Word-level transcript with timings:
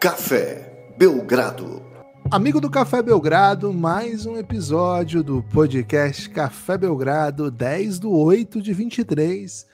Café 0.00 0.94
Belgrado. 0.96 1.82
Amigo 2.30 2.58
do 2.58 2.70
Café 2.70 3.02
Belgrado, 3.02 3.70
mais 3.70 4.24
um 4.24 4.38
episódio 4.38 5.22
do 5.22 5.42
podcast 5.42 6.30
Café 6.30 6.78
Belgrado, 6.78 7.50
10 7.50 7.98
do 7.98 8.10
8 8.10 8.62
de 8.62 8.72
23. 8.72 9.66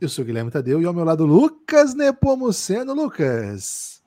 Eu 0.00 0.08
sou 0.08 0.24
Guilherme 0.24 0.50
Tadeu 0.50 0.82
e 0.82 0.86
ao 0.86 0.92
meu 0.92 1.04
lado 1.04 1.24
Lucas 1.24 1.94
Nepomuceno. 1.94 2.92
Lucas, 2.94 4.02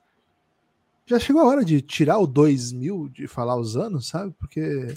já 1.06 1.18
chegou 1.18 1.40
a 1.40 1.46
hora 1.46 1.64
de 1.64 1.80
tirar 1.80 2.18
o 2.18 2.26
2000 2.26 3.08
de 3.08 3.26
falar 3.26 3.56
os 3.56 3.74
anos, 3.74 4.08
sabe? 4.08 4.34
Porque 4.38 4.92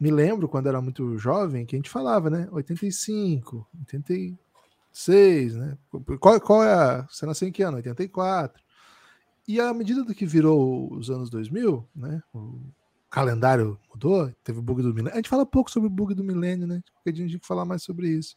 me 0.00 0.10
lembro 0.10 0.48
quando 0.48 0.68
era 0.68 0.82
muito 0.82 1.16
jovem 1.16 1.64
que 1.64 1.76
a 1.76 1.78
gente 1.78 1.90
falava, 1.90 2.28
né? 2.28 2.48
85, 2.50 3.64
86, 3.82 5.54
né? 5.54 5.78
Qual, 6.18 6.40
qual 6.40 6.64
é 6.64 6.74
a. 6.74 7.06
Você 7.08 7.24
nasceu 7.24 7.46
em 7.46 7.52
que 7.52 7.62
ano? 7.62 7.76
84. 7.76 8.65
E 9.46 9.60
à 9.60 9.72
medida 9.72 10.02
do 10.02 10.14
que 10.14 10.26
virou 10.26 10.92
os 10.92 11.10
anos 11.10 11.30
2000, 11.30 11.88
né? 11.94 12.22
O 12.34 12.60
calendário 13.08 13.78
mudou, 13.88 14.30
teve 14.42 14.58
o 14.58 14.62
bug 14.62 14.82
do 14.82 14.92
milênio. 14.92 15.12
A 15.12 15.16
gente 15.16 15.28
fala 15.28 15.46
pouco 15.46 15.70
sobre 15.70 15.86
o 15.86 15.90
bug 15.90 16.14
do 16.14 16.24
milênio, 16.24 16.66
né? 16.66 16.82
Porque 16.94 17.10
a 17.10 17.12
gente 17.12 17.30
tem 17.30 17.40
que 17.40 17.46
falar 17.46 17.64
mais 17.64 17.82
sobre 17.82 18.08
isso. 18.08 18.36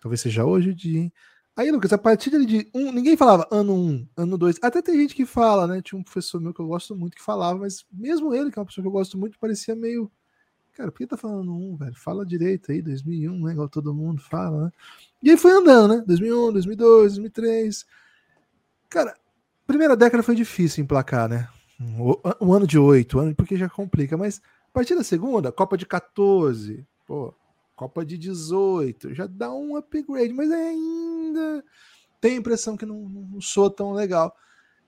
Talvez 0.00 0.20
seja 0.20 0.44
hoje 0.44 0.70
o 0.70 0.74
dia, 0.74 1.00
hein? 1.00 1.12
Aí, 1.56 1.70
Lucas, 1.70 1.92
a 1.92 1.98
partir 1.98 2.30
de 2.30 2.68
um, 2.74 2.90
ninguém 2.90 3.16
falava 3.16 3.46
ano 3.48 3.72
1, 3.74 3.76
um, 3.76 4.08
ano 4.16 4.36
2. 4.36 4.58
Até 4.60 4.82
tem 4.82 4.96
gente 4.96 5.14
que 5.14 5.24
fala, 5.24 5.68
né? 5.68 5.80
Tinha 5.80 5.98
um 5.98 6.02
professor 6.02 6.40
meu 6.40 6.52
que 6.52 6.60
eu 6.60 6.66
gosto 6.66 6.96
muito 6.96 7.16
que 7.16 7.22
falava, 7.22 7.60
mas 7.60 7.86
mesmo 7.92 8.34
ele, 8.34 8.50
que 8.50 8.58
é 8.58 8.60
uma 8.60 8.66
pessoa 8.66 8.82
que 8.82 8.88
eu 8.88 8.92
gosto 8.92 9.16
muito, 9.16 9.38
parecia 9.38 9.76
meio. 9.76 10.10
Cara, 10.72 10.90
por 10.90 10.98
que 10.98 11.06
tá 11.06 11.16
falando 11.16 11.54
um, 11.54 11.76
velho? 11.76 11.94
Fala 11.94 12.26
direito 12.26 12.72
aí, 12.72 12.82
2001, 12.82 13.44
né? 13.44 13.52
Igual 13.52 13.68
todo 13.68 13.94
mundo 13.94 14.20
fala, 14.20 14.64
né? 14.64 14.72
E 15.22 15.30
aí 15.30 15.36
foi 15.36 15.52
andando, 15.52 15.94
né? 15.94 16.04
2001, 16.04 16.52
2002, 16.52 17.12
2003. 17.12 17.86
Cara, 18.88 19.16
Primeira 19.66 19.96
década 19.96 20.22
foi 20.22 20.34
difícil 20.34 20.84
emplacar, 20.84 21.28
né? 21.28 21.48
Um, 22.40 22.52
ano 22.52 22.66
de 22.66 22.78
oito, 22.78 23.18
ano 23.18 23.34
porque 23.34 23.56
já 23.56 23.68
complica, 23.68 24.16
mas 24.16 24.40
a 24.68 24.72
partir 24.72 24.94
da 24.94 25.02
segunda, 25.02 25.50
Copa 25.50 25.76
de 25.76 25.86
14, 25.86 26.86
pô, 27.06 27.34
Copa 27.74 28.04
de 28.04 28.16
18, 28.18 29.14
já 29.14 29.26
dá 29.26 29.52
um 29.52 29.76
upgrade, 29.76 30.32
mas 30.32 30.50
ainda 30.50 31.64
tem 32.20 32.34
a 32.34 32.38
impressão 32.38 32.76
que 32.76 32.86
não, 32.86 33.00
não 33.00 33.40
sou 33.40 33.70
tão 33.70 33.92
legal. 33.92 34.36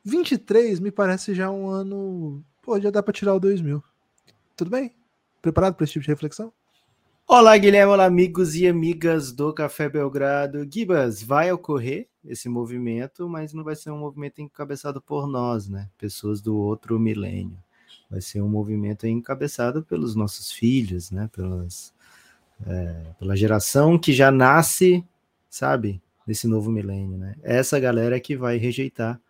23 0.04 0.78
me 0.78 0.90
parece 0.90 1.34
já 1.34 1.50
um 1.50 1.68
ano, 1.68 2.44
pô, 2.62 2.78
já 2.78 2.90
dá 2.90 3.02
para 3.02 3.12
tirar 3.12 3.34
o 3.34 3.40
2000. 3.40 3.82
Tudo 4.56 4.70
bem? 4.70 4.94
Preparado 5.42 5.74
para 5.74 5.84
esse 5.84 5.94
tipo 5.94 6.04
de 6.04 6.10
reflexão? 6.10 6.52
Olá, 7.26 7.56
Guilherme, 7.58 7.92
olá, 7.92 8.04
amigos 8.04 8.54
e 8.54 8.68
amigas 8.68 9.32
do 9.32 9.52
Café 9.52 9.88
Belgrado. 9.88 10.64
Gibas, 10.72 11.22
vai 11.22 11.50
ocorrer 11.50 12.08
esse 12.28 12.48
movimento, 12.48 13.28
mas 13.28 13.52
não 13.52 13.64
vai 13.64 13.76
ser 13.76 13.90
um 13.90 13.98
movimento 13.98 14.40
encabeçado 14.40 15.00
por 15.00 15.26
nós, 15.26 15.68
né? 15.68 15.88
Pessoas 15.98 16.40
do 16.40 16.56
outro 16.56 16.98
milênio. 16.98 17.58
Vai 18.10 18.20
ser 18.20 18.40
um 18.42 18.48
movimento 18.48 19.06
encabeçado 19.06 19.82
pelos 19.82 20.14
nossos 20.14 20.52
filhos, 20.52 21.10
né? 21.10 21.28
Pelas, 21.32 21.92
é, 22.66 23.12
pela 23.18 23.36
geração 23.36 23.98
que 23.98 24.12
já 24.12 24.30
nasce, 24.30 25.04
sabe, 25.48 26.00
nesse 26.26 26.46
novo 26.46 26.70
milênio, 26.70 27.18
né? 27.18 27.36
Essa 27.42 27.78
galera 27.80 28.18
que 28.20 28.36
vai 28.36 28.56
rejeitar 28.56 29.20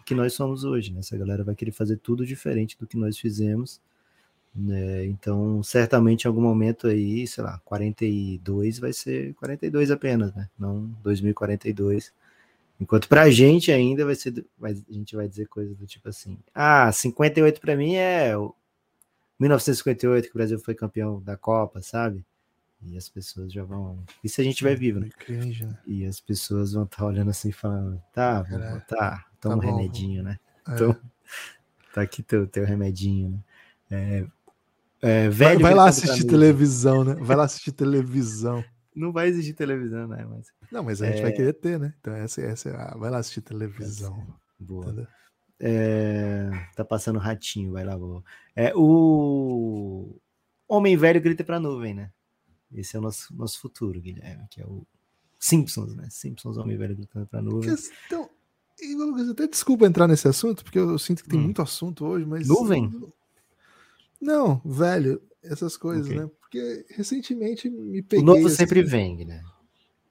o 0.00 0.04
que 0.04 0.14
nós 0.14 0.32
somos 0.34 0.64
hoje, 0.64 0.92
né? 0.92 1.00
Essa 1.00 1.16
galera 1.16 1.44
vai 1.44 1.54
querer 1.54 1.72
fazer 1.72 1.96
tudo 1.98 2.26
diferente 2.26 2.76
do 2.78 2.86
que 2.86 2.96
nós 2.96 3.18
fizemos 3.18 3.80
né? 4.54 5.04
Então, 5.06 5.62
certamente 5.62 6.24
em 6.24 6.28
algum 6.28 6.40
momento 6.40 6.86
aí, 6.86 7.26
sei 7.26 7.42
lá, 7.42 7.60
42 7.64 8.78
vai 8.78 8.92
ser 8.92 9.34
42 9.34 9.90
apenas, 9.90 10.32
né? 10.34 10.48
Não 10.58 10.86
2042. 11.02 12.12
Enquanto 12.80 13.08
pra 13.08 13.30
gente 13.30 13.70
ainda 13.70 14.04
vai 14.04 14.14
ser, 14.14 14.44
vai, 14.58 14.72
a 14.72 14.92
gente 14.92 15.14
vai 15.14 15.28
dizer 15.28 15.46
coisas 15.46 15.76
do 15.76 15.86
tipo 15.86 16.08
assim: 16.08 16.38
ah, 16.54 16.90
58 16.90 17.60
para 17.60 17.76
mim 17.76 17.94
é 17.94 18.32
1958 19.38 20.26
que 20.26 20.30
o 20.30 20.38
Brasil 20.38 20.58
foi 20.58 20.74
campeão 20.74 21.20
da 21.20 21.36
Copa, 21.36 21.80
sabe? 21.82 22.24
E 22.82 22.96
as 22.96 23.08
pessoas 23.08 23.52
já 23.52 23.64
vão. 23.64 24.02
Isso 24.22 24.40
a 24.40 24.44
gente 24.44 24.62
vai 24.62 24.74
vivo, 24.74 25.00
né? 25.00 25.08
né? 25.28 25.78
E 25.86 26.04
as 26.04 26.20
pessoas 26.20 26.72
vão 26.72 26.84
estar 26.84 26.98
tá 26.98 27.06
olhando 27.06 27.30
assim 27.30 27.50
falando: 27.50 28.00
tá, 28.12 28.42
vou 28.42 28.58
botar, 28.58 29.26
toma 29.40 29.60
tá 29.60 29.66
um 29.66 29.70
remedinho, 29.70 30.22
né? 30.22 30.38
É. 30.68 30.74
Então, 30.74 30.96
tá 31.94 32.02
aqui 32.02 32.22
teu, 32.22 32.46
teu 32.46 32.64
remedinho, 32.64 33.30
né? 33.30 33.42
É, 33.90 34.26
é, 35.00 35.28
velho 35.28 35.60
vai, 35.60 35.70
vai 35.70 35.74
lá 35.74 35.88
assistir 35.88 36.24
televisão, 36.24 37.04
né? 37.04 37.14
Vai 37.14 37.36
lá 37.36 37.44
assistir 37.44 37.72
televisão. 37.72 38.64
Não 38.94 39.12
vai 39.12 39.28
existir 39.28 39.54
televisão, 39.54 40.06
né? 40.06 40.24
Mas, 40.28 40.52
não, 40.70 40.84
mas 40.84 41.02
a 41.02 41.06
é... 41.06 41.12
gente 41.12 41.22
vai 41.22 41.32
querer 41.32 41.52
ter, 41.54 41.78
né? 41.78 41.94
Então 42.00 42.14
essa, 42.14 42.40
essa 42.40 42.68
é 42.68 42.76
a... 42.76 42.96
vai 42.96 43.10
lá 43.10 43.18
assistir 43.18 43.40
televisão. 43.40 44.26
Boa. 44.58 45.08
É... 45.58 46.50
Tá 46.76 46.84
passando 46.84 47.18
ratinho, 47.18 47.72
vai 47.72 47.84
lá, 47.84 47.98
boa. 47.98 48.22
É, 48.54 48.72
o 48.74 50.16
Homem 50.68 50.96
Velho 50.96 51.20
grita 51.20 51.42
pra 51.42 51.60
nuvem, 51.60 51.94
né? 51.94 52.10
Esse 52.72 52.96
é 52.96 52.98
o 52.98 53.02
nosso, 53.02 53.34
nosso 53.34 53.60
futuro, 53.60 54.00
Guilherme, 54.00 54.46
que 54.50 54.60
é 54.60 54.66
o 54.66 54.86
Simpsons, 55.38 55.94
né? 55.94 56.08
Simpsons, 56.10 56.56
Homem 56.56 56.76
Velho 56.76 56.96
gritando 56.96 57.26
pra 57.26 57.42
nuvem. 57.42 57.74
Então, 58.06 58.28
até 59.30 59.46
desculpa 59.46 59.86
entrar 59.86 60.08
nesse 60.08 60.26
assunto, 60.26 60.64
porque 60.64 60.78
eu 60.78 60.98
sinto 60.98 61.22
que 61.22 61.28
tem 61.28 61.38
hum. 61.38 61.44
muito 61.44 61.62
assunto 61.62 62.04
hoje, 62.04 62.26
mas. 62.26 62.48
Nuvem? 62.48 62.90
Não, 64.20 64.60
velho, 64.64 65.22
essas 65.42 65.76
coisas, 65.76 66.06
okay. 66.06 66.18
né? 66.18 66.30
Porque 66.54 66.86
recentemente 66.90 67.68
me 67.68 68.00
peguei. 68.00 68.22
O 68.22 68.26
novo 68.26 68.46
assim, 68.46 68.56
sempre 68.58 68.80
vem, 68.84 69.24
né? 69.24 69.42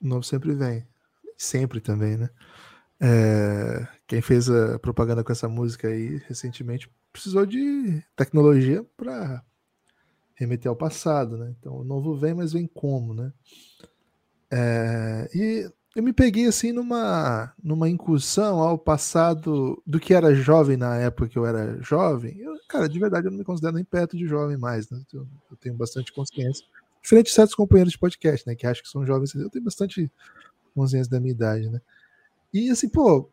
O 0.02 0.08
novo 0.08 0.24
sempre 0.24 0.54
vem. 0.54 0.86
Sempre 1.38 1.80
também, 1.80 2.18
né? 2.18 2.30
É, 3.00 3.88
quem 4.06 4.22
fez 4.22 4.50
a 4.50 4.78
propaganda 4.78 5.24
com 5.24 5.32
essa 5.32 5.48
música 5.48 5.88
aí 5.88 6.22
recentemente 6.28 6.92
precisou 7.14 7.46
de 7.46 8.04
tecnologia 8.14 8.86
para 8.98 9.42
remeter 10.36 10.70
ao 10.70 10.76
passado, 10.76 11.38
né? 11.38 11.56
Então 11.58 11.78
o 11.78 11.84
novo 11.86 12.14
vem, 12.14 12.34
mas 12.34 12.52
vem 12.52 12.68
como, 12.68 13.14
né? 13.14 13.32
É, 14.52 15.30
e 15.34 15.72
eu 15.96 16.02
me 16.02 16.12
peguei 16.12 16.46
assim 16.46 16.72
numa, 16.72 17.54
numa 17.64 17.88
incursão 17.88 18.60
ao 18.60 18.78
passado 18.78 19.82
do 19.86 20.00
que 20.00 20.14
era 20.14 20.34
jovem 20.34 20.76
na 20.76 20.96
época 20.98 21.30
que 21.30 21.38
eu 21.38 21.46
era 21.46 21.80
jovem. 21.82 22.40
Eu, 22.40 22.54
cara, 22.68 22.90
de 22.90 23.00
verdade, 23.00 23.28
eu 23.28 23.32
não 23.32 23.38
me 23.38 23.44
considero 23.44 23.76
nem 23.76 23.84
perto 23.84 24.18
de 24.18 24.26
jovem 24.26 24.58
mais, 24.58 24.90
né? 24.90 25.00
Eu, 25.14 25.28
eu 25.52 25.58
tenho 25.58 25.76
bastante 25.76 26.12
consciência. 26.12 26.66
Diferente 27.02 27.28
de 27.28 27.34
certos 27.34 27.54
companheiros 27.54 27.94
de 27.94 28.00
podcast, 28.00 28.48
né? 28.48 28.56
Que 28.56 28.66
acham 28.66 28.82
que 28.82 28.90
são 28.90 29.06
jovens, 29.06 29.36
eu 29.36 29.50
tenho 29.50 29.66
bastante 29.66 30.12
consciência 30.74 31.12
da 31.12 31.20
minha 31.20 31.34
idade, 31.34 31.70
né? 31.70 31.80
E 32.52 32.70
assim, 32.72 32.90
pô, 32.90 33.30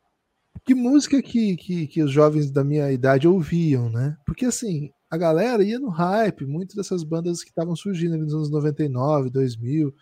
que 0.65 0.75
música 0.75 1.23
que, 1.23 1.57
que, 1.57 1.87
que 1.87 2.03
os 2.03 2.11
jovens 2.11 2.51
da 2.51 2.63
minha 2.63 2.93
idade 2.93 3.27
ouviam, 3.27 3.89
né? 3.89 4.19
Porque 4.27 4.45
assim, 4.45 4.91
a 5.11 5.17
galera 5.17 5.65
ia 5.65 5.79
no 5.79 5.89
hype, 5.89 6.45
muitas 6.45 6.77
dessas 6.77 7.03
bandas 7.03 7.43
que 7.43 7.49
estavam 7.49 7.75
surgindo 7.75 8.19
nos 8.19 8.35
anos 8.35 8.51
99, 8.51 9.31
2000, 9.31 9.95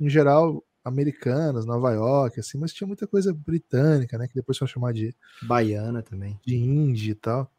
em 0.00 0.08
geral, 0.08 0.62
americanas, 0.84 1.64
Nova 1.64 1.92
York, 1.92 2.38
assim, 2.38 2.58
mas 2.58 2.72
tinha 2.72 2.86
muita 2.86 3.06
coisa 3.06 3.32
britânica, 3.32 4.18
né? 4.18 4.28
Que 4.28 4.34
depois 4.34 4.58
foi 4.58 4.68
chamar 4.68 4.92
de. 4.92 5.14
Baiana 5.42 6.02
também. 6.02 6.38
De 6.44 6.56
indie 6.56 7.12
e 7.12 7.14
tal. 7.14 7.50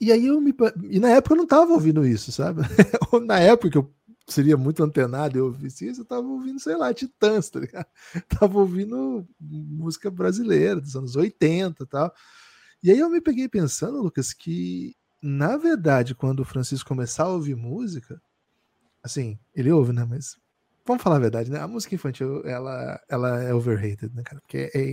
E 0.00 0.12
aí 0.12 0.26
eu 0.26 0.40
me. 0.40 0.54
E 0.88 1.00
na 1.00 1.10
época 1.10 1.34
eu 1.34 1.38
não 1.38 1.46
tava 1.46 1.72
ouvindo 1.72 2.06
isso, 2.06 2.30
sabe? 2.30 2.62
na 3.26 3.40
época 3.40 3.70
que 3.70 3.78
eu 3.78 3.92
seria 4.28 4.56
muito 4.56 4.82
antenado 4.82 5.36
e 5.36 5.40
eu 5.40 5.46
ouvisse 5.46 5.88
isso, 5.88 6.00
eu 6.02 6.04
tava 6.04 6.26
ouvindo, 6.26 6.60
sei 6.60 6.76
lá, 6.76 6.92
Titãs, 6.92 7.48
tá 7.48 7.60
ligado? 7.60 7.86
Tava 8.28 8.58
ouvindo 8.58 9.26
música 9.40 10.10
brasileira 10.10 10.80
dos 10.80 10.96
anos 10.96 11.14
80 11.14 11.82
e 11.82 11.86
tal. 11.86 12.12
E 12.82 12.90
aí 12.90 12.98
eu 12.98 13.08
me 13.08 13.20
peguei 13.20 13.48
pensando, 13.48 14.02
Lucas, 14.02 14.32
que 14.32 14.96
na 15.22 15.56
verdade, 15.56 16.14
quando 16.14 16.40
o 16.40 16.44
Francisco 16.44 16.88
começar 16.88 17.24
a 17.24 17.32
ouvir 17.32 17.56
música, 17.56 18.20
assim, 19.02 19.38
ele 19.54 19.70
ouve, 19.70 19.92
né? 19.92 20.04
Mas 20.04 20.36
vamos 20.86 21.02
falar 21.02 21.16
a 21.16 21.20
verdade, 21.20 21.50
né? 21.50 21.60
A 21.60 21.68
música 21.68 21.94
infantil, 21.94 22.42
ela, 22.46 23.00
ela 23.08 23.42
é 23.42 23.52
overrated, 23.52 24.14
né, 24.14 24.22
cara? 24.22 24.40
Porque 24.40 24.70
é, 24.74 24.92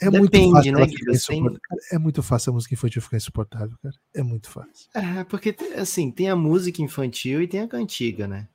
é, 0.00 0.06
é 0.06 0.10
muito 0.10 0.50
fácil. 0.50 0.72
Né, 0.72 1.58
é 1.92 1.98
muito 1.98 2.22
fácil 2.22 2.50
a 2.50 2.54
música 2.54 2.74
infantil 2.74 3.02
ficar 3.02 3.16
insuportável, 3.16 3.76
cara. 3.82 3.94
É 4.14 4.22
muito 4.22 4.50
fácil. 4.50 4.88
É, 4.94 5.24
porque, 5.24 5.54
assim, 5.76 6.10
tem 6.10 6.28
a 6.28 6.36
música 6.36 6.82
infantil 6.82 7.42
e 7.42 7.48
tem 7.48 7.60
a 7.60 7.68
cantiga, 7.68 8.26
né? 8.26 8.48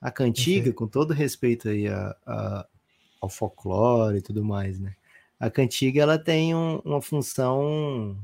A 0.00 0.10
cantiga, 0.10 0.72
com 0.72 0.86
todo 0.86 1.12
respeito 1.12 1.68
aí 1.68 1.88
a, 1.88 2.16
a, 2.26 2.66
ao 3.20 3.28
folclore 3.28 4.18
e 4.18 4.22
tudo 4.22 4.44
mais, 4.44 4.78
né? 4.78 4.94
A 5.38 5.50
cantiga, 5.50 6.02
ela 6.02 6.18
tem 6.18 6.54
um, 6.54 6.78
uma 6.84 7.02
função 7.02 8.16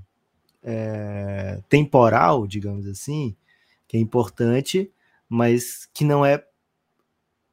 é, 0.62 1.60
temporal, 1.68 2.46
digamos 2.46 2.86
assim, 2.86 3.36
que 3.86 3.96
é 3.96 4.00
importante, 4.00 4.90
mas 5.28 5.88
que 5.92 6.04
não 6.04 6.24
é 6.24 6.44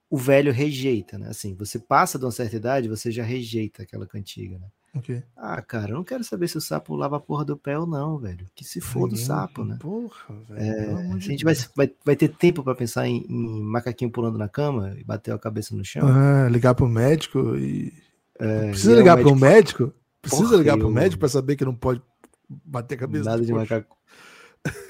o 0.09 0.17
velho 0.17 0.51
rejeita, 0.51 1.17
né? 1.17 1.27
Assim, 1.29 1.53
você 1.55 1.77
passa 1.77 2.17
de 2.17 2.25
uma 2.25 2.31
certa 2.31 2.55
idade, 2.55 2.89
você 2.89 3.11
já 3.11 3.23
rejeita 3.23 3.83
aquela 3.83 4.07
cantiga, 4.07 4.57
né? 4.57 4.67
Okay. 4.95 5.21
Ah, 5.37 5.61
cara, 5.61 5.91
eu 5.91 5.95
não 5.97 6.03
quero 6.03 6.23
saber 6.23 6.47
se 6.47 6.57
o 6.57 6.61
sapo 6.61 6.95
lava 6.95 7.17
a 7.17 7.19
porra 7.19 7.45
do 7.45 7.55
pé 7.55 7.77
ou 7.77 7.85
não, 7.85 8.17
velho. 8.17 8.47
Que 8.55 8.65
se 8.65 8.81
for 8.81 9.07
do 9.07 9.15
sapo, 9.15 9.63
né? 9.63 9.77
Porra, 9.79 10.35
velho. 10.49 10.59
É, 10.59 11.13
a 11.13 11.17
gente 11.19 11.43
vai, 11.43 11.53
vai, 11.75 11.91
vai 12.03 12.15
ter 12.15 12.29
tempo 12.29 12.63
para 12.63 12.73
pensar 12.73 13.07
em, 13.07 13.23
em, 13.29 13.61
macaquinho 13.61 14.09
pulando 14.09 14.39
na 14.39 14.49
cama 14.49 14.95
e 14.97 15.03
bater 15.03 15.31
a 15.31 15.37
cabeça 15.37 15.75
no 15.75 15.85
chão. 15.85 16.07
Ah, 16.07 16.49
ligar 16.49 16.73
pro 16.73 16.89
médico 16.89 17.55
e. 17.55 17.93
É, 18.39 18.69
Precisa 18.69 18.95
ligar 18.95 19.17
pro 19.19 19.35
médico? 19.35 19.93
Precisa 20.23 20.43
Porra, 20.43 20.57
ligar 20.57 20.77
pro 20.77 20.87
eu- 20.87 20.91
médico 20.91 21.19
pra 21.19 21.29
saber 21.29 21.55
que 21.55 21.63
não 21.65 21.75
pode 21.75 22.01
bater 22.49 22.95
a 22.95 22.97
cabeça. 22.97 23.25
Nada 23.25 23.45
de 23.45 23.51
coxo. 23.51 23.61
macaco. 23.73 23.95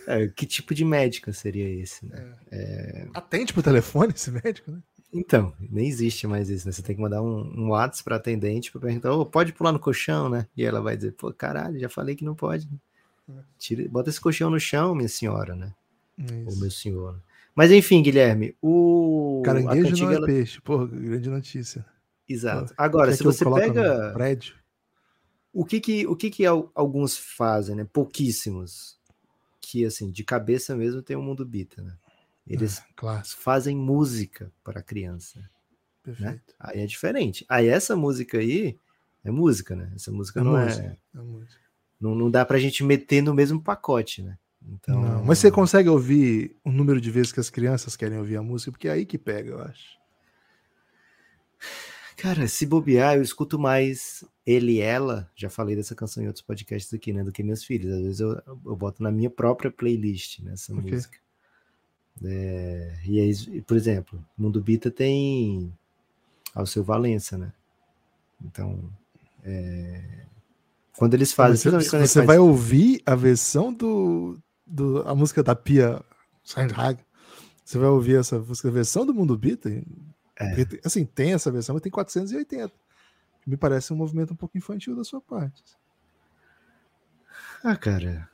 É, 0.07 0.27
que 0.29 0.45
tipo 0.45 0.73
de 0.73 0.83
médico 0.85 1.31
seria 1.33 1.69
esse, 1.69 2.05
né? 2.05 2.35
Atende 3.13 3.53
pro 3.53 3.61
telefone 3.61 4.13
esse 4.15 4.31
médico, 4.31 4.71
né? 4.71 4.79
Então, 5.11 5.53
nem 5.59 5.87
existe 5.87 6.27
mais 6.27 6.49
isso, 6.49 6.67
né? 6.67 6.71
Você 6.71 6.83
tem 6.83 6.95
que 6.95 7.01
mandar 7.01 7.21
um, 7.21 7.41
um 7.59 7.69
WhatsApp 7.69 8.03
pra 8.03 8.15
atendente 8.17 8.71
pra 8.71 8.79
perguntar, 8.81 9.11
ô, 9.13 9.25
pode 9.25 9.53
pular 9.53 9.71
no 9.71 9.79
colchão, 9.79 10.29
né? 10.29 10.47
E 10.55 10.63
ela 10.63 10.81
vai 10.81 10.95
dizer, 10.95 11.13
pô, 11.13 11.33
caralho, 11.33 11.79
já 11.79 11.89
falei 11.89 12.15
que 12.15 12.23
não 12.23 12.35
pode. 12.35 12.69
Tira, 13.57 13.87
bota 13.89 14.09
esse 14.09 14.21
colchão 14.21 14.49
no 14.49 14.59
chão, 14.59 14.93
minha 14.93 15.09
senhora, 15.09 15.55
né? 15.55 15.73
Ou 16.19 16.49
Isso. 16.49 16.59
meu 16.59 16.71
senhor. 16.71 17.13
né? 17.13 17.19
Mas 17.55 17.71
enfim, 17.71 18.01
Guilherme, 18.03 18.55
o. 18.61 19.41
Caranguejo 19.43 19.89
cantiga, 19.89 20.05
não 20.05 20.11
é 20.11 20.15
ela- 20.17 20.25
peixe. 20.27 20.61
Porra, 20.61 20.85
grande 20.87 21.29
notícia. 21.29 21.85
Exato. 22.27 22.67
Pô, 22.75 22.81
Agora, 22.83 23.09
Quer 23.11 23.17
se 23.17 23.23
você 23.23 23.43
pega. 23.45 24.11
prédio. 24.13 24.55
O 25.51 25.65
que 25.65 25.79
que, 25.79 26.05
o 26.07 26.15
que 26.15 26.29
que 26.29 26.45
al- 26.45 26.71
alguns 26.75 27.17
fazem, 27.17 27.75
né? 27.75 27.87
Pouquíssimos. 27.91 28.97
Que, 29.59 29.83
assim, 29.85 30.09
de 30.11 30.23
cabeça 30.23 30.75
mesmo 30.75 31.01
tem 31.01 31.15
o 31.17 31.21
mundo 31.21 31.43
bita, 31.45 31.81
né? 31.81 31.93
Eles 32.49 32.81
Ah, 33.03 33.21
fazem 33.23 33.77
música 33.77 34.51
para 34.63 34.79
a 34.79 34.83
criança. 34.83 35.47
perfeito. 36.03 36.55
Aí 36.59 36.81
é 36.81 36.85
diferente. 36.85 37.45
Aí 37.47 37.67
essa 37.67 37.95
música 37.95 38.39
aí 38.39 38.77
é 39.23 39.31
música, 39.31 39.75
né? 39.75 39.91
Essa 39.95 40.11
música 40.11 40.39
É 40.39 40.43
não 40.43 40.51
música, 40.57 40.97
é. 41.13 41.19
é 41.19 41.21
música. 41.21 41.61
Não, 42.01 42.15
não 42.15 42.31
dá 42.31 42.45
pra 42.45 42.57
gente 42.57 42.83
meter 42.83 43.21
no 43.21 43.33
mesmo 43.33 43.61
pacote, 43.61 44.23
né? 44.23 44.37
Então. 44.67 44.99
Não, 45.01 45.23
mas 45.23 45.37
você 45.39 45.51
consegue 45.51 45.89
ouvir 45.89 46.55
o 46.63 46.71
número 46.71 46.99
de 46.99 47.11
vezes 47.11 47.31
que 47.31 47.39
as 47.39 47.49
crianças 47.49 47.95
querem 47.95 48.17
ouvir 48.17 48.37
a 48.37 48.41
música? 48.41 48.71
Porque 48.71 48.87
é 48.87 48.91
aí 48.91 49.05
que 49.05 49.17
pega, 49.17 49.51
eu 49.51 49.61
acho. 49.61 49.99
Cara, 52.17 52.47
se 52.47 52.65
bobear, 52.65 53.15
eu 53.15 53.21
escuto 53.21 53.57
mais 53.57 54.25
ele 54.45 54.73
e 54.73 54.81
ela. 54.81 55.31
Já 55.35 55.49
falei 55.49 55.75
dessa 55.75 55.95
canção 55.95 56.21
em 56.23 56.27
outros 56.27 56.43
podcasts 56.43 56.93
aqui, 56.93 57.13
né? 57.13 57.23
Do 57.23 57.31
que 57.31 57.43
meus 57.43 57.63
filhos. 57.63 57.93
Às 57.93 58.01
vezes 58.01 58.19
eu, 58.19 58.41
eu 58.65 58.75
boto 58.75 59.01
na 59.01 59.11
minha 59.11 59.29
própria 59.29 59.71
playlist 59.71 60.39
nessa 60.41 60.73
Ok. 60.73 60.91
música. 60.91 61.17
É, 62.23 62.99
e 63.05 63.19
aí, 63.19 63.61
por 63.61 63.77
exemplo, 63.77 64.23
Mundo 64.37 64.61
Bita 64.61 64.91
tem 64.91 65.73
Alceu 66.53 66.83
Valença, 66.83 67.37
né? 67.37 67.53
Então, 68.43 68.89
é, 69.43 70.25
quando 70.97 71.13
eles 71.13 71.31
fazem. 71.31 71.71
Você, 71.71 71.89
quando 71.89 72.25
vai 72.25 72.37
ouvir 72.37 73.01
a 73.05 73.15
versão 73.15 73.73
do, 73.73 74.37
do 74.65 75.07
a 75.07 75.15
música 75.15 75.41
da 75.41 75.55
Pia 75.55 76.03
Sandhag. 76.43 76.99
Você 77.63 77.77
vai 77.77 77.89
ouvir 77.89 78.17
essa 78.17 78.39
música, 78.39 78.67
a 78.67 78.71
versão 78.71 79.05
do 79.05 79.13
Mundo 79.13 79.37
Bita. 79.37 79.69
É. 80.39 80.55
Assim, 80.83 81.05
tem 81.05 81.33
essa 81.33 81.51
versão, 81.51 81.75
mas 81.75 81.83
tem 81.83 81.91
480. 81.91 82.73
Me 83.45 83.55
parece 83.55 83.93
um 83.93 83.95
movimento 83.95 84.33
um 84.33 84.35
pouco 84.35 84.57
infantil 84.57 84.95
da 84.95 85.03
sua 85.03 85.21
parte. 85.21 85.63
Ah, 87.63 87.75
cara. 87.75 88.29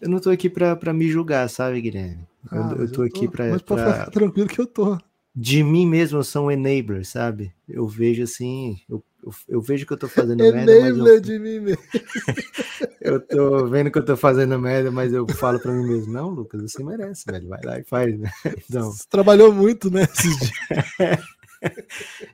Eu 0.00 0.08
não 0.08 0.18
tô 0.18 0.30
aqui 0.30 0.48
pra, 0.50 0.76
pra 0.76 0.92
me 0.92 1.08
julgar, 1.08 1.48
sabe, 1.48 1.80
Guilherme? 1.80 2.26
Eu, 2.52 2.62
Ah, 2.62 2.74
eu 2.78 2.92
tô 2.92 3.02
aqui 3.02 3.26
pra. 3.28 3.48
Mas 3.48 3.62
pode 3.62 3.82
pra- 3.82 3.92
ficar 3.92 4.10
tranquilo 4.12 4.48
que 4.48 4.60
eu 4.60 4.66
tô. 4.66 4.98
De 5.38 5.62
mim 5.62 5.86
mesmo 5.86 6.18
eu 6.18 6.24
sou 6.24 6.46
um 6.46 6.50
enabler, 6.50 7.04
sabe? 7.04 7.52
Eu 7.68 7.86
vejo 7.86 8.22
assim. 8.22 8.78
Eu, 8.88 9.04
eu, 9.22 9.32
eu 9.48 9.60
vejo 9.60 9.84
que 9.86 9.92
eu 9.92 9.96
tô 9.98 10.08
fazendo 10.08 10.38
merda, 10.38 10.72
Enabler 10.72 11.14
eu, 11.16 11.20
de 11.20 11.38
mim 11.38 11.60
mesmo. 11.60 11.82
eu 13.02 13.20
tô 13.20 13.66
vendo 13.66 13.90
que 13.90 13.98
eu 13.98 14.04
tô 14.04 14.16
fazendo 14.16 14.58
merda, 14.58 14.90
mas 14.90 15.12
eu 15.12 15.26
falo 15.28 15.60
pra 15.60 15.72
mim 15.72 15.86
mesmo: 15.86 16.10
Não, 16.12 16.30
Lucas, 16.30 16.62
você 16.62 16.82
merece, 16.82 17.24
velho. 17.30 17.48
Vai 17.48 17.60
lá 17.64 17.78
e 17.78 17.84
faz, 17.84 18.18
né? 18.18 18.30
Então, 18.70 18.90
Você 18.92 19.04
trabalhou 19.10 19.52
muito, 19.52 19.90
né? 19.90 20.04
Esses 20.04 20.38
dias. 20.38 21.20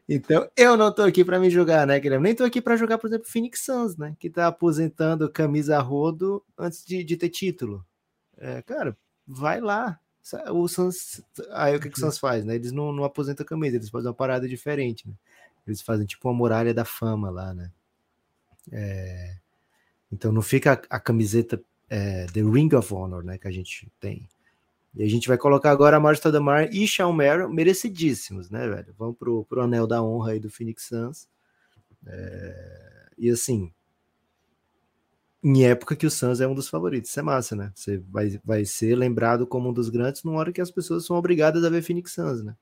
Então 0.08 0.48
eu 0.56 0.76
não 0.76 0.92
tô 0.92 1.02
aqui 1.02 1.24
pra 1.24 1.38
me 1.38 1.50
julgar, 1.50 1.86
né, 1.86 1.98
Guilherme? 1.98 2.24
Nem 2.24 2.34
tô 2.34 2.44
aqui 2.44 2.60
pra 2.60 2.76
jogar, 2.76 2.98
por 2.98 3.06
exemplo, 3.08 3.28
Phoenix 3.28 3.64
Suns, 3.64 3.96
né? 3.96 4.16
Que 4.18 4.28
tá 4.30 4.46
aposentando 4.46 5.30
camisa 5.30 5.78
rodo 5.80 6.44
antes 6.58 6.84
de, 6.84 7.02
de 7.04 7.16
ter 7.16 7.28
título. 7.28 7.84
É, 8.38 8.62
cara, 8.62 8.96
vai 9.26 9.60
lá. 9.60 9.98
O 10.52 10.68
Suns, 10.68 11.20
aí 11.50 11.74
o 11.74 11.80
que, 11.80 11.90
que 11.90 11.96
o 11.96 12.00
Suns 12.00 12.18
faz, 12.18 12.44
né? 12.44 12.54
Eles 12.54 12.70
não, 12.70 12.92
não 12.92 13.04
aposentam 13.04 13.44
camisa, 13.44 13.76
eles 13.76 13.90
fazem 13.90 14.08
uma 14.08 14.14
parada 14.14 14.48
diferente, 14.48 15.08
né? 15.08 15.14
Eles 15.66 15.80
fazem 15.80 16.06
tipo 16.06 16.28
uma 16.28 16.34
muralha 16.34 16.72
da 16.72 16.84
fama 16.84 17.30
lá, 17.30 17.52
né? 17.52 17.70
É, 18.70 19.36
então 20.10 20.30
não 20.30 20.42
fica 20.42 20.74
a, 20.74 20.96
a 20.96 21.00
camiseta 21.00 21.60
é, 21.88 22.26
The 22.26 22.40
Ring 22.40 22.74
of 22.74 22.92
Honor, 22.94 23.24
né? 23.24 23.38
Que 23.38 23.48
a 23.48 23.50
gente 23.50 23.90
tem. 23.98 24.28
E 24.94 25.02
a 25.02 25.08
gente 25.08 25.26
vai 25.26 25.38
colocar 25.38 25.70
agora 25.70 25.96
a 25.96 26.00
Marge 26.00 26.20
Tadamar 26.20 26.68
e 26.72 26.86
Shawn 26.86 27.12
Merrill, 27.12 27.48
merecidíssimos, 27.48 28.50
né, 28.50 28.68
velho? 28.68 28.94
Vamos 28.98 29.16
pro, 29.16 29.44
pro 29.44 29.62
anel 29.62 29.86
da 29.86 30.02
honra 30.02 30.32
aí 30.32 30.40
do 30.40 30.50
Phoenix 30.50 30.84
Suns. 30.84 31.28
É, 32.06 33.08
e 33.16 33.30
assim, 33.30 33.72
em 35.42 35.64
época 35.64 35.96
que 35.96 36.06
o 36.06 36.10
Suns 36.10 36.40
é 36.40 36.46
um 36.46 36.54
dos 36.54 36.68
favoritos, 36.68 37.10
isso 37.10 37.18
é 37.18 37.22
massa, 37.22 37.56
né? 37.56 37.72
Você 37.74 37.98
vai, 38.10 38.40
vai 38.44 38.64
ser 38.64 38.94
lembrado 38.94 39.46
como 39.46 39.70
um 39.70 39.72
dos 39.72 39.88
grandes 39.88 40.22
numa 40.22 40.38
hora 40.38 40.52
que 40.52 40.60
as 40.60 40.70
pessoas 40.70 41.06
são 41.06 41.16
obrigadas 41.16 41.64
a 41.64 41.70
ver 41.70 41.82
Phoenix 41.82 42.12
Suns, 42.12 42.44
né? 42.44 42.54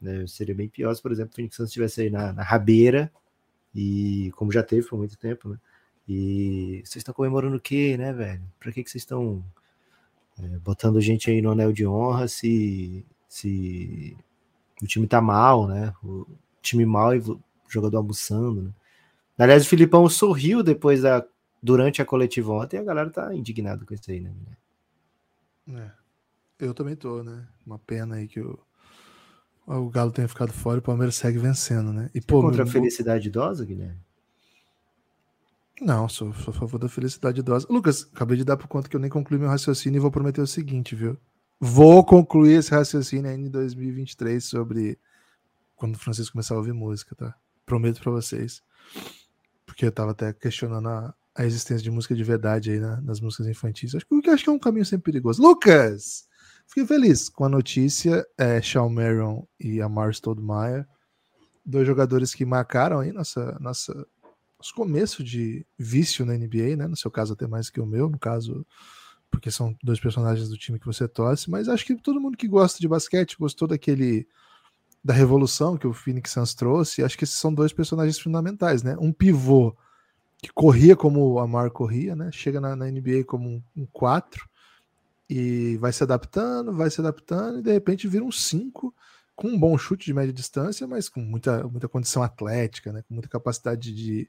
Né, 0.00 0.26
Seria 0.26 0.54
bem 0.54 0.68
pior 0.68 0.92
se, 0.94 1.00
por 1.00 1.12
exemplo, 1.12 1.32
o 1.32 1.34
Phoenix 1.36 1.56
Suns 1.56 1.68
estivesse 1.68 2.00
aí 2.02 2.10
na, 2.10 2.32
na 2.32 2.42
rabeira, 2.42 3.10
e 3.74 4.32
como 4.34 4.52
já 4.52 4.62
teve 4.62 4.86
por 4.86 4.98
muito 4.98 5.16
tempo, 5.16 5.48
né? 5.48 5.58
E 6.08 6.82
vocês 6.84 6.96
estão 6.96 7.14
comemorando 7.14 7.56
o 7.56 7.60
quê, 7.60 7.96
né, 7.96 8.12
velho? 8.12 8.42
Pra 8.58 8.72
que, 8.72 8.82
que 8.82 8.90
vocês 8.90 9.02
estão 9.02 9.42
é, 10.38 10.58
botando 10.58 11.00
gente 11.00 11.30
aí 11.30 11.40
no 11.42 11.50
anel 11.50 11.72
de 11.72 11.86
honra 11.86 12.28
se, 12.28 13.04
se 13.28 14.16
o 14.82 14.86
time 14.86 15.06
tá 15.06 15.20
mal, 15.20 15.66
né? 15.68 15.92
O 16.02 16.26
time 16.60 16.84
mal 16.86 17.14
e 17.14 17.18
o 17.18 17.40
jogador 17.68 17.98
almoçando, 17.98 18.62
né? 18.62 18.70
Aliás, 19.38 19.64
o 19.64 19.68
Filipão 19.68 20.08
sorriu 20.08 20.62
depois 20.62 21.02
da 21.02 21.24
durante 21.62 22.02
a 22.02 22.04
coletiva 22.04 22.52
ontem 22.52 22.76
e 22.76 22.80
a 22.80 22.84
galera 22.84 23.08
tá 23.10 23.34
indignada 23.34 23.84
com 23.84 23.94
isso 23.94 24.10
aí, 24.10 24.20
né? 24.20 24.32
É. 25.68 25.90
Eu 26.58 26.74
também 26.74 26.94
tô, 26.96 27.22
né? 27.22 27.46
Uma 27.66 27.78
pena 27.78 28.16
aí 28.16 28.28
que 28.28 28.40
o, 28.40 28.58
o 29.66 29.88
Galo 29.88 30.10
tenha 30.12 30.28
ficado 30.28 30.52
fora 30.52 30.76
e 30.76 30.80
o 30.80 30.82
Palmeiras 30.82 31.14
segue 31.16 31.38
vencendo, 31.38 31.92
né? 31.92 32.10
E, 32.14 32.20
pô, 32.20 32.40
Contra 32.40 32.62
a 32.62 32.64
meu- 32.64 32.72
felicidade 32.72 33.28
idosa, 33.28 33.64
Guilherme? 33.64 33.98
Não, 35.80 36.08
sou, 36.08 36.32
sou 36.34 36.52
a 36.52 36.56
favor 36.56 36.78
da 36.78 36.88
felicidade 36.88 37.40
idosa. 37.40 37.66
Lucas, 37.70 38.08
acabei 38.14 38.36
de 38.36 38.44
dar 38.44 38.56
por 38.56 38.68
conta 38.68 38.88
que 38.88 38.94
eu 38.96 39.00
nem 39.00 39.10
concluí 39.10 39.38
meu 39.38 39.48
raciocínio 39.48 39.98
e 39.98 40.00
vou 40.00 40.10
prometer 40.10 40.40
o 40.40 40.46
seguinte, 40.46 40.94
viu? 40.94 41.18
Vou 41.58 42.04
concluir 42.04 42.54
esse 42.58 42.70
raciocínio 42.70 43.30
ainda 43.30 43.48
em 43.48 43.50
2023 43.50 44.44
sobre 44.44 44.98
quando 45.76 45.94
o 45.94 45.98
Francisco 45.98 46.32
começar 46.32 46.54
a 46.54 46.58
ouvir 46.58 46.72
música, 46.72 47.14
tá? 47.16 47.34
Prometo 47.64 48.00
pra 48.00 48.12
vocês. 48.12 48.62
Porque 49.66 49.86
eu 49.86 49.92
tava 49.92 50.10
até 50.12 50.32
questionando 50.32 50.88
a, 50.88 51.14
a 51.34 51.44
existência 51.46 51.82
de 51.82 51.90
música 51.90 52.14
de 52.14 52.22
verdade 52.24 52.72
aí 52.72 52.78
na- 52.80 53.00
nas 53.00 53.20
músicas 53.20 53.46
infantis. 53.46 53.94
Acho 53.94 54.06
que, 54.06 54.30
acho 54.30 54.44
que 54.44 54.50
é 54.50 54.52
um 54.52 54.58
caminho 54.58 54.84
sempre 54.84 55.10
perigoso. 55.12 55.42
Lucas! 55.42 56.26
Fiquei 56.66 56.86
feliz 56.86 57.28
com 57.28 57.44
a 57.44 57.48
notícia. 57.48 58.24
É, 58.38 58.60
Shawn 58.60 58.88
Marion 58.90 59.42
e 59.58 59.80
Amar 59.80 60.10
Stoudemire, 60.12 60.86
dois 61.64 61.86
jogadores 61.86 62.34
que 62.34 62.44
marcaram 62.44 63.00
aí 63.00 63.12
nossa, 63.12 63.56
nossa, 63.60 64.06
nosso 64.62 64.74
começo 64.74 65.24
de 65.24 65.66
vício 65.76 66.24
na 66.24 66.34
NBA, 66.34 66.76
né? 66.76 66.86
No 66.86 66.96
seu 66.96 67.10
caso, 67.10 67.32
até 67.32 67.48
mais 67.48 67.68
que 67.68 67.80
o 67.80 67.86
meu, 67.86 68.08
no 68.08 68.16
caso, 68.16 68.64
porque 69.28 69.50
são 69.50 69.76
dois 69.82 69.98
personagens 69.98 70.48
do 70.48 70.56
time 70.56 70.78
que 70.78 70.86
você 70.86 71.08
torce, 71.08 71.50
mas 71.50 71.68
acho 71.68 71.84
que 71.84 71.96
todo 71.96 72.20
mundo 72.20 72.36
que 72.36 72.46
gosta 72.46 72.78
de 72.78 72.86
basquete 72.86 73.36
gostou 73.36 73.66
daquele 73.66 74.24
da 75.04 75.12
revolução 75.12 75.76
que 75.76 75.86
o 75.86 75.92
Phoenix 75.92 76.30
Suns 76.30 76.54
trouxe. 76.54 77.02
Acho 77.02 77.18
que 77.18 77.24
esses 77.24 77.36
são 77.36 77.52
dois 77.52 77.72
personagens 77.72 78.20
fundamentais, 78.20 78.84
né? 78.84 78.96
Um 79.00 79.12
pivô 79.12 79.76
que 80.40 80.52
corria 80.52 80.94
como 80.94 81.32
o 81.32 81.40
Amar 81.40 81.72
corria, 81.72 82.14
né? 82.14 82.30
Chega 82.30 82.60
na, 82.60 82.76
na 82.76 82.88
NBA 82.88 83.24
como 83.26 83.48
um, 83.48 83.62
um 83.76 83.86
4 83.86 84.48
e 85.28 85.76
vai 85.78 85.92
se 85.92 86.04
adaptando, 86.04 86.72
vai 86.72 86.88
se 86.88 87.00
adaptando 87.00 87.58
e 87.58 87.62
de 87.62 87.72
repente 87.72 88.06
vira 88.06 88.24
um 88.24 88.30
5 88.30 88.94
com 89.34 89.48
um 89.48 89.58
bom 89.58 89.76
chute 89.76 90.06
de 90.06 90.14
média 90.14 90.32
distância, 90.32 90.86
mas 90.86 91.08
com 91.08 91.20
muita, 91.20 91.66
muita 91.66 91.88
condição 91.88 92.22
atlética, 92.22 92.92
né? 92.92 93.02
Com 93.02 93.14
muita 93.14 93.28
capacidade 93.28 93.92
de 93.94 94.28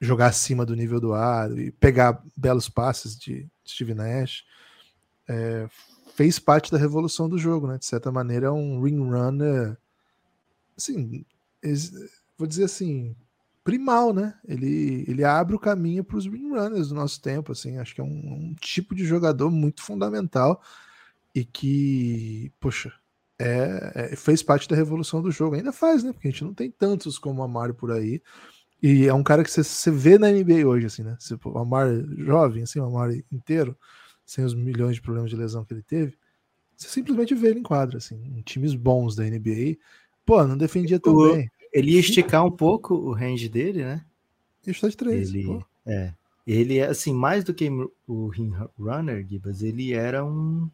jogar 0.00 0.26
acima 0.26 0.66
do 0.66 0.76
nível 0.76 1.00
do 1.00 1.14
ar 1.14 1.50
e 1.58 1.70
pegar 1.72 2.22
belos 2.36 2.68
passes 2.68 3.18
de 3.18 3.48
Steve 3.66 3.94
Nash. 3.94 4.44
É, 5.28 5.68
fez 6.14 6.38
parte 6.38 6.70
da 6.70 6.78
revolução 6.78 7.28
do 7.28 7.38
jogo, 7.38 7.66
né? 7.66 7.78
De 7.78 7.86
certa 7.86 8.12
maneira, 8.12 8.46
é 8.46 8.50
um 8.50 8.82
ring 8.82 8.98
runner, 8.98 9.76
assim, 10.76 11.24
vou 12.38 12.46
dizer 12.46 12.64
assim, 12.64 13.16
primal, 13.64 14.12
né? 14.12 14.34
Ele, 14.46 15.04
ele 15.08 15.24
abre 15.24 15.56
o 15.56 15.58
caminho 15.58 16.04
para 16.04 16.16
os 16.16 16.26
ring 16.26 16.50
runners 16.50 16.88
do 16.88 16.94
nosso 16.94 17.20
tempo, 17.20 17.52
assim. 17.52 17.78
Acho 17.78 17.94
que 17.94 18.00
é 18.00 18.04
um, 18.04 18.08
um 18.08 18.54
tipo 18.54 18.94
de 18.94 19.04
jogador 19.04 19.50
muito 19.50 19.82
fundamental 19.82 20.62
e 21.34 21.44
que, 21.44 22.52
poxa, 22.60 22.92
é, 23.38 23.92
é- 24.12 24.16
fez 24.16 24.42
parte 24.42 24.68
da 24.68 24.76
revolução 24.76 25.20
do 25.22 25.30
jogo. 25.30 25.56
Ainda 25.56 25.72
faz, 25.72 26.02
né? 26.02 26.12
Porque 26.12 26.28
a 26.28 26.30
gente 26.30 26.44
não 26.44 26.54
tem 26.54 26.70
tantos 26.70 27.18
como 27.18 27.40
o 27.40 27.44
Amaro 27.44 27.74
por 27.74 27.90
aí. 27.92 28.20
E 28.82 29.06
é 29.06 29.14
um 29.14 29.22
cara 29.22 29.42
que 29.42 29.50
você, 29.50 29.64
você 29.64 29.90
vê 29.90 30.18
na 30.18 30.30
NBA 30.30 30.66
hoje, 30.66 30.86
assim, 30.86 31.02
né? 31.02 31.16
Você, 31.18 31.34
o 31.44 31.58
Amar 31.58 31.88
jovem, 32.18 32.62
assim, 32.62 32.78
o 32.78 32.84
Amar 32.84 33.10
inteiro, 33.32 33.76
sem 34.24 34.44
os 34.44 34.54
milhões 34.54 34.96
de 34.96 35.02
problemas 35.02 35.30
de 35.30 35.36
lesão 35.36 35.64
que 35.64 35.72
ele 35.74 35.82
teve, 35.82 36.16
você 36.76 36.88
simplesmente 36.88 37.34
vê 37.34 37.48
ele 37.48 37.60
em 37.60 37.62
quadra, 37.62 37.96
assim, 37.96 38.16
em 38.36 38.42
times 38.42 38.74
bons 38.74 39.16
da 39.16 39.24
NBA. 39.24 39.76
Pô, 40.26 40.44
não 40.46 40.58
defendia 40.58 41.00
tão 41.00 41.14
O- 41.14 41.32
bem. 41.34 41.50
Ele 41.72 41.92
ia 41.92 42.00
esticar 42.00 42.44
um 42.44 42.50
pouco 42.50 42.94
o 42.94 43.12
range 43.12 43.48
dele, 43.48 43.82
né? 43.82 44.04
Está 44.66 44.88
de 44.88 44.96
três. 44.96 45.28
Ele, 45.30 45.44
pô. 45.44 45.64
é, 45.86 46.12
ele 46.46 46.78
é 46.78 46.86
assim, 46.86 47.12
mais 47.14 47.44
do 47.44 47.54
que 47.54 47.68
o 48.06 48.30
Runner, 48.78 49.26
Gibas, 49.26 49.62
ele 49.62 49.92
era 49.92 50.24
um, 50.24 50.68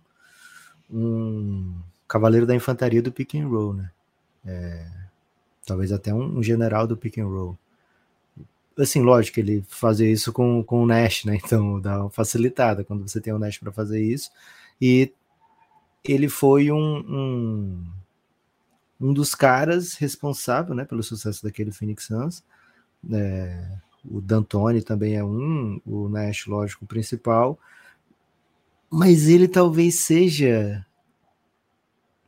um 0.91 1.75
cavaleiro 2.13 2.47
da 2.47 2.55
infantaria 2.55 3.01
do 3.01 3.11
pick 3.11 3.37
and 3.37 3.49
roll, 3.49 3.73
né? 3.73 3.91
É, 4.45 4.87
talvez 5.65 5.91
até 5.93 6.13
um, 6.13 6.39
um, 6.39 6.43
general 6.43 6.87
do 6.87 6.95
pick 6.95 7.17
and 7.17 7.27
roll. 7.27 7.59
Assim, 8.79 9.01
lógico, 9.01 9.41
ele 9.41 9.65
fazia 9.67 10.11
isso 10.11 10.31
com, 10.31 10.63
com 10.63 10.83
o 10.83 10.87
Nash, 10.87 11.25
né? 11.25 11.39
Então 11.43 11.81
dá 11.81 12.01
uma 12.01 12.11
facilitada 12.11 12.85
quando 12.85 13.09
você 13.09 13.19
tem 13.19 13.33
o 13.33 13.39
Nash 13.39 13.57
para 13.57 13.73
fazer 13.73 14.03
isso. 14.03 14.31
E 14.79 15.11
ele 16.05 16.29
foi 16.29 16.71
um, 16.71 16.99
um, 16.99 17.87
um, 19.01 19.15
dos 19.15 19.35
caras 19.35 19.95
responsável 19.95 20.75
né, 20.75 20.85
pelo 20.85 21.03
sucesso 21.03 21.43
daquele 21.43 21.73
Phoenix 21.73 22.05
Suns. 22.05 22.45
É, 23.11 23.79
o 24.05 24.21
D'Antoni 24.21 24.83
também 24.83 25.15
é 25.15 25.25
um, 25.25 25.81
o 25.87 26.11
Nash, 26.11 26.47
lógico, 26.47 26.85
principal, 26.85 27.59
mas 28.91 29.29
ele 29.29 29.49
talvez 29.49 29.95
seja 29.95 30.85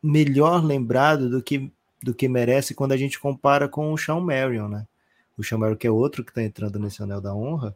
melhor 0.04 0.62
lembrado 0.62 1.30
do 1.30 1.42
que, 1.42 1.72
do 2.02 2.12
que 2.12 2.28
merece 2.28 2.74
quando 2.74 2.92
a 2.92 2.96
gente 2.96 3.18
compara 3.18 3.68
com 3.68 3.92
o 3.92 3.98
Sean 3.98 4.20
Marion, 4.20 4.68
né? 4.68 4.86
O 5.36 5.42
Sean 5.42 5.58
Marion, 5.58 5.76
que 5.76 5.86
é 5.86 5.90
outro 5.90 6.22
que 6.22 6.30
está 6.30 6.42
entrando 6.42 6.78
nesse 6.78 7.02
anel 7.02 7.20
da 7.20 7.34
honra, 7.34 7.74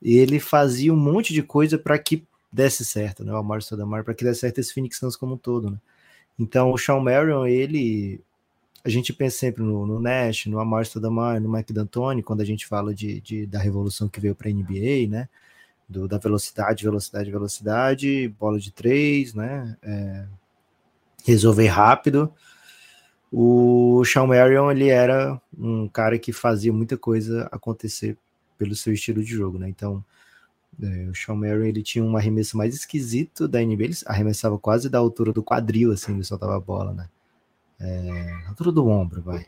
ele 0.00 0.38
fazia 0.38 0.92
um 0.92 0.96
monte 0.96 1.32
de 1.32 1.42
coisa 1.42 1.76
para 1.76 1.98
que 1.98 2.24
desse 2.52 2.84
certo, 2.84 3.24
né? 3.24 3.32
O 3.32 3.36
Amar 3.36 3.62
Sodamar, 3.62 4.04
para 4.04 4.14
que 4.14 4.22
desse 4.24 4.40
certo 4.40 4.58
esse 4.58 4.72
Phoenix 4.72 4.98
Suns 4.98 5.16
como 5.16 5.34
um 5.34 5.38
todo, 5.38 5.70
né? 5.70 5.78
Então, 6.38 6.72
o 6.72 6.78
Sean 6.78 7.00
Marion, 7.00 7.46
ele 7.46 8.20
a 8.84 8.88
gente 8.90 9.12
pensa 9.12 9.38
sempre 9.38 9.62
no, 9.62 9.86
no 9.86 9.98
Nash, 9.98 10.46
no 10.46 10.60
Amar 10.60 10.84
Stoudemire, 10.84 11.40
no 11.40 11.50
Mike 11.50 11.72
D'Antoni, 11.72 12.22
quando 12.22 12.42
a 12.42 12.44
gente 12.44 12.66
fala 12.66 12.94
de, 12.94 13.20
de 13.20 13.46
da 13.46 13.58
revolução 13.58 14.08
que 14.08 14.20
veio 14.20 14.34
para 14.34 14.48
a 14.48 14.52
NBA, 14.52 15.08
né? 15.08 15.28
Do, 15.88 16.06
da 16.06 16.18
velocidade, 16.18 16.84
velocidade, 16.84 17.30
velocidade, 17.30 18.28
bola 18.38 18.60
de 18.60 18.70
três, 18.70 19.34
né? 19.34 19.76
É, 19.82 20.26
resolver 21.24 21.66
rápido. 21.66 22.32
O 23.32 24.04
Sean 24.04 24.26
Marion, 24.26 24.70
ele 24.70 24.88
era 24.88 25.40
um 25.58 25.88
cara 25.88 26.18
que 26.18 26.32
fazia 26.32 26.72
muita 26.72 26.96
coisa 26.96 27.48
acontecer 27.50 28.16
pelo 28.56 28.76
seu 28.76 28.92
estilo 28.92 29.22
de 29.22 29.30
jogo, 29.30 29.58
né? 29.58 29.68
Então, 29.68 30.04
é, 30.80 31.08
o 31.10 31.14
Sean 31.14 31.34
Marion, 31.34 31.64
ele 31.64 31.82
tinha 31.82 32.04
um 32.04 32.16
arremesso 32.16 32.56
mais 32.56 32.74
esquisito 32.74 33.48
da 33.48 33.60
NBA, 33.60 33.84
ele 33.84 33.94
arremessava 34.06 34.58
quase 34.58 34.88
da 34.88 34.98
altura 34.98 35.32
do 35.32 35.42
quadril, 35.42 35.90
assim, 35.90 36.14
ele 36.14 36.24
soltava 36.24 36.56
a 36.56 36.60
bola, 36.60 36.92
né? 36.92 37.08
é, 37.80 38.46
altura 38.48 38.72
do 38.72 38.86
ombro, 38.88 39.22
vai. 39.22 39.46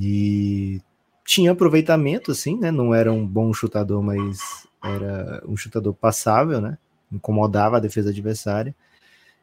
E 0.00 0.80
tinha 1.24 1.52
aproveitamento, 1.52 2.30
assim, 2.32 2.58
né? 2.58 2.70
Não 2.70 2.94
era 2.94 3.12
um 3.12 3.26
bom 3.26 3.52
chutador, 3.52 4.02
mas 4.02 4.66
era 4.82 5.42
um 5.46 5.56
chutador 5.56 5.94
passável, 5.94 6.60
né? 6.60 6.78
Incomodava 7.10 7.76
a 7.76 7.80
defesa 7.80 8.10
adversária. 8.10 8.74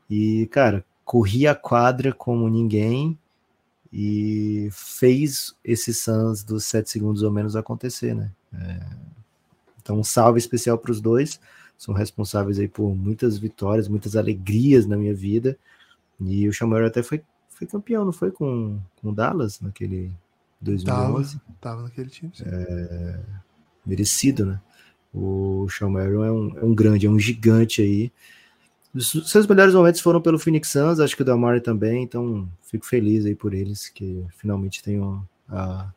E, 0.09 0.47
cara, 0.47 0.83
corria 1.09 1.53
a 1.53 1.55
quadra 1.55 2.13
como 2.13 2.47
ninguém 2.47 3.17
e 3.91 4.69
fez 4.71 5.55
esse 5.65 5.91
Suns 5.91 6.43
dos 6.43 6.65
sete 6.65 6.87
segundos 6.91 7.23
ou 7.23 7.31
menos 7.31 7.55
acontecer, 7.55 8.13
né? 8.13 8.29
É, 8.53 8.79
então, 9.81 9.99
um 9.99 10.03
salve 10.03 10.37
especial 10.37 10.77
para 10.77 10.91
os 10.91 11.01
dois. 11.01 11.39
São 11.75 11.95
responsáveis 11.95 12.59
aí 12.59 12.67
por 12.67 12.93
muitas 12.95 13.39
vitórias, 13.39 13.87
muitas 13.87 14.15
alegrias 14.15 14.85
na 14.85 14.95
minha 14.95 15.15
vida. 15.15 15.57
E 16.21 16.47
o 16.47 16.53
Chamorro 16.53 16.85
até 16.85 17.01
foi 17.01 17.23
foi 17.49 17.65
campeão, 17.65 18.05
não 18.05 18.13
foi 18.13 18.29
com, 18.29 18.79
com 19.01 19.09
o 19.09 19.11
Dallas 19.11 19.59
naquele 19.61 20.11
2011? 20.61 21.39
Tava, 21.39 21.55
tava 21.59 21.81
naquele 21.81 22.09
time. 22.11 22.31
É, 22.45 23.19
merecido, 23.83 24.45
né? 24.45 24.61
O 25.11 25.65
Marion 25.89 26.23
é 26.23 26.31
um, 26.31 26.59
é 26.59 26.63
um 26.63 26.75
grande, 26.75 27.07
é 27.07 27.09
um 27.09 27.17
gigante 27.17 27.81
aí. 27.81 28.11
Os 28.93 29.11
seus 29.29 29.45
melhores 29.45 29.73
momentos 29.73 30.01
foram 30.01 30.21
pelo 30.21 30.39
Phoenix 30.39 30.69
Suns, 30.69 30.99
acho 30.99 31.15
que 31.15 31.21
o 31.21 31.25
Damari 31.25 31.61
também, 31.61 32.03
então 32.03 32.49
fico 32.63 32.85
feliz 32.85 33.25
aí 33.25 33.35
por 33.35 33.53
eles 33.53 33.87
que 33.87 34.25
finalmente 34.37 34.81
tenham 34.81 35.23
a, 35.47 35.91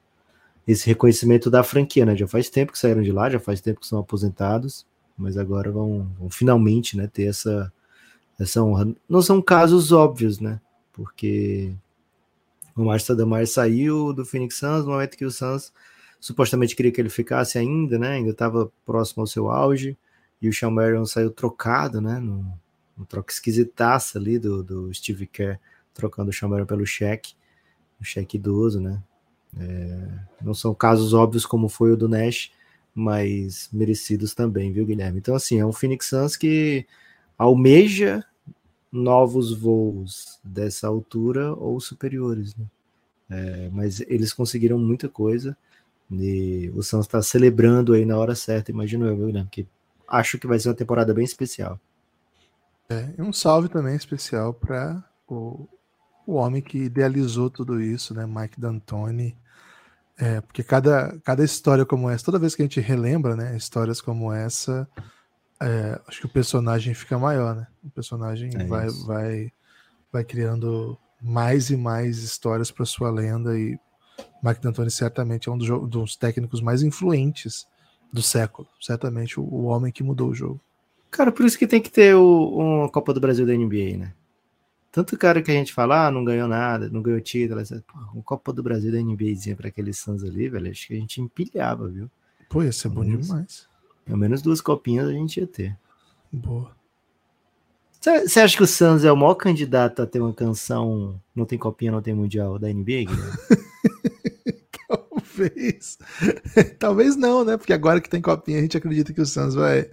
esse 0.67 0.87
reconhecimento 0.87 1.51
da 1.51 1.63
franquia, 1.63 2.05
né? 2.05 2.15
Já 2.15 2.29
faz 2.29 2.51
tempo 2.51 2.73
que 2.73 2.79
saíram 2.79 3.03
de 3.03 3.11
lá, 3.11 3.31
já 3.31 3.41
faz 3.41 3.61
tempo 3.61 3.81
que 3.81 3.87
são 3.87 3.99
aposentados, 3.99 4.87
mas 5.17 5.39
agora 5.39 5.71
vão, 5.71 6.11
vão 6.19 6.29
finalmente, 6.29 6.97
né, 6.97 7.07
ter 7.07 7.25
essa, 7.25 7.73
essa 8.39 8.63
honra. 8.63 8.93
Não 9.09 9.23
são 9.23 9.41
casos 9.41 9.91
óbvios, 9.91 10.39
né? 10.39 10.61
porque 10.93 11.73
o 12.77 12.85
Márcio 12.85 13.09
Sadamar 13.09 13.47
saiu 13.47 14.13
do 14.13 14.25
Phoenix 14.25 14.57
Suns 14.57 14.85
no 14.85 14.93
momento 14.93 15.17
que 15.17 15.25
o 15.25 15.31
Suns 15.31 15.73
supostamente 16.21 16.77
queria 16.77 16.93
que 16.93 17.01
ele 17.01 17.09
ficasse 17.09 17.59
ainda, 17.59 17.99
né? 17.99 18.13
Ainda 18.13 18.31
estava 18.31 18.71
próximo 18.85 19.23
ao 19.23 19.27
seu 19.27 19.51
auge. 19.51 19.97
E 20.41 20.49
o 20.49 20.53
Sean 20.53 20.71
Marion 20.71 21.05
saiu 21.05 21.31
trocado, 21.31 22.01
né? 22.01 22.19
No, 22.19 22.47
no 22.97 23.05
troca 23.07 23.33
esquisitaça 23.33 24.19
ali 24.19 24.39
do, 24.39 24.63
do 24.63 24.95
Steve 24.95 25.27
Kerr, 25.27 25.59
trocando 25.95 26.31
o 26.31 26.49
Marion 26.49 26.67
pelo 26.67 26.87
cheque, 26.87 27.35
o 28.01 28.05
cheque 28.05 28.37
idoso, 28.37 28.81
né? 28.81 29.03
É, 29.59 30.09
não 30.41 30.55
são 30.55 30.75
casos 30.75 31.13
óbvios 31.13 31.45
como 31.45 31.69
foi 31.69 31.93
o 31.93 31.97
do 31.97 32.09
Nash, 32.09 32.51
mas 32.95 33.69
merecidos 33.73 34.35
também, 34.35 34.73
viu, 34.73 34.87
Guilherme? 34.87 35.19
Então, 35.19 35.35
assim, 35.35 35.59
é 35.59 35.67
um 35.67 35.73
Phoenix 35.73 36.07
Suns 36.07 36.37
que 36.37 36.87
almeja 37.37 38.25
novos 38.91 39.53
voos 39.53 40.39
dessa 40.45 40.87
altura 40.87 41.55
ou 41.55 41.81
superiores, 41.81 42.55
né? 42.55 42.67
É, 43.31 43.71
mas 43.71 44.01
eles 44.01 44.33
conseguiram 44.33 44.79
muita 44.79 45.09
coisa 45.09 45.57
e 46.11 46.71
o 46.75 46.83
Santos 46.83 47.07
está 47.07 47.23
celebrando 47.23 47.95
aí 47.95 48.05
na 48.05 48.19
hora 48.19 48.35
certa, 48.35 48.71
imagino 48.71 49.07
eu, 49.07 49.17
Guilherme, 49.17 49.49
que 49.51 49.67
acho 50.07 50.39
que 50.39 50.47
vai 50.47 50.59
ser 50.59 50.69
uma 50.69 50.75
temporada 50.75 51.15
bem 51.15 51.25
especial. 51.25 51.81
É, 53.19 53.23
um 53.23 53.33
salve 53.33 53.69
também 53.69 53.97
especial 53.97 54.53
para 54.53 55.03
o, 55.27 55.69
o 56.27 56.35
homem 56.35 56.61
que 56.61 56.79
idealizou 56.79 57.51
tudo 57.51 57.81
isso, 57.81 58.15
né, 58.15 58.27
Mike 58.27 58.61
D'Antoni, 58.61 59.37
é, 60.19 60.41
porque 60.41 60.63
cada, 60.63 61.19
cada 61.25 61.43
história 61.45 61.85
como 61.85 62.11
essa, 62.11 62.25
toda 62.25 62.39
vez 62.39 62.55
que 62.55 62.63
a 62.63 62.65
gente 62.65 62.81
relembra, 62.81 63.35
né, 63.35 63.57
histórias 63.57 64.01
como 64.01 64.33
essa, 64.33 64.89
é, 65.63 66.01
acho 66.09 66.21
que 66.21 66.27
o 66.27 66.33
personagem 66.33 66.93
fica 66.93 67.17
maior, 67.17 67.55
né? 67.55 67.69
O 67.85 67.91
personagem 67.91 68.51
é 68.55 68.65
vai, 68.65 68.89
vai, 69.07 69.53
vai 70.13 70.25
criando 70.25 70.99
mais 71.21 71.71
e 71.71 71.77
mais 71.77 72.19
histórias 72.19 72.71
para 72.73 72.85
sua 72.85 73.11
lenda 73.11 73.57
e 73.57 73.79
Mike 74.43 74.61
D'Antoni 74.61 74.91
certamente 74.91 75.49
é 75.49 75.53
um 75.53 75.57
dos, 75.57 75.89
dos, 75.89 76.17
técnicos 76.17 76.61
mais 76.61 76.83
influentes 76.83 77.65
do 78.13 78.21
século, 78.21 78.69
certamente 78.81 79.39
o, 79.39 79.45
o, 79.45 79.65
homem 79.67 79.93
que 79.93 80.03
mudou 80.03 80.31
o 80.31 80.35
jogo. 80.35 80.61
Cara, 81.13 81.31
por 81.31 81.45
isso 81.45 81.59
que 81.59 81.67
tem 81.67 81.81
que 81.81 81.91
ter 81.91 82.17
o, 82.17 82.49
uma 82.57 82.89
Copa 82.89 83.13
do 83.13 83.21
Brasil 83.21 83.47
da 83.47 83.53
NBA, 83.53 83.99
né? 83.99 84.15
Tanto 84.91 85.17
cara 85.17 85.43
que 85.43 85.51
a 85.51 85.55
gente 85.55 85.73
fala, 85.73 86.07
ah, 86.07 86.11
não 86.11 86.25
ganhou 86.25 86.49
nada, 86.49 86.89
não 86.89 87.03
ganhou 87.03 87.21
título, 87.21 87.63
uma 88.15 88.23
Copa 88.23 88.51
do 88.51 88.63
Brasil 88.63 88.91
da 88.91 88.99
NBAzinha 88.99 89.55
para 89.55 89.69
aqueles 89.69 89.99
Suns 89.99 90.25
ali, 90.25 90.49
velho, 90.49 90.71
acho 90.71 90.87
que 90.87 90.95
a 90.95 90.97
gente 90.97 91.21
empilhava, 91.21 91.87
viu? 91.87 92.11
Pô, 92.49 92.63
ia 92.63 92.73
ser 92.73 92.89
bom 92.89 93.05
demais. 93.05 93.69
Pelo 94.07 94.19
menos 94.19 94.41
duas 94.41 94.63
copinhas 94.63 95.07
a 95.07 95.13
gente 95.13 95.39
ia 95.39 95.47
ter. 95.47 95.79
Boa. 96.33 96.75
Você 98.01 98.41
acha 98.41 98.57
que 98.57 98.63
o 98.63 98.67
Suns 98.67 99.05
é 99.05 99.13
o 99.13 99.17
maior 99.17 99.35
candidato 99.35 100.03
a 100.03 100.07
ter 100.07 100.19
uma 100.19 100.33
canção 100.33 101.21
Não 101.37 101.45
tem 101.45 101.57
copinha, 101.57 101.93
não 101.93 102.03
tem 102.03 102.15
mundial 102.15 102.59
da 102.59 102.69
NBA? 102.69 103.05
Talvez. 104.89 105.99
Talvez 106.81 107.17
não, 107.17 107.45
né? 107.45 107.57
Porque 107.57 107.73
agora 107.73 108.01
que 108.01 108.11
tem 108.11 108.21
copinha, 108.21 108.59
a 108.59 108.63
gente 108.63 108.77
acredita 108.77 109.13
que 109.13 109.21
o 109.21 109.27
Suns 109.27 109.55
vai, 109.55 109.89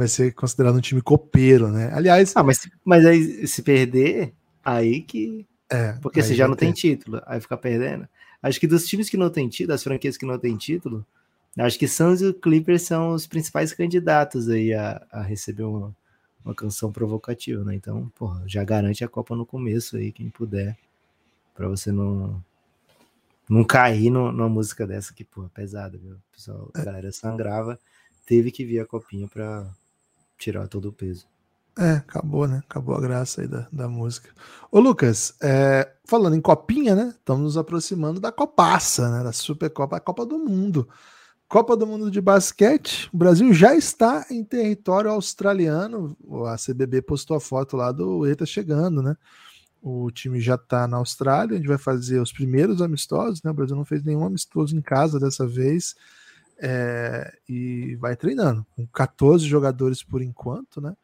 vai 0.00 0.08
ser 0.08 0.32
considerado 0.32 0.76
um 0.76 0.80
time 0.80 1.00
copeiro, 1.00 1.68
né? 1.68 1.90
Aliás. 1.92 2.32
Ah, 2.34 2.42
mas, 2.42 2.68
mas 2.84 3.04
aí 3.04 3.46
se 3.46 3.62
perder, 3.62 4.32
aí 4.64 5.02
que. 5.02 5.46
É, 5.70 5.92
Porque 6.02 6.22
você 6.22 6.34
já 6.34 6.48
não 6.48 6.56
tem 6.56 6.72
título, 6.72 7.22
aí 7.26 7.40
fica 7.40 7.56
perdendo. 7.56 8.08
Acho 8.42 8.58
que 8.58 8.66
dos 8.66 8.86
times 8.86 9.08
que 9.08 9.16
não 9.16 9.30
tem 9.30 9.48
título, 9.48 9.68
das 9.68 9.84
franquias 9.84 10.16
que 10.16 10.26
não 10.26 10.38
tem 10.38 10.56
título, 10.56 11.06
Acho 11.58 11.78
que 11.78 11.88
Suns 11.88 12.20
e 12.22 12.26
o 12.26 12.34
Clippers 12.34 12.82
são 12.82 13.10
os 13.12 13.26
principais 13.26 13.72
candidatos 13.72 14.48
aí 14.48 14.72
a, 14.72 15.04
a 15.10 15.20
receber 15.20 15.64
uma, 15.64 15.94
uma 16.44 16.54
canção 16.54 16.92
provocativa, 16.92 17.64
né? 17.64 17.74
Então, 17.74 18.08
porra, 18.16 18.42
já 18.46 18.62
garante 18.62 19.04
a 19.04 19.08
Copa 19.08 19.34
no 19.34 19.44
começo 19.44 19.96
aí, 19.96 20.12
quem 20.12 20.30
puder, 20.30 20.78
para 21.54 21.68
você 21.68 21.90
não 21.90 22.42
não 23.48 23.64
cair 23.64 24.10
no, 24.10 24.30
numa 24.30 24.48
música 24.48 24.86
dessa 24.86 25.12
que, 25.12 25.24
porra, 25.24 25.50
pesada, 25.52 25.98
viu? 25.98 26.14
O 26.14 26.32
pessoal, 26.32 26.70
a 26.72 26.84
galera 26.84 27.10
sangrava, 27.10 27.80
teve 28.24 28.52
que 28.52 28.64
vir 28.64 28.78
a 28.78 28.86
copinha 28.86 29.26
para 29.26 29.68
tirar 30.40 30.66
todo 30.66 30.88
o 30.88 30.92
peso. 30.92 31.26
É, 31.78 31.92
acabou, 31.92 32.48
né? 32.48 32.62
Acabou 32.68 32.94
a 32.96 33.00
graça 33.00 33.42
aí 33.42 33.46
da, 33.46 33.68
da 33.70 33.88
música. 33.88 34.30
Ô, 34.72 34.80
Lucas, 34.80 35.34
é, 35.40 35.88
falando 36.04 36.34
em 36.34 36.40
copinha, 36.40 36.96
né? 36.96 37.14
Estamos 37.16 37.42
nos 37.42 37.56
aproximando 37.56 38.18
da 38.18 38.32
Copaça, 38.32 39.08
né? 39.10 39.22
Da 39.22 39.32
Supercopa, 39.32 39.96
a 39.96 40.00
Copa 40.00 40.26
do 40.26 40.38
Mundo. 40.38 40.88
Copa 41.48 41.76
do 41.76 41.86
Mundo 41.86 42.10
de 42.10 42.20
Basquete, 42.20 43.10
o 43.12 43.16
Brasil 43.16 43.52
já 43.52 43.74
está 43.74 44.24
em 44.30 44.44
território 44.44 45.10
australiano. 45.10 46.16
A 46.46 46.56
CBB 46.56 47.02
postou 47.02 47.36
a 47.36 47.40
foto 47.40 47.76
lá 47.76 47.90
do 47.90 48.24
Eita 48.26 48.46
chegando, 48.46 49.02
né? 49.02 49.16
O 49.82 50.10
time 50.10 50.40
já 50.40 50.54
está 50.56 50.86
na 50.86 50.98
Austrália, 50.98 51.54
a 51.54 51.56
gente 51.56 51.66
vai 51.66 51.78
fazer 51.78 52.20
os 52.20 52.32
primeiros 52.32 52.80
amistosos, 52.80 53.42
né? 53.42 53.50
O 53.50 53.54
Brasil 53.54 53.74
não 53.74 53.84
fez 53.84 54.04
nenhum 54.04 54.24
amistoso 54.24 54.76
em 54.76 54.80
casa 54.80 55.18
dessa 55.18 55.46
vez. 55.46 55.96
É, 56.62 57.32
e 57.48 57.96
vai 57.96 58.14
treinando, 58.14 58.66
com 58.76 58.86
14 58.86 59.46
jogadores 59.46 60.02
por 60.02 60.20
enquanto, 60.20 60.80
né? 60.80 60.94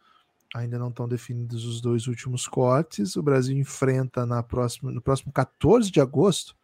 Ainda 0.55 0.79
não 0.79 0.89
estão 0.89 1.09
definidos 1.09 1.65
os 1.65 1.81
dois 1.81 2.07
últimos 2.07 2.47
cortes. 2.47 3.17
O 3.17 3.23
Brasil 3.23 3.57
enfrenta 3.57 4.25
na 4.27 4.43
próxima, 4.43 4.93
no 4.93 5.01
próximo 5.01 5.33
14 5.33 5.91
de 5.91 6.01
agosto. 6.01 6.55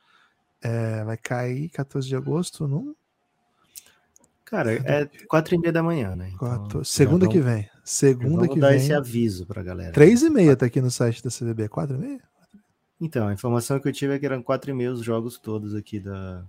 É, 0.62 1.02
vai 1.04 1.16
cair 1.16 1.68
14 1.70 2.06
de 2.06 2.14
agosto 2.14 2.68
no. 2.68 2.94
Cara, 4.44 4.72
é 4.72 5.08
quatro 5.26 5.54
e 5.54 5.58
meia 5.58 5.72
da 5.72 5.82
manhã, 5.82 6.14
né? 6.14 6.30
Então, 6.34 6.84
segunda 6.84 7.26
que 7.26 7.40
vem. 7.40 7.68
Segunda 7.82 8.46
que 8.46 8.61
dar 8.61 8.68
vem. 8.68 8.76
esse 8.76 8.92
aviso 8.92 9.46
pra 9.46 9.62
galera. 9.62 9.92
Três 9.92 10.22
e 10.22 10.30
meia 10.30 10.54
tá 10.54 10.66
aqui 10.66 10.80
no 10.80 10.90
site 10.90 11.22
da 11.25 11.30
CBB. 11.30 11.68
Quatro 11.68 11.96
e 11.96 11.99
meia? 11.99 12.20
Então, 13.00 13.26
a 13.26 13.32
informação 13.32 13.80
que 13.80 13.88
eu 13.88 13.92
tive 13.92 14.14
é 14.14 14.18
que 14.18 14.26
eram 14.26 14.42
quatro 14.42 14.70
e 14.70 14.75
meia 14.75 14.92
os 14.92 15.02
jogos 15.02 15.38
todos 15.38 15.75
aqui 15.75 15.99
da, 15.99 16.44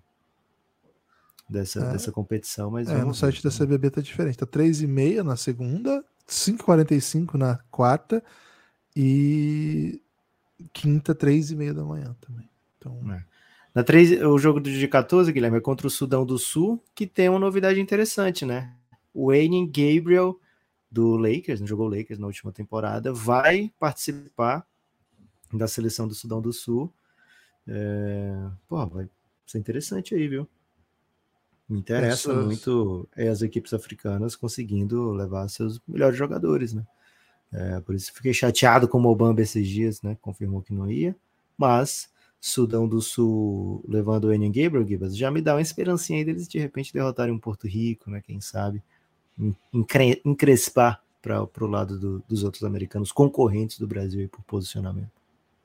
dessa, 1.53 1.79
é. 1.79 1.91
dessa 1.93 2.11
competição, 2.11 2.71
mas 2.71 2.89
é, 2.89 3.03
no 3.03 3.13
site 3.13 3.43
da 3.43 3.49
CBB 3.49 3.91
tá 3.91 4.01
diferente. 4.01 4.37
Tá 4.37 4.45
3 4.45 4.81
e 4.81 4.87
meia 4.87 5.23
na 5.23 5.37
segunda, 5.37 6.03
5h45 6.27 7.35
na 7.35 7.59
quarta 7.69 8.23
e 8.95 10.01
quinta, 10.73 11.13
3 11.13 11.51
e 11.51 11.55
meia 11.55 11.73
da 11.73 11.83
manhã 11.83 12.15
também. 12.19 12.49
Então... 12.77 12.99
É. 13.13 13.23
Na 13.73 13.83
3, 13.83 14.21
o 14.21 14.37
jogo 14.37 14.59
de 14.59 14.87
14, 14.87 15.31
Guilherme, 15.31 15.57
é 15.57 15.61
contra 15.61 15.87
o 15.87 15.89
Sudão 15.89 16.23
do 16.23 16.37
Sul, 16.37 16.83
que 16.93 17.07
tem 17.07 17.27
uma 17.27 17.39
novidade 17.39 17.79
interessante, 17.79 18.45
né? 18.45 18.71
O 19.11 19.27
Wayne 19.27 19.65
Gabriel 19.65 20.39
do 20.91 21.17
Lakers, 21.17 21.59
não 21.59 21.65
jogou 21.65 21.87
Lakers 21.87 22.19
na 22.19 22.27
última 22.27 22.51
temporada, 22.51 23.11
vai 23.11 23.73
participar 23.79 24.63
da 25.51 25.67
seleção 25.67 26.07
do 26.07 26.13
Sudão 26.13 26.39
do 26.39 26.53
Sul. 26.53 26.93
É... 27.67 28.47
Pô, 28.67 28.85
vai 28.85 29.09
ser 29.47 29.57
interessante 29.57 30.13
aí, 30.13 30.27
viu? 30.27 30.47
Me 31.69 31.79
interessa 31.79 32.31
Essas... 32.31 32.45
muito 32.45 33.07
é, 33.15 33.27
as 33.29 33.41
equipes 33.41 33.73
africanas 33.73 34.35
conseguindo 34.35 35.11
levar 35.11 35.47
seus 35.47 35.81
melhores 35.87 36.17
jogadores, 36.17 36.73
né? 36.73 36.85
É, 37.51 37.79
por 37.81 37.93
isso 37.93 38.11
fiquei 38.13 38.33
chateado 38.33 38.87
com 38.87 38.97
o 38.97 39.01
Mobamba 39.01 39.41
esses 39.41 39.67
dias, 39.67 40.01
né? 40.01 40.17
Confirmou 40.21 40.61
que 40.61 40.73
não 40.73 40.89
ia, 40.89 41.15
mas 41.57 42.09
Sudão 42.41 42.87
do 42.87 43.01
Sul 43.01 43.83
levando 43.87 44.25
o 44.25 44.33
Enem 44.33 44.51
Gabriel 44.51 44.85
Gibbs 44.85 45.15
já 45.15 45.31
me 45.31 45.41
dá 45.41 45.55
uma 45.55 45.61
esperancinha 45.61 46.19
aí 46.19 46.25
deles 46.25 46.47
de 46.47 46.59
repente 46.59 46.91
derrotarem 46.91 47.33
um 47.33 47.39
Porto 47.39 47.67
Rico, 47.67 48.09
né? 48.09 48.21
Quem 48.21 48.41
sabe 48.41 48.83
encre 49.73 50.21
encrespar 50.25 51.01
para 51.21 51.63
o 51.63 51.67
lado 51.67 51.97
do, 51.97 52.23
dos 52.27 52.43
outros 52.43 52.63
americanos 52.65 53.11
concorrentes 53.11 53.79
do 53.79 53.87
Brasil 53.87 54.19
aí 54.19 54.27
por 54.27 54.41
posicionamento. 54.43 55.11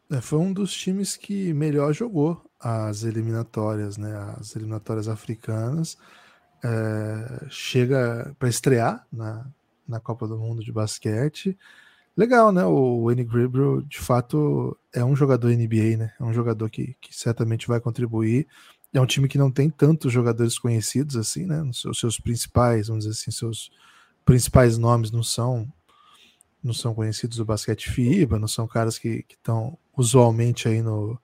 É, 0.09 0.21
foi 0.21 0.39
um 0.39 0.53
dos 0.53 0.73
times 0.73 1.17
que 1.17 1.53
melhor 1.53 1.93
jogou 1.93 2.41
as 2.61 3.05
eliminatórias, 3.05 3.97
né? 3.97 4.15
As 4.39 4.55
eliminatórias 4.57 5.09
africanas. 5.09 5.97
É, 6.63 7.47
chega 7.49 8.35
para 8.39 8.49
estrear 8.49 9.07
na, 9.13 9.47
na 9.87 10.01
Copa 10.01 10.27
do 10.27 10.39
Mundo 10.39 10.63
de 10.63 10.73
basquete. 10.73 11.57
Legal, 12.17 12.51
né? 12.51 12.65
O 12.65 13.05
Wayne 13.05 13.25
Gabriel, 13.25 13.81
de 13.83 13.99
fato, 13.99 14.77
é 14.93 15.05
um 15.05 15.15
jogador 15.15 15.51
NBA, 15.51 15.97
né? 15.97 16.13
É 16.19 16.25
um 16.25 16.33
jogador 16.33 16.69
que, 16.69 16.97
que 17.01 17.15
certamente 17.17 17.69
vai 17.69 17.81
contribuir. 17.81 18.47
É 18.93 19.01
um 19.01 19.07
time 19.07 19.29
que 19.29 19.39
não 19.39 19.51
tem 19.51 19.71
tantos 19.71 20.13
jogadores 20.13 20.59
conhecidos 20.59 21.17
assim, 21.17 21.47
né? 21.47 21.63
Os 21.63 21.99
seus 21.99 22.19
principais, 22.19 22.89
vamos 22.89 23.05
dizer 23.05 23.21
assim, 23.21 23.31
seus 23.31 23.71
principais 24.25 24.77
nomes 24.77 25.11
não 25.11 25.23
são 25.23 25.73
não 26.63 26.75
são 26.75 26.93
conhecidos 26.93 27.37
do 27.37 27.45
basquete 27.45 27.89
FIBA, 27.89 28.37
não 28.37 28.49
são 28.49 28.67
caras 28.67 28.99
que 28.99 29.25
estão 29.31 29.79
usualmente 29.97 30.69
aí 30.69 30.83
no, 30.83 31.17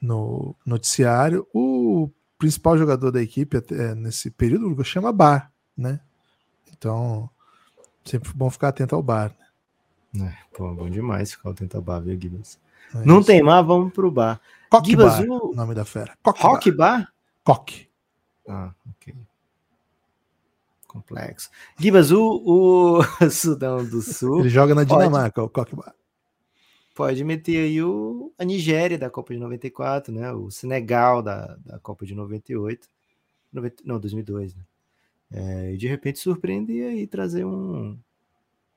no 0.00 0.54
noticiário. 0.64 1.46
O 1.52 2.10
principal 2.38 2.78
jogador 2.78 3.10
da 3.10 3.22
equipe 3.22 3.56
até 3.56 3.94
nesse 3.94 4.30
período 4.30 4.82
chama 4.84 5.12
Bar, 5.12 5.52
né? 5.76 6.00
Então, 6.72 7.28
sempre 8.04 8.32
bom 8.34 8.48
ficar 8.50 8.68
atento 8.68 8.94
ao 8.94 9.02
Bar. 9.02 9.34
Né? 10.12 10.34
É, 10.34 10.56
pô, 10.56 10.72
bom 10.74 10.88
demais 10.88 11.32
ficar 11.32 11.50
atento 11.50 11.76
ao 11.76 11.82
Bar, 11.82 12.00
viu, 12.00 12.18
Gibbs? 12.18 12.58
É 12.94 13.04
Não 13.04 13.22
tem 13.22 13.42
mais, 13.42 13.64
vamos 13.66 13.92
pro 13.92 14.10
Bar. 14.10 14.40
Coque 14.70 14.96
Bar, 14.96 15.22
o 15.22 15.54
nome 15.54 15.74
da 15.74 15.84
fera. 15.84 16.16
Coque 16.22 16.42
Rock 16.42 16.70
Bar? 16.70 16.98
bar? 17.00 17.12
Coque. 17.44 17.88
Ah, 18.48 18.72
ok. 18.88 19.14
Complexo. 20.88 21.50
Gibas, 21.78 22.10
o, 22.10 22.42
o 22.44 23.02
Sudão 23.30 23.84
do 23.84 24.00
Sul. 24.00 24.40
Ele 24.40 24.48
joga 24.48 24.74
na 24.74 24.82
Dinamarca, 24.82 25.42
o 25.42 25.48
Coque 25.48 25.76
Bar 25.76 25.94
pode 26.94 27.22
meter 27.24 27.64
aí 27.64 27.82
o, 27.82 28.32
a 28.38 28.44
Nigéria 28.44 28.98
da 28.98 29.10
Copa 29.10 29.32
de 29.32 29.40
94, 29.40 30.12
né? 30.12 30.32
O 30.32 30.50
Senegal 30.50 31.22
da, 31.22 31.56
da 31.64 31.78
Copa 31.78 32.04
de 32.04 32.14
98. 32.14 32.88
90, 33.52 33.82
não, 33.84 33.98
2002, 33.98 34.54
né? 34.54 34.62
É, 35.32 35.72
e 35.74 35.76
de 35.76 35.86
repente 35.86 36.18
surpreender 36.18 36.90
aí 36.90 37.06
trazer 37.06 37.44
um, 37.44 37.96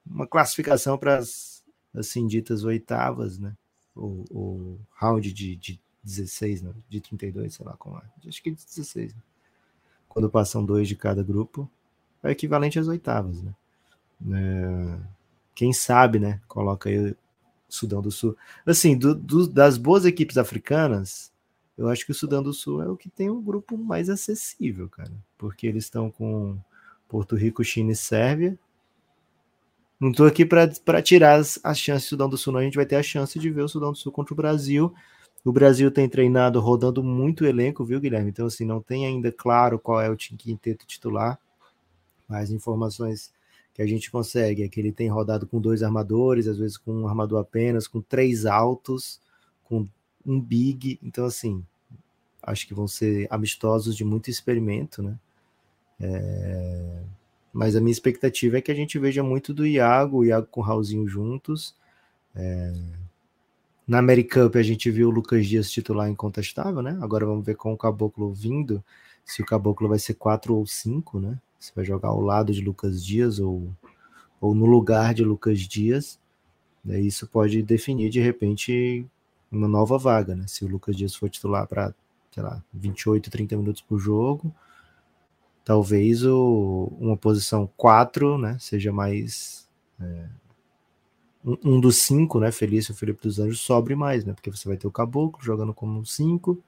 uma 0.05 0.27
classificação 0.27 0.97
para 0.97 1.17
as 1.17 1.63
assim 1.93 2.27
ditas 2.27 2.63
oitavas, 2.63 3.39
né? 3.39 3.55
O, 3.95 4.23
o 4.31 4.79
round 4.95 5.31
de, 5.31 5.55
de 5.55 5.79
16, 6.03 6.61
né? 6.63 6.73
de 6.89 6.99
32, 6.99 7.53
sei 7.53 7.65
lá 7.65 7.75
como 7.77 7.97
é. 7.97 8.27
Acho 8.27 8.41
que 8.41 8.51
de 8.51 8.65
16. 8.65 9.13
Né? 9.13 9.21
Quando 10.09 10.29
passam 10.29 10.65
dois 10.65 10.87
de 10.87 10.95
cada 10.95 11.23
grupo, 11.23 11.69
é 12.23 12.31
equivalente 12.31 12.79
às 12.79 12.87
oitavas, 12.87 13.41
né? 13.41 13.53
É, 14.31 14.99
quem 15.53 15.73
sabe, 15.73 16.19
né? 16.19 16.39
Coloca 16.47 16.89
aí 16.89 17.15
Sudão 17.73 18.01
do 18.01 18.11
Sul. 18.11 18.37
Assim, 18.65 18.97
do, 18.97 19.15
do, 19.15 19.47
das 19.47 19.77
boas 19.77 20.05
equipes 20.05 20.37
africanas, 20.37 21.31
eu 21.77 21.87
acho 21.87 22.05
que 22.05 22.11
o 22.11 22.15
Sudão 22.15 22.43
do 22.43 22.53
Sul 22.53 22.81
é 22.83 22.87
o 22.87 22.95
que 22.95 23.09
tem 23.09 23.29
um 23.29 23.41
grupo 23.41 23.77
mais 23.77 24.09
acessível, 24.09 24.87
cara. 24.87 25.11
Porque 25.37 25.65
eles 25.65 25.85
estão 25.85 26.11
com 26.11 26.57
Porto 27.09 27.35
Rico, 27.35 27.63
China 27.63 27.91
e 27.91 27.95
Sérvia. 27.95 28.57
Não 29.99 30.11
estou 30.11 30.27
aqui 30.27 30.45
para 30.45 31.01
tirar 31.01 31.39
as, 31.39 31.59
as 31.63 31.79
chances 31.79 32.07
do 32.07 32.09
Sudão 32.09 32.29
do 32.29 32.37
Sul, 32.37 32.53
não. 32.53 32.59
A 32.59 32.63
gente 32.63 32.75
vai 32.75 32.85
ter 32.85 32.97
a 32.97 33.03
chance 33.03 33.39
de 33.39 33.49
ver 33.49 33.63
o 33.63 33.69
Sudão 33.69 33.91
do 33.91 33.97
Sul 33.97 34.11
contra 34.11 34.33
o 34.33 34.37
Brasil. 34.37 34.93
O 35.43 35.51
Brasil 35.51 35.89
tem 35.89 36.07
treinado 36.07 36.59
rodando 36.59 37.03
muito 37.03 37.43
elenco, 37.43 37.83
viu, 37.83 37.99
Guilherme? 37.99 38.29
Então, 38.29 38.45
assim, 38.45 38.65
não 38.65 38.81
tem 38.81 39.05
ainda 39.05 39.31
claro 39.31 39.79
qual 39.79 39.99
é 39.99 40.09
o 40.09 40.15
quinteto 40.15 40.85
titular. 40.85 41.39
Mas 42.27 42.51
informações 42.51 43.31
que 43.73 43.81
a 43.81 43.87
gente 43.87 44.11
consegue 44.11 44.63
é 44.63 44.69
que 44.69 44.79
ele 44.79 44.91
tem 44.91 45.09
rodado 45.09 45.47
com 45.47 45.59
dois 45.59 45.81
armadores, 45.81 46.47
às 46.47 46.57
vezes 46.57 46.77
com 46.77 46.91
um 46.93 47.07
armador 47.07 47.39
apenas, 47.39 47.87
com 47.87 48.01
três 48.01 48.45
altos, 48.45 49.19
com 49.63 49.87
um 50.25 50.39
big. 50.39 50.99
Então, 51.01 51.25
assim, 51.25 51.65
acho 52.41 52.67
que 52.67 52.73
vão 52.73 52.87
ser 52.87 53.27
amistosos 53.29 53.95
de 53.95 54.03
muito 54.03 54.29
experimento, 54.29 55.01
né? 55.01 55.17
É... 55.99 57.01
Mas 57.51 57.75
a 57.75 57.81
minha 57.81 57.91
expectativa 57.91 58.57
é 58.57 58.61
que 58.61 58.71
a 58.71 58.75
gente 58.75 58.97
veja 58.99 59.23
muito 59.23 59.53
do 59.53 59.65
Iago, 59.65 60.19
o 60.19 60.25
Iago 60.25 60.47
com 60.47 60.61
o 60.61 60.63
Raulzinho 60.63 61.07
juntos. 61.07 61.75
É... 62.35 62.73
Na 63.87 63.99
Americup 63.99 64.57
a 64.57 64.63
gente 64.63 64.89
viu 64.91 65.09
o 65.09 65.11
Lucas 65.11 65.47
Dias 65.47 65.71
titular 65.71 66.09
incontestável, 66.09 66.81
né? 66.81 66.97
Agora 67.01 67.25
vamos 67.25 67.45
ver 67.45 67.55
com 67.55 67.73
o 67.73 67.77
Caboclo 67.77 68.31
vindo, 68.33 68.83
se 69.25 69.41
o 69.41 69.45
Caboclo 69.45 69.89
vai 69.89 69.99
ser 69.99 70.13
quatro 70.13 70.55
ou 70.55 70.65
cinco, 70.65 71.19
né? 71.19 71.39
Você 71.63 71.71
vai 71.73 71.85
jogar 71.85 72.09
ao 72.09 72.19
lado 72.19 72.51
de 72.51 72.59
Lucas 72.59 73.01
Dias 73.05 73.39
ou, 73.39 73.73
ou 74.41 74.53
no 74.53 74.65
lugar 74.65 75.13
de 75.13 75.23
Lucas 75.23 75.61
Dias. 75.61 76.19
Né? 76.83 76.99
Isso 76.99 77.25
pode 77.25 77.63
definir, 77.63 78.09
de 78.09 78.19
repente, 78.19 79.05
uma 79.49 79.65
nova 79.65 79.97
vaga. 79.97 80.35
Né? 80.35 80.43
Se 80.45 80.65
o 80.65 80.67
Lucas 80.67 80.93
Dias 80.93 81.15
for 81.15 81.29
titular 81.29 81.65
para, 81.65 81.95
sei 82.31 82.43
lá, 82.43 82.61
28, 82.73 83.31
30 83.31 83.55
minutos 83.55 83.81
por 83.81 83.97
jogo, 83.97 84.53
talvez 85.63 86.25
o, 86.25 86.91
uma 86.99 87.15
posição 87.15 87.69
4 87.77 88.37
né, 88.37 88.57
seja 88.59 88.91
mais. 88.91 89.65
É, 90.01 90.27
um, 91.45 91.75
um, 91.75 91.79
dos 91.79 91.95
cinco, 91.97 92.41
né? 92.41 92.51
Felício 92.51 92.93
Felipe 92.93 93.21
dos 93.21 93.39
Anjos 93.39 93.61
sobre 93.61 93.95
mais, 93.95 94.25
né? 94.25 94.33
Porque 94.33 94.51
você 94.51 94.67
vai 94.67 94.75
ter 94.77 94.87
o 94.87 94.91
Caboclo 94.91 95.41
jogando 95.43 95.73
como 95.73 96.05
5, 96.05 96.61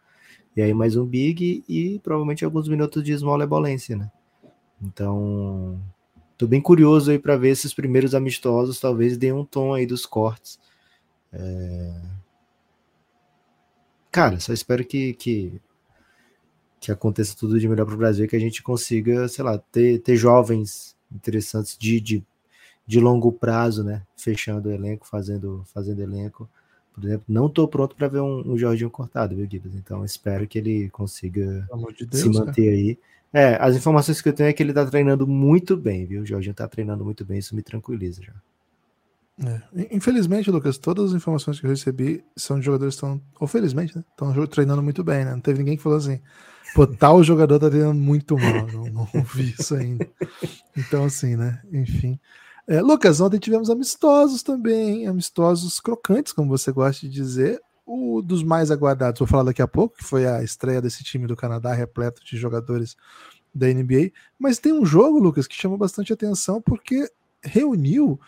e 0.55 0.61
aí 0.61 0.73
mais 0.73 0.95
um 0.95 1.05
Big 1.05 1.63
e 1.67 1.99
provavelmente 1.99 2.45
alguns 2.45 2.67
minutos 2.69 3.03
de 3.03 3.17
small 3.17 3.41
ebolência, 3.41 3.97
né? 3.97 4.11
Então, 4.85 5.81
tô 6.37 6.45
bem 6.47 6.61
curioso 6.61 7.11
aí 7.11 7.19
para 7.19 7.35
ver 7.35 7.49
esses 7.49 7.73
primeiros 7.73 8.13
amistosos, 8.13 8.79
talvez 8.79 9.17
dê 9.17 9.31
um 9.31 9.43
tom 9.43 9.73
aí 9.73 9.85
dos 9.85 10.05
cortes. 10.05 10.59
É... 11.33 12.01
Cara, 14.11 14.39
só 14.39 14.53
espero 14.53 14.85
que, 14.85 15.13
que, 15.13 15.61
que 16.79 16.91
aconteça 16.91 17.35
tudo 17.37 17.59
de 17.59 17.67
melhor 17.67 17.85
para 17.85 17.95
o 17.95 17.97
Brasil, 17.97 18.27
que 18.27 18.35
a 18.35 18.39
gente 18.39 18.63
consiga, 18.63 19.27
sei 19.27 19.43
lá, 19.43 19.57
ter, 19.57 19.99
ter 19.99 20.15
jovens 20.15 20.95
interessantes 21.11 21.77
de, 21.77 21.99
de, 21.99 22.23
de 22.87 22.99
longo 22.99 23.31
prazo, 23.31 23.83
né? 23.83 24.03
Fechando 24.15 24.69
o 24.69 24.71
elenco, 24.71 25.05
fazendo, 25.05 25.63
fazendo 25.73 26.01
elenco. 26.01 26.49
Por 26.93 27.03
exemplo, 27.03 27.25
não 27.27 27.47
estou 27.47 27.67
pronto 27.67 27.93
para 27.93 28.07
ver 28.07 28.21
um, 28.21 28.53
um 28.53 28.57
Jorginho 28.57 28.89
cortado, 28.89 29.35
viu, 29.35 29.45
Gibbs? 29.49 29.75
Então 29.75 30.05
espero 30.05 30.47
que 30.47 30.57
ele 30.57 30.89
consiga 30.91 31.67
de 31.97 32.05
Deus, 32.05 32.23
se 32.23 32.29
manter 32.29 32.63
cara. 32.63 32.75
aí. 32.75 32.97
É, 33.37 33.57
as 33.59 33.75
informações 33.75 34.21
que 34.21 34.29
eu 34.29 34.33
tenho 34.33 34.47
é 34.47 34.53
que 34.53 34.63
ele 34.63 34.71
tá 34.71 34.85
treinando 34.85 35.27
muito 35.27 35.75
bem, 35.75 36.05
viu? 36.05 36.21
O 36.21 36.25
Jorginho 36.25 36.55
tá 36.55 36.69
treinando 36.69 37.03
muito 37.03 37.25
bem, 37.25 37.37
isso 37.37 37.53
me 37.53 37.61
tranquiliza 37.61 38.21
já. 38.23 38.31
É. 39.45 39.87
Infelizmente, 39.93 40.49
Lucas, 40.49 40.77
todas 40.77 41.09
as 41.09 41.17
informações 41.17 41.59
que 41.59 41.65
eu 41.65 41.69
recebi 41.69 42.23
são 42.37 42.57
de 42.57 42.65
jogadores 42.65 42.95
que 42.95 43.05
estão, 43.05 43.21
ou 43.37 43.45
felizmente, 43.45 43.93
né? 43.97 44.05
Estão 44.09 44.47
treinando 44.47 44.81
muito 44.81 45.03
bem, 45.03 45.25
né? 45.25 45.31
Não 45.31 45.41
teve 45.41 45.59
ninguém 45.59 45.75
que 45.75 45.83
falou 45.83 45.97
assim: 45.97 46.21
Pô, 46.73 46.87
tal 46.87 47.21
jogador 47.25 47.59
tá 47.59 47.69
treinando 47.69 47.99
muito 47.99 48.37
mal, 48.37 48.67
não, 48.67 48.85
não 48.85 49.23
vi 49.35 49.53
isso 49.59 49.75
ainda. 49.75 50.09
Então, 50.77 51.03
assim, 51.03 51.35
né? 51.35 51.61
Enfim. 51.73 52.17
É, 52.65 52.79
Lucas, 52.81 53.19
ontem 53.19 53.37
tivemos 53.37 53.69
amistosos 53.69 54.43
também, 54.43 55.07
amistosos 55.07 55.81
crocantes, 55.81 56.31
como 56.31 56.47
você 56.47 56.71
gosta 56.71 57.01
de 57.01 57.09
dizer. 57.09 57.61
O 57.85 58.21
dos 58.21 58.43
mais 58.43 58.71
aguardados, 58.71 59.19
vou 59.19 59.27
falar 59.27 59.43
daqui 59.43 59.61
a 59.61 59.67
pouco, 59.67 59.97
que 59.97 60.03
foi 60.03 60.25
a 60.25 60.41
estreia 60.43 60.81
desse 60.81 61.03
time 61.03 61.27
do 61.27 61.35
Canadá, 61.35 61.73
repleto 61.73 62.23
de 62.25 62.35
jogadores 62.35 62.95
da 63.53 63.67
NBA. 63.67 64.11
Mas 64.39 64.59
tem 64.59 64.73
um 64.73 64.85
jogo, 64.85 65.19
Lucas, 65.19 65.47
que 65.47 65.55
chama 65.55 65.77
bastante 65.77 66.11
atenção 66.11 66.61
porque 66.61 67.09
reuniu 67.43 68.19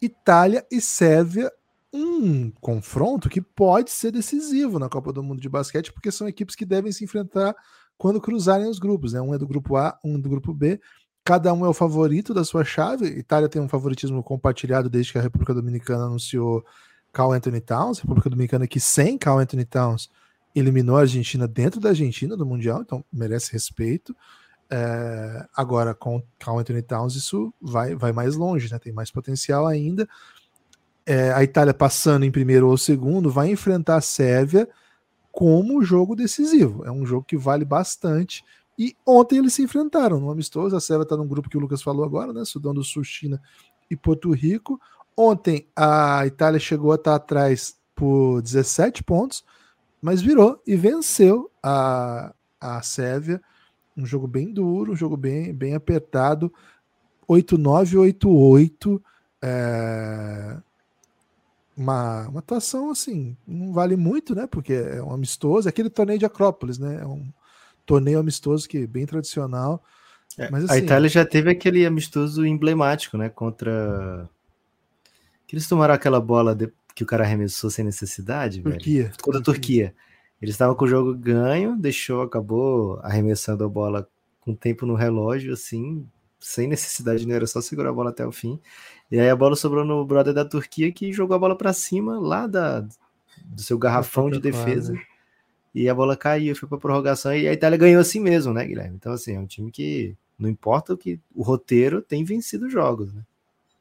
Itália 0.00 0.66
e 0.70 0.80
Sérvia 0.80 1.52
um 1.92 2.50
confronto 2.60 3.28
que 3.28 3.40
pode 3.40 3.90
ser 3.90 4.10
decisivo 4.10 4.78
na 4.78 4.88
Copa 4.88 5.12
do 5.12 5.22
Mundo 5.22 5.40
de 5.40 5.48
basquete, 5.48 5.92
porque 5.92 6.10
são 6.10 6.28
equipes 6.28 6.54
que 6.54 6.66
devem 6.66 6.92
se 6.92 7.04
enfrentar 7.04 7.54
quando 7.96 8.20
cruzarem 8.20 8.68
os 8.68 8.78
grupos. 8.78 9.12
Né? 9.12 9.20
Um 9.20 9.34
é 9.34 9.38
do 9.38 9.46
grupo 9.46 9.76
A, 9.76 9.98
um 10.04 10.20
do 10.20 10.28
grupo 10.28 10.52
B. 10.52 10.80
Cada 11.24 11.52
um 11.52 11.64
é 11.64 11.68
o 11.68 11.74
favorito 11.74 12.34
da 12.34 12.44
sua 12.44 12.64
chave. 12.64 13.06
Itália 13.06 13.48
tem 13.48 13.60
um 13.60 13.68
favoritismo 13.68 14.22
compartilhado 14.22 14.90
desde 14.90 15.12
que 15.12 15.18
a 15.18 15.22
República 15.22 15.54
Dominicana 15.54 16.04
anunciou 16.04 16.64
Carl 17.16 17.32
Anthony 17.32 17.62
Towns. 17.62 17.98
República 18.00 18.28
Dominicana 18.28 18.66
que 18.66 18.78
sem 18.78 19.16
Carl 19.16 19.38
Anthony 19.38 19.64
Towns 19.64 20.10
eliminou 20.54 20.98
a 20.98 21.00
Argentina 21.00 21.48
dentro 21.48 21.80
da 21.80 21.88
Argentina 21.88 22.36
do 22.36 22.44
Mundial, 22.44 22.82
então 22.82 23.02
merece 23.10 23.50
respeito. 23.52 24.14
É, 24.68 25.46
agora, 25.56 25.94
com 25.94 26.22
Carl 26.38 26.58
Anthony 26.58 26.82
Towns, 26.82 27.16
isso 27.16 27.54
vai, 27.58 27.94
vai 27.94 28.12
mais 28.12 28.36
longe, 28.36 28.70
né? 28.70 28.78
tem 28.78 28.92
mais 28.92 29.10
potencial 29.10 29.66
ainda. 29.66 30.06
É, 31.06 31.32
a 31.32 31.42
Itália 31.42 31.72
passando 31.72 32.26
em 32.26 32.30
primeiro 32.30 32.68
ou 32.68 32.76
segundo 32.76 33.30
vai 33.30 33.48
enfrentar 33.48 33.96
a 33.96 34.00
Sérvia 34.02 34.68
como 35.32 35.82
jogo 35.82 36.14
decisivo. 36.14 36.84
É 36.84 36.90
um 36.90 37.06
jogo 37.06 37.24
que 37.24 37.36
vale 37.38 37.64
bastante. 37.64 38.44
E 38.78 38.94
ontem 39.06 39.38
eles 39.38 39.54
se 39.54 39.62
enfrentaram 39.62 40.20
no 40.20 40.30
amistoso. 40.30 40.76
A 40.76 40.80
Sérvia 40.80 41.04
está 41.04 41.16
no 41.16 41.24
grupo 41.24 41.48
que 41.48 41.56
o 41.56 41.60
Lucas 41.60 41.82
falou 41.82 42.04
agora, 42.04 42.34
né? 42.34 42.44
Sudão 42.44 42.74
do 42.74 42.84
Sul, 42.84 43.04
China 43.04 43.40
e 43.90 43.96
Porto 43.96 44.30
Rico. 44.32 44.78
Ontem 45.16 45.66
a 45.74 46.26
Itália 46.26 46.60
chegou 46.60 46.92
a 46.92 46.96
estar 46.96 47.14
atrás 47.14 47.76
por 47.94 48.42
17 48.42 49.02
pontos, 49.02 49.44
mas 50.00 50.20
virou 50.20 50.60
e 50.66 50.76
venceu 50.76 51.50
a, 51.62 52.34
a 52.60 52.82
Sérvia 52.82 53.40
um 53.96 54.04
jogo 54.04 54.26
bem 54.26 54.52
duro, 54.52 54.92
um 54.92 54.96
jogo 54.96 55.16
bem, 55.16 55.54
bem 55.54 55.74
apertado. 55.74 56.52
8-9, 57.28 58.14
8-8. 58.14 59.00
É... 59.42 60.56
Uma, 61.76 62.28
uma 62.28 62.38
atuação 62.38 62.90
assim, 62.90 63.36
não 63.46 63.72
vale 63.72 63.96
muito, 63.96 64.34
né? 64.34 64.46
Porque 64.46 64.72
é 64.72 65.02
um 65.02 65.12
amistoso, 65.12 65.68
é 65.68 65.70
aquele 65.70 65.90
torneio 65.90 66.18
de 66.18 66.24
Acrópolis, 66.24 66.78
né? 66.78 67.00
É 67.02 67.06
um 67.06 67.28
torneio 67.84 68.18
amistoso 68.18 68.66
que 68.68 68.78
é 68.78 68.86
bem 68.86 69.04
tradicional. 69.04 69.82
É, 70.38 70.50
mas, 70.50 70.64
assim, 70.64 70.74
a 70.74 70.78
Itália 70.78 71.08
já 71.08 71.24
teve 71.24 71.50
aquele 71.50 71.84
amistoso 71.84 72.46
emblemático, 72.46 73.18
né? 73.18 73.28
Contra. 73.28 74.28
Que 75.46 75.54
eles 75.54 75.68
tomaram 75.68 75.94
aquela 75.94 76.20
bola 76.20 76.54
de... 76.54 76.72
que 76.94 77.02
o 77.02 77.06
cara 77.06 77.24
arremessou 77.24 77.70
sem 77.70 77.84
necessidade, 77.84 78.62
Turquia. 78.62 79.04
velho. 79.04 79.14
Contra 79.22 79.40
a 79.40 79.44
Turquia. 79.44 79.94
Eles 80.40 80.54
estavam 80.54 80.74
com 80.74 80.84
o 80.84 80.88
jogo 80.88 81.14
ganho, 81.14 81.76
deixou, 81.76 82.22
acabou 82.22 82.98
arremessando 83.02 83.64
a 83.64 83.68
bola 83.68 84.08
com 84.40 84.54
tempo 84.54 84.84
no 84.84 84.94
relógio, 84.94 85.52
assim, 85.52 86.06
sem 86.38 86.68
necessidade, 86.68 87.26
não 87.26 87.34
era 87.34 87.46
só 87.46 87.60
segurar 87.60 87.90
a 87.90 87.92
bola 87.92 88.10
até 88.10 88.26
o 88.26 88.30
fim. 88.30 88.60
E 89.10 89.18
aí 89.18 89.28
a 89.28 89.36
bola 89.36 89.56
sobrou 89.56 89.84
no 89.84 90.04
brother 90.04 90.34
da 90.34 90.44
Turquia 90.44 90.92
que 90.92 91.12
jogou 91.12 91.34
a 91.34 91.38
bola 91.38 91.56
para 91.56 91.72
cima 91.72 92.18
lá 92.18 92.46
da, 92.46 92.80
do 92.80 93.60
seu 93.62 93.78
garrafão 93.78 94.30
de 94.30 94.38
defesa. 94.38 94.94
E 95.74 95.88
a 95.88 95.94
bola 95.94 96.16
caiu, 96.16 96.54
foi 96.56 96.68
para 96.68 96.78
prorrogação 96.78 97.34
e 97.34 97.48
a 97.48 97.52
Itália 97.52 97.76
ganhou 97.76 98.00
assim 98.00 98.20
mesmo, 98.20 98.52
né, 98.52 98.64
Guilherme? 98.64 98.96
Então 98.96 99.12
assim, 99.12 99.34
é 99.34 99.40
um 99.40 99.46
time 99.46 99.70
que 99.70 100.16
não 100.38 100.48
importa 100.48 100.94
o 100.94 100.96
que 100.96 101.20
o 101.34 101.42
roteiro 101.42 102.00
tem 102.00 102.24
vencido 102.24 102.70
jogos, 102.70 103.12
né? 103.12 103.22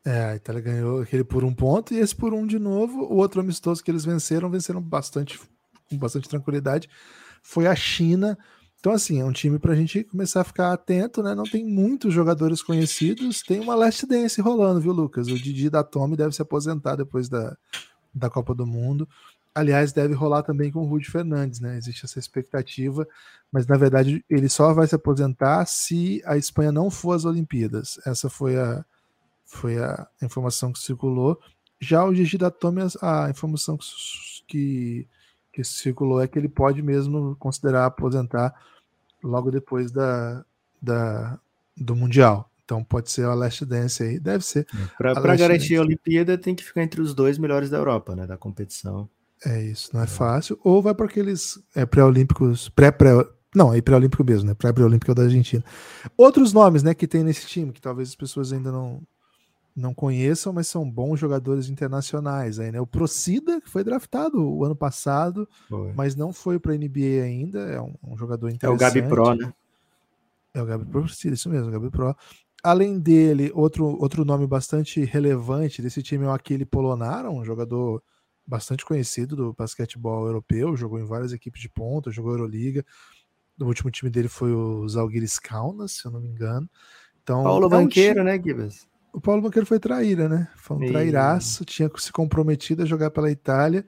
É, 0.06 0.24
a 0.26 0.36
Itália 0.36 0.62
ganhou 0.62 1.02
aquele 1.02 1.24
por 1.24 1.44
um 1.44 1.52
ponto 1.52 1.91
e 1.91 1.98
esse 1.98 2.15
por 2.15 2.32
um 2.32 2.46
de 2.46 2.60
novo. 2.60 3.02
O 3.06 3.15
outro 3.15 3.41
amistoso 3.41 3.84
que 3.84 3.89
eles 3.89 4.06
venceram, 4.06 4.52
venceram 4.52 4.80
bastante 4.80 5.39
com 5.89 5.98
bastante 5.98 6.30
tranquilidade, 6.30 6.89
foi 7.41 7.68
a 7.68 7.76
China. 7.76 8.38
Então, 8.80 8.94
assim, 8.94 9.20
é 9.20 9.26
um 9.26 9.32
time 9.32 9.58
para 9.58 9.74
a 9.74 9.76
gente 9.76 10.04
começar 10.04 10.41
a 10.41 10.44
ficar 10.44 10.72
atento, 10.72 11.24
né? 11.24 11.34
Não 11.34 11.44
tem 11.44 11.65
muitos 11.65 12.13
jogadores 12.13 12.62
conhecidos, 12.62 13.41
tem 13.41 13.60
uma 13.60 13.74
Last 13.74 14.06
Dance 14.06 14.39
rolando, 14.41 14.80
viu, 14.80 14.91
Lucas? 14.91 15.28
O 15.28 15.36
Didi 15.36 15.70
da 15.70 15.84
Tommy 15.84 16.15
deve 16.15 16.36
se 16.36 16.41
aposentar 16.41 16.96
depois 16.96 17.28
da, 17.28 17.58
da 18.13 18.30
Copa 18.30 18.54
do 18.54 18.65
Mundo. 18.65 19.08
Aliás, 19.56 19.91
deve 19.91 20.13
rolar 20.13 20.44
também 20.44 20.72
com 20.72 20.82
o 20.82 20.86
Rudy 20.86 21.10
Fernandes, 21.10 21.60
né? 21.60 21.78
Existe 21.78 22.06
essa 22.06 22.20
expectativa, 22.20 23.08
mas 23.52 23.65
na 23.65 23.78
verdade 23.78 24.24
ele 24.30 24.50
só 24.50 24.74
vai 24.74 24.86
se 24.86 24.94
aposentar 24.94 25.65
se 25.65 26.22
a 26.26 26.38
Espanha 26.38 26.72
não 26.72 26.91
for 26.91 27.13
às 27.13 27.26
Olimpíadas. 27.26 27.98
Essa 28.06 28.30
foi 28.30 28.58
a, 28.58 28.86
foi 29.45 29.77
a 29.77 30.08
informação 30.21 30.71
que 30.71 30.79
circulou. 30.79 31.39
Já 31.79 32.03
o 32.03 32.13
Gigi 32.13 32.38
da 32.38 32.49
Tommy, 32.49 32.81
a 33.01 33.29
informação 33.29 33.77
que, 34.47 35.08
que 35.53 35.63
circulou 35.63 36.21
é 36.21 36.27
que 36.27 36.38
ele 36.38 36.49
pode 36.49 36.81
mesmo 36.81 37.36
considerar 37.38 37.86
aposentar 37.86 38.53
logo 39.23 39.51
depois 39.51 39.91
da, 39.91 40.43
da 40.81 41.39
do 41.75 41.95
Mundial. 41.95 42.49
Então 42.63 42.84
pode 42.84 43.12
ser 43.12 43.25
a 43.25 43.34
Last 43.34 43.63
Dance 43.65 44.01
aí, 44.01 44.19
deve 44.19 44.43
ser. 44.43 44.65
É, 44.73 45.13
Para 45.13 45.36
garantir 45.36 45.75
a 45.75 45.81
Olimpíada 45.81 46.38
tem 46.38 46.55
que 46.55 46.63
ficar 46.63 46.81
entre 46.81 46.99
os 46.99 47.13
dois 47.13 47.38
melhores 47.38 47.69
da 47.69 47.77
Europa, 47.77 48.15
né, 48.15 48.25
da 48.25 48.38
competição. 48.38 49.08
É 49.45 49.62
isso, 49.62 49.91
não 49.93 50.01
é, 50.01 50.05
é. 50.05 50.08
fácil. 50.08 50.60
Ou 50.63 50.81
vai 50.81 50.95
para 50.95 51.05
aqueles 51.05 51.60
é, 51.75 51.86
pré-olímpicos, 51.86 52.69
pré-pré, 52.69 53.12
não, 53.53 53.73
é 53.73 53.79
pré-olímpico 53.81 54.23
mesmo, 54.23 54.47
né? 54.47 54.53
Pré-pré-olímpico 54.55 55.12
é 55.12 55.15
da 55.15 55.23
Argentina. 55.23 55.63
Outros 56.17 56.51
nomes, 56.51 56.81
né, 56.81 56.93
que 56.95 57.08
tem 57.08 57.23
nesse 57.23 57.45
time 57.45 57.71
que 57.71 57.81
talvez 57.81 58.10
as 58.10 58.15
pessoas 58.15 58.51
ainda 58.51 58.71
não 58.71 59.01
não 59.75 59.93
conheçam, 59.93 60.53
mas 60.53 60.67
são 60.67 60.89
bons 60.89 61.19
jogadores 61.19 61.69
internacionais 61.69 62.59
aí, 62.59 62.71
né? 62.71 62.79
O 62.79 62.88
Procida, 62.88 63.59
que 63.59 63.69
foi 63.69 63.83
draftado 63.83 64.41
o 64.41 64.63
ano 64.63 64.75
passado, 64.75 65.47
foi. 65.67 65.91
mas 65.93 66.15
não 66.15 66.31
foi 66.31 66.57
para 66.57 66.73
a 66.73 66.77
NBA 66.77 67.23
ainda, 67.23 67.59
é 67.59 67.81
um, 67.81 67.93
um, 68.01 68.17
jogador 68.17 68.49
interessante. 68.49 68.81
É 68.81 68.88
o 68.88 69.01
Gabi 69.01 69.09
Pro, 69.09 69.35
né? 69.35 69.53
É 70.53 70.61
o 70.61 70.65
Gabi 70.65 70.85
Pro, 70.85 71.05
isso 71.05 71.49
mesmo, 71.49 71.67
o 71.67 71.71
Gabi 71.71 71.89
Pro. 71.89 72.15
Além 72.63 72.97
dele, 72.97 73.51
outro, 73.53 73.85
outro 74.01 74.23
nome 74.23 74.47
bastante 74.47 75.03
relevante 75.03 75.81
desse 75.81 76.01
time 76.01 76.23
é 76.23 76.27
o 76.27 76.31
Aquile 76.31 76.65
Polonara, 76.65 77.29
um 77.29 77.43
jogador 77.43 78.01
bastante 78.47 78.85
conhecido 78.85 79.35
do 79.35 79.53
basquetebol 79.53 80.25
europeu, 80.25 80.75
jogou 80.77 80.99
em 80.99 81.05
várias 81.05 81.33
equipes 81.33 81.61
de 81.61 81.69
ponta, 81.69 82.11
jogou 82.11 82.31
Euroliga. 82.31 82.85
O 83.59 83.65
último 83.65 83.91
time 83.91 84.09
dele 84.09 84.27
foi 84.27 84.53
o 84.53 84.88
Zalgiris 84.88 85.38
Kaunas, 85.38 85.93
se 85.93 86.05
eu 86.05 86.11
não 86.11 86.21
me 86.21 86.29
engano. 86.29 86.69
Então, 87.21 87.43
Paulo 87.43 87.67
é 87.67 87.69
Banqueiro, 87.69 88.19
time... 88.19 88.25
né, 88.25 88.41
Gibbs? 88.41 88.88
O 89.15 89.21
Paulo 89.21 89.41
Banqueiro 89.41 89.65
foi 89.65 89.80
traíra, 89.80 90.28
né? 90.28 90.49
Foi 90.58 90.75
um 90.75 90.84
e... 90.84 90.88
trairaço, 90.89 91.63
tinha 91.63 91.89
se 91.97 92.12
comprometido 92.12 92.84
a 92.84 92.86
jogar 92.86 93.12
pela 93.12 93.32
Itália, 93.32 93.86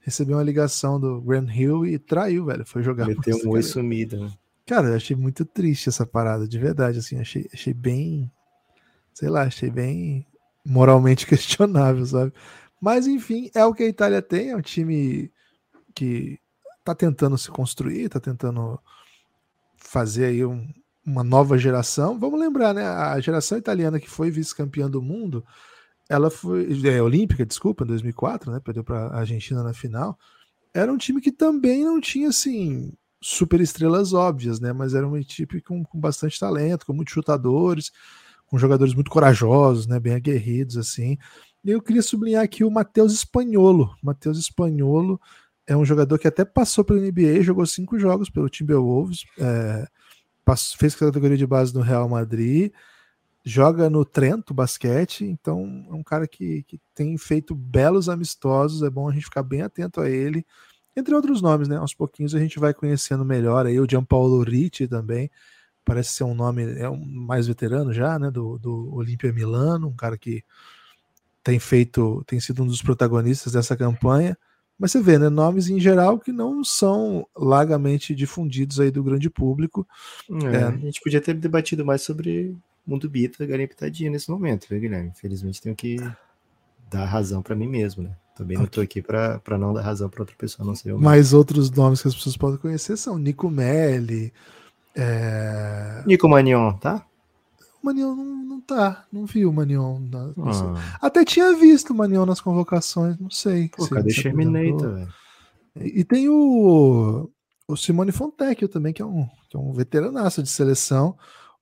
recebeu 0.00 0.38
uma 0.38 0.42
ligação 0.42 0.98
do 0.98 1.20
Grand 1.20 1.46
Hill 1.50 1.84
e 1.84 1.98
traiu, 1.98 2.46
velho. 2.46 2.64
Foi 2.64 2.82
jogar. 2.82 3.06
Meteu 3.06 3.36
um 3.44 3.50
oi 3.50 3.62
sumido, 3.62 4.18
né? 4.18 4.32
Cara, 4.66 4.88
eu 4.88 4.96
achei 4.96 5.14
muito 5.14 5.44
triste 5.44 5.90
essa 5.90 6.06
parada, 6.06 6.48
de 6.48 6.58
verdade, 6.58 6.98
assim, 6.98 7.18
achei, 7.18 7.46
achei 7.52 7.74
bem, 7.74 8.32
sei 9.12 9.28
lá, 9.28 9.42
achei 9.42 9.68
bem 9.68 10.26
moralmente 10.64 11.26
questionável, 11.28 12.06
sabe? 12.06 12.32
Mas 12.80 13.06
enfim, 13.06 13.50
é 13.54 13.62
o 13.64 13.74
que 13.74 13.82
a 13.82 13.88
Itália 13.88 14.22
tem, 14.22 14.50
é 14.50 14.56
um 14.56 14.62
time 14.62 15.30
que 15.94 16.38
tá 16.82 16.94
tentando 16.94 17.36
se 17.36 17.50
construir, 17.50 18.08
tá 18.08 18.18
tentando 18.18 18.80
fazer 19.76 20.26
aí 20.26 20.44
um, 20.44 20.66
uma 21.10 21.24
nova 21.24 21.58
geração. 21.58 22.18
Vamos 22.18 22.40
lembrar, 22.40 22.72
né? 22.72 22.86
A 22.86 23.18
geração 23.20 23.58
italiana 23.58 23.98
que 23.98 24.08
foi 24.08 24.30
vice-campeã 24.30 24.88
do 24.88 25.02
mundo, 25.02 25.44
ela 26.08 26.30
foi 26.30 26.68
é, 26.86 27.02
olímpica, 27.02 27.44
desculpa, 27.44 27.84
em 27.84 27.88
2004, 27.88 28.50
né? 28.52 28.60
Perdeu 28.60 28.84
para 28.84 29.06
a 29.08 29.18
Argentina 29.18 29.62
na 29.62 29.72
final. 29.72 30.18
Era 30.72 30.92
um 30.92 30.96
time 30.96 31.20
que 31.20 31.32
também 31.32 31.84
não 31.84 32.00
tinha 32.00 32.28
assim 32.28 32.92
super 33.22 33.60
estrelas 33.60 34.12
óbvias, 34.12 34.60
né? 34.60 34.72
Mas 34.72 34.94
era 34.94 35.06
uma 35.06 35.20
equipe 35.20 35.60
com, 35.60 35.84
com 35.84 36.00
bastante 36.00 36.38
talento, 36.38 36.86
com 36.86 36.92
muitos 36.92 37.12
chutadores, 37.12 37.90
com 38.46 38.58
jogadores 38.58 38.94
muito 38.94 39.10
corajosos, 39.10 39.86
né? 39.86 39.98
Bem 40.00 40.14
aguerridos 40.14 40.76
assim. 40.76 41.18
E 41.64 41.70
eu 41.70 41.82
queria 41.82 42.02
sublinhar 42.02 42.42
aqui 42.42 42.64
o 42.64 42.70
Matheus 42.70 43.12
Espanholo. 43.12 43.94
Matheus 44.02 44.38
Espanholo 44.38 45.20
é 45.66 45.76
um 45.76 45.84
jogador 45.84 46.18
que 46.18 46.28
até 46.28 46.44
passou 46.44 46.84
pela 46.84 47.00
NBA, 47.00 47.42
jogou 47.42 47.66
cinco 47.66 47.98
jogos 47.98 48.30
pelo 48.30 48.48
Timberwolves. 48.48 49.24
É, 49.38 49.86
fez 50.56 50.94
categoria 50.94 51.36
de 51.36 51.46
base 51.46 51.74
no 51.74 51.80
Real 51.80 52.08
Madrid, 52.08 52.72
joga 53.44 53.88
no 53.88 54.04
Trento 54.04 54.52
basquete, 54.52 55.24
então 55.24 55.86
é 55.90 55.94
um 55.94 56.02
cara 56.02 56.26
que, 56.26 56.62
que 56.64 56.80
tem 56.94 57.16
feito 57.16 57.54
belos 57.54 58.08
amistosos, 58.08 58.82
é 58.82 58.90
bom 58.90 59.08
a 59.08 59.12
gente 59.12 59.24
ficar 59.24 59.42
bem 59.42 59.62
atento 59.62 60.00
a 60.00 60.08
ele, 60.08 60.44
entre 60.96 61.14
outros 61.14 61.40
nomes, 61.40 61.68
né? 61.68 61.76
Aos 61.76 61.94
pouquinhos 61.94 62.34
a 62.34 62.38
gente 62.38 62.58
vai 62.58 62.74
conhecendo 62.74 63.24
melhor 63.24 63.66
aí 63.66 63.80
o 63.80 63.88
Gianpaolo 63.88 64.42
Ricci 64.42 64.86
também, 64.86 65.30
parece 65.84 66.14
ser 66.14 66.24
um 66.24 66.34
nome 66.34 66.78
é 66.78 66.88
um 66.88 67.04
mais 67.04 67.46
veterano 67.46 67.92
já, 67.92 68.18
né? 68.18 68.30
Do, 68.30 68.58
do 68.58 68.94
Olimpia 68.94 69.32
Milano, 69.32 69.88
um 69.88 69.96
cara 69.96 70.18
que 70.18 70.44
tem 71.42 71.58
feito, 71.58 72.22
tem 72.26 72.38
sido 72.38 72.62
um 72.62 72.66
dos 72.66 72.82
protagonistas 72.82 73.54
dessa 73.54 73.76
campanha, 73.76 74.36
Mas 74.80 74.92
você 74.92 75.02
vê, 75.02 75.18
né, 75.18 75.28
nomes 75.28 75.68
em 75.68 75.78
geral 75.78 76.18
que 76.18 76.32
não 76.32 76.64
são 76.64 77.26
largamente 77.36 78.14
difundidos 78.14 78.80
aí 78.80 78.90
do 78.90 79.04
grande 79.04 79.28
público. 79.28 79.86
É, 80.30 80.56
é. 80.56 80.64
A 80.64 80.70
gente 80.70 81.02
podia 81.02 81.20
ter 81.20 81.34
debatido 81.34 81.84
mais 81.84 82.00
sobre 82.00 82.56
Mundo 82.86 83.08
Bita, 83.08 83.44
Galinha 83.44 83.68
Pitadinha 83.68 84.10
nesse 84.10 84.30
momento, 84.30 84.66
viu, 84.70 84.80
Guilherme? 84.80 85.10
Infelizmente 85.10 85.60
tenho 85.60 85.76
que 85.76 85.98
dar 86.90 87.04
razão 87.04 87.42
para 87.42 87.54
mim 87.54 87.68
mesmo, 87.68 88.04
né? 88.04 88.16
Também 88.34 88.56
não 88.56 88.64
estou 88.64 88.82
aqui 88.82 89.02
para 89.02 89.58
não 89.58 89.74
dar 89.74 89.82
razão 89.82 90.08
para 90.08 90.22
outra 90.22 90.34
pessoa, 90.34 90.66
não 90.66 90.74
sei 90.74 90.92
eu. 90.92 90.98
Mas 90.98 91.34
outros 91.34 91.70
nomes 91.70 92.00
que 92.00 92.08
as 92.08 92.14
pessoas 92.14 92.38
podem 92.38 92.56
conhecer 92.56 92.96
são 92.96 93.18
Nico 93.18 93.50
Melli. 93.50 94.32
É... 94.96 96.02
Nico 96.06 96.26
Manion, 96.26 96.72
tá? 96.78 97.04
O 97.82 97.86
Manion 97.86 98.14
não, 98.14 98.44
não 98.44 98.60
tá, 98.60 99.06
não 99.10 99.24
vi 99.24 99.46
o 99.46 99.52
Manion. 99.52 99.98
Na, 100.00 100.32
ah. 100.38 100.98
Até 101.00 101.24
tinha 101.24 101.54
visto 101.54 101.90
o 101.90 101.94
Manion 101.94 102.26
nas 102.26 102.40
convocações, 102.40 103.18
não 103.18 103.30
sei. 103.30 103.70
Pô, 103.70 103.84
se 103.84 103.90
cadê 103.90 104.14
Terminator, 104.14 104.94
velho? 104.94 105.08
E 105.76 106.04
tem 106.04 106.28
o, 106.28 107.30
o 107.66 107.76
Simone 107.76 108.12
Fontecchio 108.12 108.68
também, 108.68 108.92
que 108.92 109.00
é 109.00 109.04
um, 109.04 109.26
que 109.48 109.56
é 109.56 109.60
um 109.60 109.72
veteranaço 109.72 110.42
de 110.42 110.48
seleção. 110.48 111.16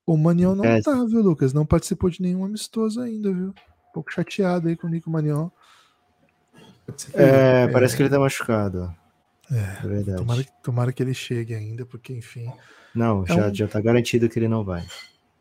O 0.05 0.17
Manion 0.17 0.55
não 0.55 0.65
é. 0.65 0.81
tá, 0.81 0.93
viu, 1.05 1.23
Lucas? 1.23 1.53
Não 1.53 1.67
participou 1.67 2.09
de 2.11 2.23
nenhum 2.23 2.45
amistoso 2.45 3.01
ainda, 3.01 3.33
viu? 3.33 3.49
Um 3.49 3.93
pouco 3.93 4.11
chateado 4.11 4.69
aí 4.69 4.77
com 4.77 4.87
o 4.87 4.91
Nico 4.91 5.11
Manion. 5.11 5.51
É, 7.13 7.65
é, 7.65 7.69
parece 7.69 7.95
que 7.95 8.03
ele 8.03 8.11
tá 8.11 8.19
machucado. 8.19 8.93
É, 9.51 9.85
é 9.85 9.87
verdade. 9.87 10.19
Tomara, 10.19 10.45
tomara, 10.63 10.93
que 10.93 11.03
ele 11.03 11.15
chegue 11.15 11.55
ainda, 11.55 11.85
porque 11.85 12.13
enfim. 12.13 12.51
Não, 12.95 13.25
é 13.25 13.27
já, 13.27 13.47
um... 13.49 13.55
já 13.55 13.69
tá 13.69 13.81
garantido 13.81 14.29
que 14.29 14.39
ele 14.39 14.49
não 14.49 14.65
vai. 14.65 14.87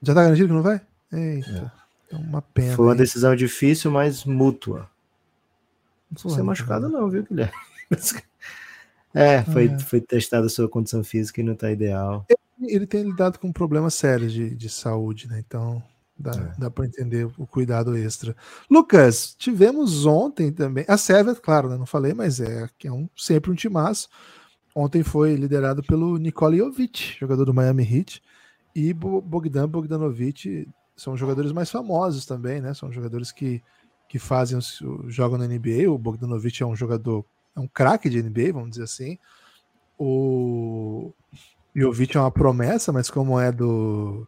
Já 0.02 0.14
tá 0.14 0.24
garantido 0.24 0.48
que 0.48 0.54
não 0.54 0.62
vai? 0.62 0.82
Eita. 1.12 1.72
É, 2.12 2.16
é 2.16 2.18
uma 2.18 2.42
pena. 2.42 2.76
Foi 2.76 2.86
uma 2.86 2.94
aí. 2.94 2.98
decisão 2.98 3.36
difícil, 3.36 3.92
mas 3.92 4.24
mútua. 4.24 4.90
Não 6.10 6.14
precisa 6.14 6.36
ser 6.36 6.44
machucado, 6.44 6.90
não, 6.90 7.10
viu, 7.10 7.24
Guilherme? 7.24 7.54
É, 9.14 9.42
foi, 9.42 9.66
é. 9.66 9.80
foi 9.80 10.00
testada 10.00 10.46
a 10.46 10.50
sua 10.50 10.70
condição 10.70 11.04
física 11.04 11.42
e 11.42 11.44
não 11.44 11.56
tá 11.56 11.72
ideal. 11.72 12.24
Ele, 12.30 12.76
ele 12.76 12.86
tem 12.86 13.02
lidado 13.02 13.40
com 13.40 13.52
problemas 13.52 13.96
sérios 13.96 14.32
de, 14.32 14.54
de 14.54 14.70
saúde, 14.70 15.28
né? 15.28 15.44
Então, 15.44 15.82
Dá, 16.20 16.32
é. 16.32 16.60
dá 16.60 16.72
para 16.72 16.86
entender 16.86 17.30
o 17.38 17.46
cuidado 17.46 17.96
extra. 17.96 18.36
Lucas, 18.70 19.36
tivemos 19.38 20.06
ontem 20.06 20.52
também. 20.52 20.84
A 20.88 20.98
Sérvia, 20.98 21.36
claro, 21.36 21.70
né, 21.70 21.78
não 21.78 21.86
falei, 21.86 22.14
mas 22.14 22.40
é 22.40 22.68
que 22.78 22.88
é 22.88 22.92
um, 22.92 23.08
sempre 23.16 23.52
um 23.52 23.56
timaço. 23.56 24.10
Ontem 24.74 25.04
foi 25.04 25.36
liderado 25.36 25.84
pelo 25.84 26.18
Nikola 26.18 26.58
Jovic, 26.58 27.18
jogador 27.20 27.46
do 27.46 27.54
Miami 27.54 27.84
Heat, 27.84 28.22
e 28.78 28.94
Bogdan 28.94 29.68
Bogdanovic 29.68 30.70
são 30.96 31.18
jogadores 31.18 31.52
mais 31.52 31.72
famosos 31.72 32.28
também, 32.28 32.62
né? 32.62 32.76
São 32.76 32.92
jogadores 32.92 33.32
que, 33.32 33.60
que 34.08 34.20
fazem 34.20 34.60
jogam 35.08 35.40
na 35.40 35.48
NBA. 35.48 35.90
O 35.90 35.98
Bogdanovic 35.98 36.62
é 36.62 36.66
um 36.66 36.76
jogador, 36.76 37.26
é 37.56 37.60
um 37.60 37.68
craque 37.68 38.08
de 38.08 38.22
NBA, 38.22 38.54
vamos 38.54 38.70
dizer 38.70 38.84
assim. 38.84 39.18
O 39.98 41.12
Jovic 41.76 42.16
é 42.16 42.20
uma 42.20 42.30
promessa, 42.30 42.94
mas 42.94 43.10
como 43.10 43.40
é 43.40 43.52
do 43.52 44.28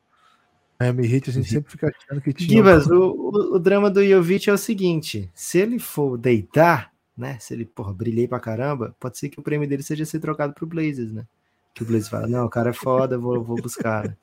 Miami 0.80 1.14
Heat, 1.14 1.30
a 1.30 1.34
gente 1.34 1.50
sempre 1.50 1.72
fica 1.72 1.88
achando 1.96 2.20
que 2.20 2.34
tinha. 2.34 2.50
Gibas, 2.50 2.88
o, 2.88 2.98
o, 2.98 3.56
o, 3.56 3.60
drama 3.60 3.92
do 3.92 4.04
Jovic 4.04 4.50
é 4.50 4.54
o 4.54 4.58
seguinte: 4.58 5.30
se 5.32 5.60
ele 5.60 5.78
for 5.78 6.18
deitar, 6.18 6.92
né? 7.16 7.38
Se 7.40 7.54
ele, 7.54 7.66
porra, 7.66 7.94
brilhei 7.94 8.28
pra 8.28 8.40
caramba, 8.40 8.96
pode 9.00 9.20
ser 9.20 9.30
que 9.30 9.40
o 9.40 9.44
prêmio 9.44 9.70
dele 9.70 9.84
seja 9.84 10.06
ser 10.06 10.20
trocado 10.20 10.56
pro 10.56 10.66
Blazers, 10.66 11.12
né? 11.12 11.28
Que 11.76 11.84
o 11.84 11.86
Blazers 11.86 12.10
fala, 12.10 12.28
não, 12.28 12.46
o 12.48 12.50
cara 12.50 12.72
é 12.72 12.74
foda, 12.74 13.16
vou, 13.16 13.44
vou 13.44 13.62
buscar. 13.62 14.18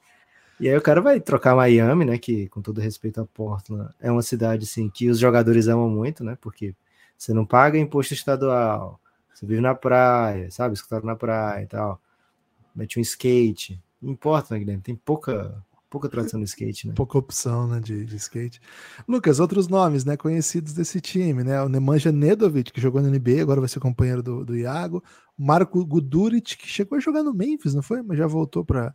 E 0.59 0.69
aí 0.69 0.77
o 0.77 0.83
cara 0.83 1.01
vai 1.01 1.21
trocar 1.21 1.55
Miami, 1.55 2.05
né? 2.05 2.19
Que, 2.19 2.49
com 2.49 2.63
todo 2.63 2.81
respeito 2.81 3.21
a 3.21 3.27
Portland, 3.27 3.91
é 4.01 4.11
uma 4.11 4.23
cidade 4.23 4.65
assim 4.65 4.89
que 4.89 5.09
os 5.11 5.19
jogadores 5.19 5.69
amam 5.69 5.89
muito, 5.91 6.25
né? 6.25 6.37
Porque 6.41 6.75
você 7.17 7.33
não 7.33 7.45
paga 7.45 7.79
imposto 7.79 8.15
estadual, 8.15 9.01
você 9.33 9.47
vive 9.47 9.61
na 9.61 9.75
praia, 9.75 10.51
sabe? 10.51 10.75
Escutado 10.75 11.05
na 11.05 11.15
praia 11.15 11.63
e 11.63 11.67
tal. 11.67 12.01
Mete 12.75 12.99
um 12.99 13.03
skate. 13.03 13.83
Não 14.01 14.13
importa, 14.13 14.55
né, 14.55 14.61
Guilherme? 14.61 14.83
Tem 14.83 14.95
pouca 14.95 15.63
pouca 15.89 16.09
tradição 16.09 16.39
no 16.39 16.45
skate, 16.45 16.89
né? 16.89 16.95
Pouca 16.95 17.17
opção, 17.17 17.67
né, 17.67 17.81
de, 17.81 18.05
de, 18.05 18.17
skate. 18.17 18.61
Lucas, 19.09 19.41
outros 19.41 19.69
nomes, 19.69 20.05
né, 20.05 20.17
conhecidos 20.17 20.73
desse 20.73 21.01
time, 21.01 21.43
né? 21.43 21.63
O 21.63 21.69
Nemanja 21.69 22.13
Nedovic, 22.13 22.73
que 22.73 22.81
jogou 22.81 23.01
na 23.01 23.09
NBA, 23.09 23.41
agora 23.41 23.61
vai 23.61 23.69
ser 23.69 23.81
companheiro 23.81 24.23
do, 24.23 24.45
do 24.45 24.57
Iago. 24.57 25.03
Marco 25.39 25.85
Guduric, 25.87 26.57
que 26.57 26.69
chegou 26.69 26.97
a 26.99 27.01
jogar 27.01 27.23
no 27.23 27.33
Memphis, 27.33 27.75
não 27.75 27.83
foi? 27.83 28.03
Mas 28.03 28.19
já 28.19 28.27
voltou 28.27 28.65
para 28.65 28.95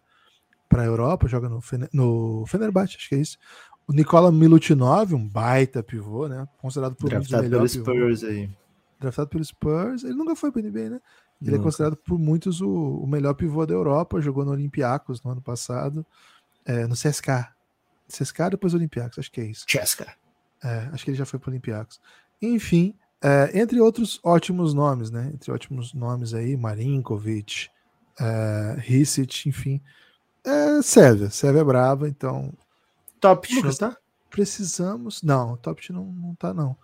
para 0.71 0.83
a 0.83 0.85
Europa, 0.85 1.27
joga 1.27 1.49
no, 1.49 1.59
Fener, 1.59 1.89
no 1.91 2.45
Fenerbahçe, 2.47 2.95
acho 2.95 3.09
que 3.09 3.15
é 3.15 3.19
isso. 3.19 3.37
O 3.85 3.91
Nicola 3.91 4.31
Milutinov, 4.31 5.13
um 5.13 5.27
baita 5.27 5.83
pivô, 5.83 6.27
né? 6.27 6.47
Considerado 6.59 6.95
por 6.95 7.09
Draftado 7.09 7.43
muitos 7.43 7.75
o 7.75 7.75
melhor 7.75 7.85
pelo 7.93 8.15
Spurs 8.15 8.23
aí. 8.23 8.49
Draftado 8.99 9.29
pelo 9.29 9.43
Spurs. 9.43 10.03
Ele 10.03 10.13
nunca 10.13 10.35
foi 10.35 10.51
para 10.51 10.61
NBA, 10.61 10.89
né? 10.91 11.01
Ele 11.43 11.55
é 11.55 11.59
considerado 11.59 11.97
por 11.97 12.17
muitos 12.17 12.61
o, 12.61 12.69
o 12.69 13.07
melhor 13.07 13.33
pivô 13.33 13.65
da 13.65 13.73
Europa, 13.73 14.21
jogou 14.21 14.45
no 14.45 14.51
Olympiacos 14.51 15.23
no 15.23 15.31
ano 15.31 15.41
passado 15.41 16.05
é, 16.65 16.85
no 16.87 16.93
CSK. 16.93 17.49
CSK 18.07 18.51
depois 18.51 18.73
Olympiacos, 18.73 19.19
acho 19.19 19.31
que 19.31 19.41
é 19.41 19.45
isso. 19.45 19.65
CSK. 19.65 20.05
É, 20.63 20.89
acho 20.93 21.03
que 21.03 21.09
ele 21.09 21.17
já 21.17 21.25
foi 21.25 21.39
para 21.39 21.49
Olympiacos. 21.49 21.99
Enfim, 22.41 22.95
é, 23.21 23.59
entre 23.59 23.79
outros 23.81 24.19
ótimos 24.23 24.73
nomes, 24.73 25.09
né? 25.09 25.31
Entre 25.33 25.51
ótimos 25.51 25.93
nomes 25.93 26.33
aí, 26.33 26.55
Marinkovic, 26.55 27.69
é, 28.19 28.77
enfim. 29.47 29.81
É, 30.43 30.81
Sérvia, 30.81 31.29
Sérvia 31.29 31.61
é 31.61 31.63
brava, 31.63 32.07
então. 32.09 32.53
Top 33.19 33.47
não 33.61 33.73
tá? 33.73 33.97
Precisamos. 34.29 35.21
Não, 35.21 35.55
Top 35.57 35.91
não, 35.93 36.05
não 36.05 36.35
tá, 36.35 36.53
não. 36.53 36.75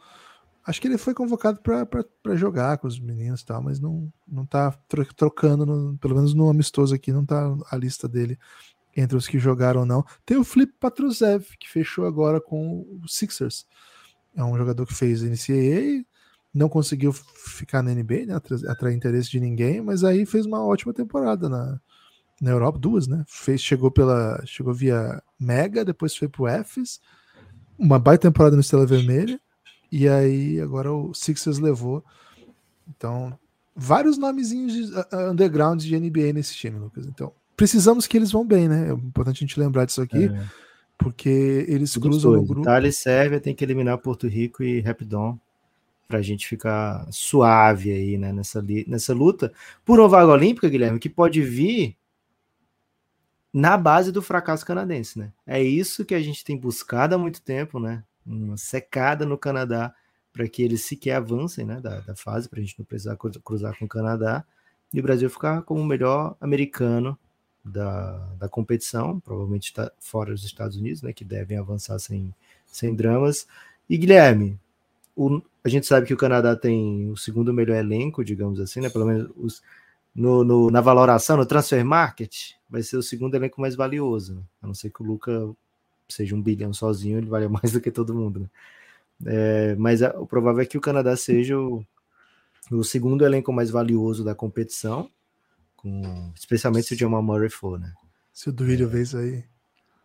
Acho 0.65 0.81
que 0.81 0.87
ele 0.87 0.97
foi 0.97 1.13
convocado 1.13 1.61
para 1.61 2.35
jogar 2.35 2.77
com 2.77 2.87
os 2.87 2.99
meninos 2.99 3.41
e 3.41 3.45
tal, 3.45 3.61
mas 3.63 3.79
não, 3.79 4.11
não 4.27 4.45
tá 4.45 4.77
trocando, 5.15 5.65
no, 5.65 5.97
pelo 5.97 6.15
menos 6.15 6.33
no 6.33 6.49
amistoso 6.49 6.93
aqui, 6.93 7.13
não 7.13 7.25
tá 7.25 7.55
a 7.71 7.77
lista 7.77 8.05
dele 8.05 8.37
entre 8.95 9.15
os 9.15 9.27
que 9.27 9.39
jogaram 9.39 9.81
ou 9.81 9.85
não. 9.85 10.03
Tem 10.25 10.35
o 10.35 10.43
Flip 10.43 10.73
Patruzev, 10.77 11.45
que 11.57 11.69
fechou 11.69 12.05
agora 12.05 12.41
com 12.41 12.81
o 13.01 13.07
Sixers. 13.07 13.65
É 14.35 14.43
um 14.43 14.57
jogador 14.57 14.85
que 14.85 14.93
fez 14.93 15.21
NCAA, 15.21 16.05
não 16.53 16.67
conseguiu 16.67 17.13
ficar 17.13 17.81
na 17.81 17.93
NBA, 17.93 18.25
né, 18.25 18.35
atrair 18.67 18.93
interesse 18.95 19.29
de 19.29 19.39
ninguém, 19.39 19.79
mas 19.79 20.03
aí 20.03 20.25
fez 20.25 20.45
uma 20.45 20.61
ótima 20.65 20.93
temporada 20.93 21.47
na, 21.47 21.79
na 22.41 22.51
Europa, 22.51 22.77
duas, 22.77 23.07
né? 23.07 23.23
Fez, 23.27 23.61
chegou 23.61 23.89
pela, 23.89 24.41
chegou 24.45 24.73
via 24.73 25.21
Mega, 25.39 25.83
depois 25.83 26.15
foi 26.15 26.27
pro 26.27 26.45
Fs, 26.63 26.99
uma 27.77 27.99
baita 27.99 28.27
temporada 28.27 28.55
no 28.55 28.61
Estrela 28.61 28.85
Vermelha, 28.85 29.39
e 29.91 30.07
aí 30.07 30.59
agora 30.59 30.91
o 30.91 31.13
Sixers 31.13 31.59
levou. 31.59 32.03
Então, 32.87 33.37
vários 33.75 34.17
nomezinhos 34.17 34.73
de, 34.73 34.83
uh, 34.93 35.31
underground 35.31 35.81
de 35.81 35.99
NBA 35.99 36.33
nesse 36.33 36.55
time, 36.55 36.79
Lucas. 36.79 37.05
Então, 37.05 37.31
precisamos 37.55 38.05
que 38.07 38.17
eles 38.17 38.31
vão 38.31 38.45
bem, 38.45 38.67
né? 38.67 38.89
É 38.89 38.93
importante 38.93 39.37
a 39.37 39.47
gente 39.47 39.59
lembrar 39.59 39.85
disso 39.85 40.01
aqui, 40.01 40.25
é. 40.25 40.45
porque 40.97 41.65
eles 41.67 41.91
Tudo 41.91 42.09
cruzam 42.09 42.33
o 42.33 42.45
grupo. 42.45 42.61
Itália 42.61 42.89
e 42.89 42.93
Sérvia 42.93 43.39
tem 43.39 43.55
que 43.55 43.63
eliminar 43.63 43.97
Porto 43.97 44.27
Rico 44.27 44.63
e 44.63 44.79
Rapidon 44.81 45.39
para 46.07 46.19
a 46.19 46.21
gente 46.21 46.47
ficar 46.47 47.05
suave 47.11 47.91
aí, 47.91 48.17
né? 48.17 48.31
Nessa, 48.31 48.63
nessa 48.87 49.13
luta 49.13 49.51
por 49.83 49.99
uma 49.99 50.07
vaga 50.07 50.31
olímpica, 50.31 50.69
Guilherme, 50.69 50.99
que 50.99 51.09
pode 51.09 51.41
vir 51.41 51.95
na 53.57 53.75
base 53.75 54.11
do 54.11 54.21
fracasso 54.21 54.63
canadense, 54.63 55.17
né? 55.17 55.33
É 55.43 55.59
isso 55.59 56.05
que 56.05 56.13
a 56.13 56.19
gente 56.19 56.45
tem 56.45 56.55
buscado 56.55 57.15
há 57.15 57.17
muito 57.17 57.41
tempo, 57.41 57.79
né? 57.79 58.03
Uma 58.23 58.55
secada 58.55 59.25
no 59.25 59.35
Canadá 59.35 59.95
para 60.31 60.47
que 60.47 60.61
eles 60.61 60.83
sequer 60.83 61.15
avancem, 61.15 61.65
né? 61.65 61.81
Da, 61.81 62.01
da 62.01 62.15
fase, 62.15 62.47
para 62.47 62.59
a 62.59 62.61
gente 62.61 62.77
não 62.77 62.85
precisar 62.85 63.17
cruzar 63.43 63.75
com 63.79 63.85
o 63.85 63.87
Canadá 63.87 64.45
e 64.93 64.99
o 64.99 65.03
Brasil 65.03 65.27
ficar 65.27 65.63
como 65.63 65.81
o 65.81 65.85
melhor 65.85 66.37
americano 66.39 67.17
da, 67.65 68.19
da 68.37 68.47
competição, 68.47 69.19
provavelmente 69.19 69.69
está 69.69 69.91
fora 69.99 70.31
dos 70.31 70.45
Estados 70.45 70.77
Unidos, 70.77 71.01
né, 71.01 71.11
que 71.11 71.25
devem 71.25 71.57
avançar 71.57 71.97
sem, 71.97 72.31
sem 72.67 72.93
dramas. 72.93 73.47
E 73.89 73.97
Guilherme, 73.97 74.59
o, 75.15 75.41
a 75.63 75.69
gente 75.69 75.87
sabe 75.87 76.05
que 76.05 76.13
o 76.13 76.17
Canadá 76.17 76.55
tem 76.55 77.09
o 77.09 77.17
segundo 77.17 77.51
melhor 77.51 77.77
elenco, 77.77 78.23
digamos 78.23 78.59
assim, 78.59 78.81
né, 78.81 78.89
pelo 78.91 79.07
menos 79.07 79.31
os, 79.35 79.63
no, 80.17 80.43
no, 80.43 80.71
na 80.71 80.81
valoração, 80.81 81.37
no 81.37 81.45
transfer 81.45 81.85
market, 81.85 82.53
vai 82.67 82.81
ser 82.81 82.97
o 82.97 83.03
segundo 83.03 83.35
elenco 83.35 83.61
mais 83.61 83.75
valioso, 83.75 84.33
né? 84.33 84.41
a 84.63 84.65
não 84.65 84.73
ser 84.73 84.89
que 84.89 85.03
o 85.03 85.05
Luca 85.05 85.47
seja 86.09 86.35
um 86.35 86.41
bilhão 86.41 86.73
sozinho, 86.73 87.19
ele 87.19 87.29
vale 87.29 87.47
mais 87.47 87.71
do 87.71 87.79
que 87.79 87.91
todo 87.91 88.15
mundo. 88.15 88.39
Né? 88.39 88.49
É, 89.27 89.75
mas 89.75 90.01
a, 90.01 90.19
o 90.19 90.25
provável 90.25 90.63
é 90.63 90.65
que 90.65 90.77
o 90.77 90.81
Canadá 90.81 91.15
seja 91.15 91.59
o, 91.59 91.85
o 92.71 92.83
segundo 92.83 93.23
elenco 93.23 93.53
mais 93.53 93.69
valioso 93.69 94.23
da 94.23 94.33
competição 94.33 95.07
com, 95.75 96.31
especialmente 96.35 96.87
se 96.87 96.95
o 96.95 96.97
Jamal 96.97 97.21
Murray 97.21 97.49
for, 97.49 97.79
né? 97.79 97.93
Se 98.33 98.49
o 98.49 98.51
Duílio 98.51 98.91
é. 98.97 99.01
isso 99.01 99.17
aí. 99.17 99.43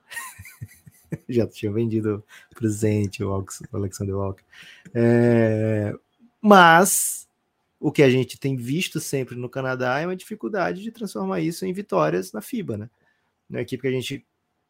Já 1.28 1.46
tinha 1.46 1.72
vendido 1.72 2.22
presente 2.54 3.24
o 3.24 3.46
Alexander 3.72 4.16
Walker. 4.16 4.44
É, 4.94 5.94
mas 6.40 7.26
o 7.82 7.90
que 7.90 8.02
a 8.02 8.08
gente 8.08 8.38
tem 8.38 8.56
visto 8.56 9.00
sempre 9.00 9.34
no 9.34 9.48
Canadá 9.48 9.98
é 9.98 10.06
uma 10.06 10.14
dificuldade 10.14 10.82
de 10.82 10.92
transformar 10.92 11.40
isso 11.40 11.66
em 11.66 11.72
vitórias 11.72 12.32
na 12.32 12.40
FIBA, 12.40 12.76
né? 12.76 12.90
Na 13.50 13.60
equipe 13.60 13.82
que 13.82 13.88
a 13.88 13.92
gente 13.92 14.24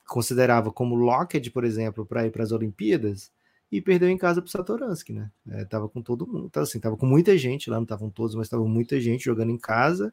considerava 0.08 0.72
como 0.72 0.94
Locked, 0.94 1.50
por 1.50 1.62
exemplo, 1.62 2.06
para 2.06 2.26
ir 2.26 2.30
para 2.30 2.42
as 2.42 2.52
Olimpíadas, 2.52 3.30
e 3.70 3.82
perdeu 3.82 4.08
em 4.08 4.16
casa 4.16 4.40
para 4.40 4.48
o 4.48 4.50
Satoransky, 4.50 5.12
né? 5.12 5.30
É, 5.46 5.64
tava 5.66 5.90
com 5.90 6.00
todo 6.00 6.26
mundo, 6.26 6.48
tava, 6.48 6.64
assim, 6.64 6.80
tava 6.80 6.96
com 6.96 7.04
muita 7.04 7.36
gente 7.36 7.68
lá, 7.68 7.76
não 7.76 7.82
estavam 7.84 8.08
todos, 8.08 8.34
mas 8.34 8.48
tava 8.48 8.64
muita 8.64 8.98
gente 8.98 9.24
jogando 9.24 9.50
em 9.50 9.58
casa, 9.58 10.12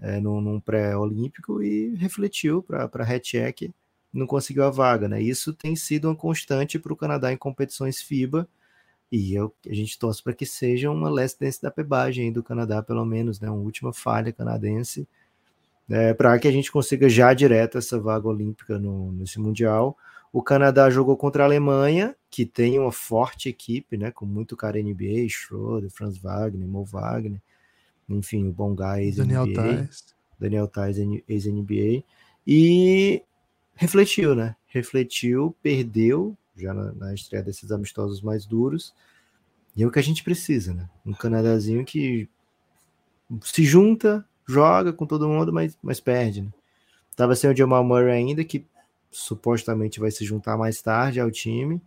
é, 0.00 0.20
num, 0.20 0.40
num 0.40 0.60
pré-olímpico 0.60 1.60
e 1.60 1.94
refletiu 1.96 2.62
para 2.62 2.84
a 2.84 3.20
check 3.20 3.72
não 4.12 4.26
conseguiu 4.26 4.64
a 4.64 4.70
vaga, 4.70 5.08
né? 5.08 5.20
Isso 5.22 5.52
tem 5.52 5.74
sido 5.74 6.08
uma 6.08 6.14
constante 6.14 6.78
para 6.78 6.92
o 6.92 6.96
Canadá 6.96 7.32
em 7.32 7.36
competições 7.36 8.00
FIBA 8.02 8.48
e 9.12 9.34
eu, 9.34 9.54
a 9.68 9.74
gente 9.74 9.98
torce 9.98 10.22
para 10.22 10.32
que 10.32 10.46
seja 10.46 10.90
uma 10.90 11.10
last 11.10 11.38
dance 11.38 11.60
da 11.60 11.70
pebagem 11.70 12.32
do 12.32 12.42
Canadá, 12.42 12.82
pelo 12.82 13.04
menos, 13.04 13.38
né? 13.38 13.50
Uma 13.50 13.60
última 13.60 13.92
falha 13.92 14.32
canadense 14.32 15.06
é, 15.90 16.14
para 16.14 16.38
que 16.38 16.48
a 16.48 16.50
gente 16.50 16.72
consiga 16.72 17.10
já 17.10 17.34
direto 17.34 17.76
essa 17.76 18.00
vaga 18.00 18.26
olímpica 18.26 18.78
no, 18.78 19.12
nesse 19.12 19.38
Mundial. 19.38 19.94
O 20.32 20.42
Canadá 20.42 20.88
jogou 20.88 21.14
contra 21.14 21.42
a 21.42 21.46
Alemanha, 21.46 22.16
que 22.30 22.46
tem 22.46 22.78
uma 22.78 22.90
forte 22.90 23.50
equipe, 23.50 23.98
né, 23.98 24.10
com 24.10 24.24
muito 24.24 24.56
cara 24.56 24.82
NBA, 24.82 25.28
Schroeder, 25.28 25.90
Franz 25.90 26.16
Wagner, 26.16 26.66
Mo 26.66 26.82
Wagner, 26.82 27.38
enfim, 28.08 28.48
o 28.48 28.52
Bongai, 28.52 29.04
ex-NBA. 29.04 29.26
Daniel 29.26 29.52
Tais. 29.52 30.04
Daniel 30.40 30.68
Tais, 30.68 30.96
ex-NBA. 31.28 32.02
E 32.46 33.22
refletiu, 33.74 34.34
né? 34.34 34.56
Refletiu, 34.68 35.54
perdeu, 35.62 36.34
já 36.56 36.72
na, 36.74 36.92
na 36.92 37.14
estreia 37.14 37.42
desses 37.42 37.70
amistosos 37.70 38.20
mais 38.20 38.44
duros. 38.46 38.94
E 39.76 39.82
é 39.82 39.86
o 39.86 39.90
que 39.90 39.98
a 39.98 40.02
gente 40.02 40.22
precisa, 40.22 40.74
né? 40.74 40.88
Um 41.04 41.12
Canadazinho 41.12 41.84
que 41.84 42.28
se 43.42 43.64
junta, 43.64 44.24
joga 44.46 44.92
com 44.92 45.06
todo 45.06 45.28
mundo, 45.28 45.52
mas, 45.52 45.78
mas 45.82 46.00
perde. 46.00 46.42
Né? 46.42 46.50
Tava 47.16 47.34
sem 47.34 47.50
o 47.50 47.56
Jamal 47.56 47.82
Murray 47.82 48.12
ainda, 48.12 48.44
que 48.44 48.66
supostamente 49.10 50.00
vai 50.00 50.10
se 50.10 50.24
juntar 50.24 50.56
mais 50.56 50.80
tarde 50.82 51.20
ao 51.20 51.30
time, 51.30 51.80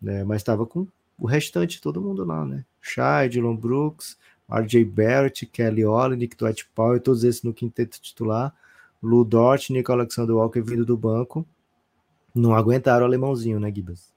né? 0.00 0.24
mas 0.24 0.38
estava 0.38 0.66
com 0.66 0.86
o 1.18 1.26
restante, 1.26 1.80
todo 1.80 2.00
mundo 2.00 2.24
lá, 2.24 2.44
né? 2.44 2.64
Shai, 2.80 3.28
Dylan 3.28 3.56
Brooks, 3.56 4.18
RJ 4.50 4.84
Barrett, 4.84 5.46
Kelly 5.46 5.84
Olynyk, 5.84 6.36
Dwight 6.36 6.68
Powell, 6.74 7.00
todos 7.00 7.24
esses 7.24 7.42
no 7.42 7.54
quinteto 7.54 8.00
titular. 8.00 8.54
Lu 9.02 9.24
Dort, 9.24 9.70
Nico 9.70 9.92
Alexander 9.92 10.34
Walker 10.34 10.60
vindo 10.60 10.84
do 10.84 10.96
banco. 10.96 11.46
Não 12.34 12.54
aguentaram 12.54 13.04
o 13.04 13.06
alemãozinho, 13.06 13.60
né, 13.60 13.72
Gibas? 13.72 14.12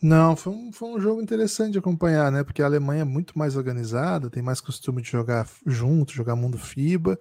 Não, 0.00 0.36
foi 0.36 0.52
um, 0.52 0.72
foi 0.72 0.88
um 0.90 1.00
jogo 1.00 1.20
interessante 1.20 1.72
de 1.72 1.78
acompanhar, 1.78 2.30
né? 2.30 2.44
Porque 2.44 2.62
a 2.62 2.66
Alemanha 2.66 3.02
é 3.02 3.04
muito 3.04 3.36
mais 3.38 3.56
organizada, 3.56 4.30
tem 4.30 4.42
mais 4.42 4.60
costume 4.60 5.02
de 5.02 5.10
jogar 5.10 5.48
junto, 5.66 6.12
jogar 6.12 6.36
mundo 6.36 6.56
FIBA. 6.56 7.18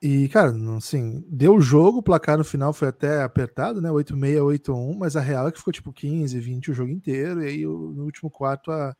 E, 0.00 0.28
cara, 0.28 0.54
assim, 0.76 1.24
deu 1.28 1.56
o 1.56 1.60
jogo, 1.60 1.98
o 1.98 2.02
placar 2.02 2.38
no 2.38 2.44
final 2.44 2.72
foi 2.72 2.88
até 2.88 3.22
apertado, 3.22 3.80
né? 3.80 3.90
8-6, 3.90 4.40
8-1, 4.40 4.96
mas 4.96 5.16
a 5.16 5.20
real 5.20 5.48
é 5.48 5.52
que 5.52 5.58
ficou 5.58 5.72
tipo 5.72 5.92
15, 5.92 6.38
20 6.38 6.70
o 6.70 6.74
jogo 6.74 6.90
inteiro, 6.92 7.42
e 7.42 7.46
aí 7.48 7.66
no 7.66 8.04
último 8.04 8.30
quarto 8.30 8.70
a 8.70 8.94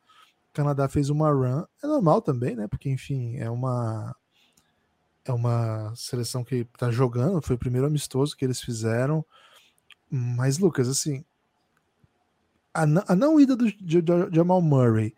Canadá 0.53 0.89
fez 0.89 1.11
uma 1.11 1.31
run. 1.31 1.65
É 1.85 1.87
normal 1.87 2.23
também, 2.23 2.57
né? 2.57 2.67
Porque, 2.67 2.91
enfim, 2.91 3.37
é 3.37 3.51
uma 3.51 4.15
é 5.25 5.33
uma 5.33 5.93
seleção 5.97 6.45
que 6.45 6.65
tá 6.79 6.91
jogando, 6.91 7.43
foi 7.43 7.57
o 7.57 7.59
primeiro 7.59 7.87
amistoso 7.87 8.37
que 8.37 8.45
eles 8.45 8.61
fizeram. 8.61 9.25
Mas, 10.11 10.59
Lucas, 10.59 10.89
assim, 10.89 11.25
a, 12.77 13.13
a 13.13 13.17
não 13.17 13.41
ida 13.41 13.57
do 13.57 13.67
Jamal 14.33 14.61
Murray. 14.61 15.15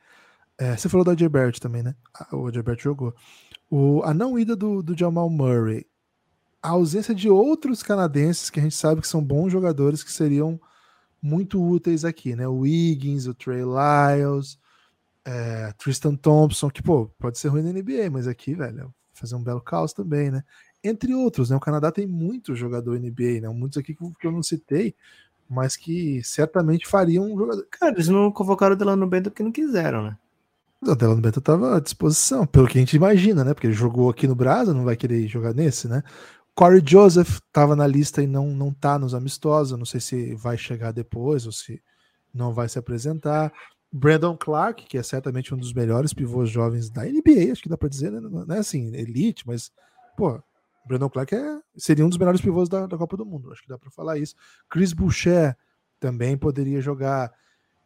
É, 0.57 0.77
você 0.77 0.89
falou 0.89 1.15
J. 1.15 1.29
Barrett 1.29 1.61
também, 1.61 1.83
né? 1.83 1.95
O. 2.33 2.51
Barrett 2.63 2.83
jogou. 2.83 3.15
O, 3.71 4.03
a 4.05 4.15
não 4.15 4.39
ida 4.39 4.57
do, 4.57 4.83
do 4.83 4.97
Jamal 4.97 5.29
Murray. 5.29 5.87
A 6.63 6.71
ausência 6.71 7.15
de 7.15 7.29
outros 7.29 7.83
canadenses 7.83 8.51
que 8.51 8.59
a 8.59 8.63
gente 8.63 8.75
sabe 8.75 9.01
que 9.01 9.07
são 9.07 9.23
bons 9.23 9.51
jogadores 9.51 10.03
que 10.03 10.13
seriam 10.13 10.61
muito 11.23 11.63
úteis 11.63 12.05
aqui, 12.05 12.35
né? 12.35 12.49
O 12.49 12.61
Wiggins, 12.61 13.27
o 13.27 13.35
Trey 13.35 13.63
Lyles, 13.63 14.59
é, 15.25 15.73
Tristan 15.79 16.17
Thompson, 16.17 16.71
que, 16.71 16.83
pô, 16.83 17.07
pode 17.19 17.39
ser 17.39 17.49
ruim 17.49 17.63
na 17.63 17.73
NBA, 17.73 18.11
mas 18.11 18.27
aqui, 18.27 18.55
velho, 18.55 18.93
fazer 19.13 19.35
um 19.35 19.43
belo 19.43 19.61
caos 19.61 19.93
também, 19.93 20.31
né? 20.31 20.43
Entre 20.89 21.15
outros, 21.15 21.51
né? 21.51 21.57
O 21.57 21.61
Canadá 21.61 21.91
tem 21.93 22.07
muito 22.07 22.55
jogador 22.55 22.99
NBA, 22.99 23.41
né? 23.43 23.49
Muitos 23.49 23.79
aqui 23.79 23.95
que 23.95 24.27
eu 24.27 24.33
não 24.33 24.43
citei, 24.43 24.95
mas 25.49 25.77
que 25.77 26.23
certamente 26.23 26.87
fariam 26.87 27.25
um 27.25 27.37
jogador. 27.39 27.67
Cara, 27.71 27.95
eles 27.95 28.09
não 28.09 28.31
convocaram 28.31 28.75
o 28.75 28.79
Delano 28.79 29.07
Bento 29.07 29.31
porque 29.31 29.43
não 29.43 29.53
quiseram, 29.53 30.03
né? 30.03 30.17
O 30.81 30.95
Delano 30.95 31.21
Bento 31.21 31.41
estava 31.41 31.77
à 31.77 31.81
disposição, 31.81 32.47
pelo 32.47 32.69
que 32.69 32.79
a 32.79 32.81
gente 32.81 32.95
imagina, 32.95 33.43
né? 33.43 33.53
Porque 33.53 33.67
ele 33.67 33.75
jogou 33.75 34.09
aqui 34.09 34.29
no 34.29 34.35
Brasa, 34.35 34.73
não 34.73 34.85
vai 34.85 34.97
querer 34.97 35.27
jogar 35.27 35.53
nesse, 35.53 35.89
né? 35.89 36.03
Corey 36.55 36.83
Joseph 36.85 37.39
estava 37.39 37.77
na 37.77 37.87
lista 37.87 38.23
e 38.23 38.27
não 38.27 38.49
não 38.49 38.73
tá 38.73 38.99
nos 38.99 39.15
amistosos, 39.15 39.79
não 39.79 39.85
sei 39.85 40.01
se 40.01 40.35
vai 40.35 40.59
chegar 40.59 40.93
depois 40.93 41.47
ou 41.47 41.53
se 41.53 41.81
não 42.35 42.53
vai 42.53 42.69
se 42.69 42.79
apresentar. 42.79 43.53
Brandon 43.91 44.37
Clark, 44.37 44.87
que 44.87 44.99
é 44.99 45.03
certamente 45.03 45.55
um 45.55 45.57
dos 45.57 45.73
melhores 45.73 46.13
pivôs 46.13 46.51
jovens 46.51 46.91
da 46.91 47.05
NBA, 47.05 47.53
acho 47.53 47.63
que 47.63 47.69
dá 47.69 47.77
para 47.77 47.89
dizer, 47.89 48.13
né? 48.13 48.21
Não 48.21 48.55
é 48.55 48.59
assim, 48.59 48.95
elite, 48.95 49.47
mas, 49.47 49.73
pô, 50.17 50.43
Brandon 50.89 51.09
Clark 51.09 51.35
é, 51.35 51.61
seria 51.77 52.05
um 52.05 52.09
dos 52.09 52.19
melhores 52.19 52.41
pivôs 52.41 52.69
da, 52.69 52.87
da 52.87 52.97
Copa 52.97 53.17
do 53.17 53.27
Mundo, 53.27 53.53
acho 53.53 53.63
que 53.63 53.69
dá 53.69 53.79
para 53.79 53.91
falar 53.91 54.19
isso. 54.19 54.35
Chris 54.69 54.93
Boucher 54.93 55.57
também 56.01 56.37
poderia 56.37 56.81
jogar. 56.81 57.33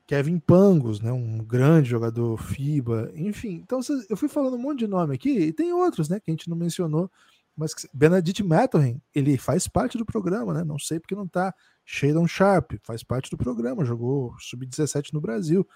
Kevin 0.04 0.38
Pangos, 0.40 1.00
né, 1.00 1.12
um 1.12 1.38
grande 1.38 1.88
jogador 1.88 2.36
FIBA, 2.36 3.12
enfim. 3.14 3.62
Então 3.64 3.80
eu 4.10 4.16
fui 4.16 4.28
falando 4.28 4.56
um 4.56 4.58
monte 4.58 4.80
de 4.80 4.86
nome 4.86 5.14
aqui 5.14 5.30
e 5.30 5.52
tem 5.52 5.72
outros, 5.72 6.08
né, 6.08 6.18
que 6.18 6.30
a 6.30 6.32
gente 6.32 6.50
não 6.50 6.56
mencionou, 6.56 7.10
mas 7.56 7.74
Benedict 7.94 8.42
Mathurin, 8.42 9.00
ele 9.14 9.38
faz 9.38 9.68
parte 9.68 9.96
do 9.96 10.04
programa, 10.04 10.52
né? 10.54 10.64
Não 10.64 10.78
sei 10.78 10.98
porque 10.98 11.14
não 11.14 11.28
tá. 11.28 11.54
Shadon 11.84 12.26
Sharp 12.26 12.72
faz 12.82 13.02
parte 13.02 13.30
do 13.30 13.36
programa, 13.36 13.84
jogou 13.84 14.34
sub-17 14.38 15.12
no 15.12 15.20
Brasil. 15.20 15.66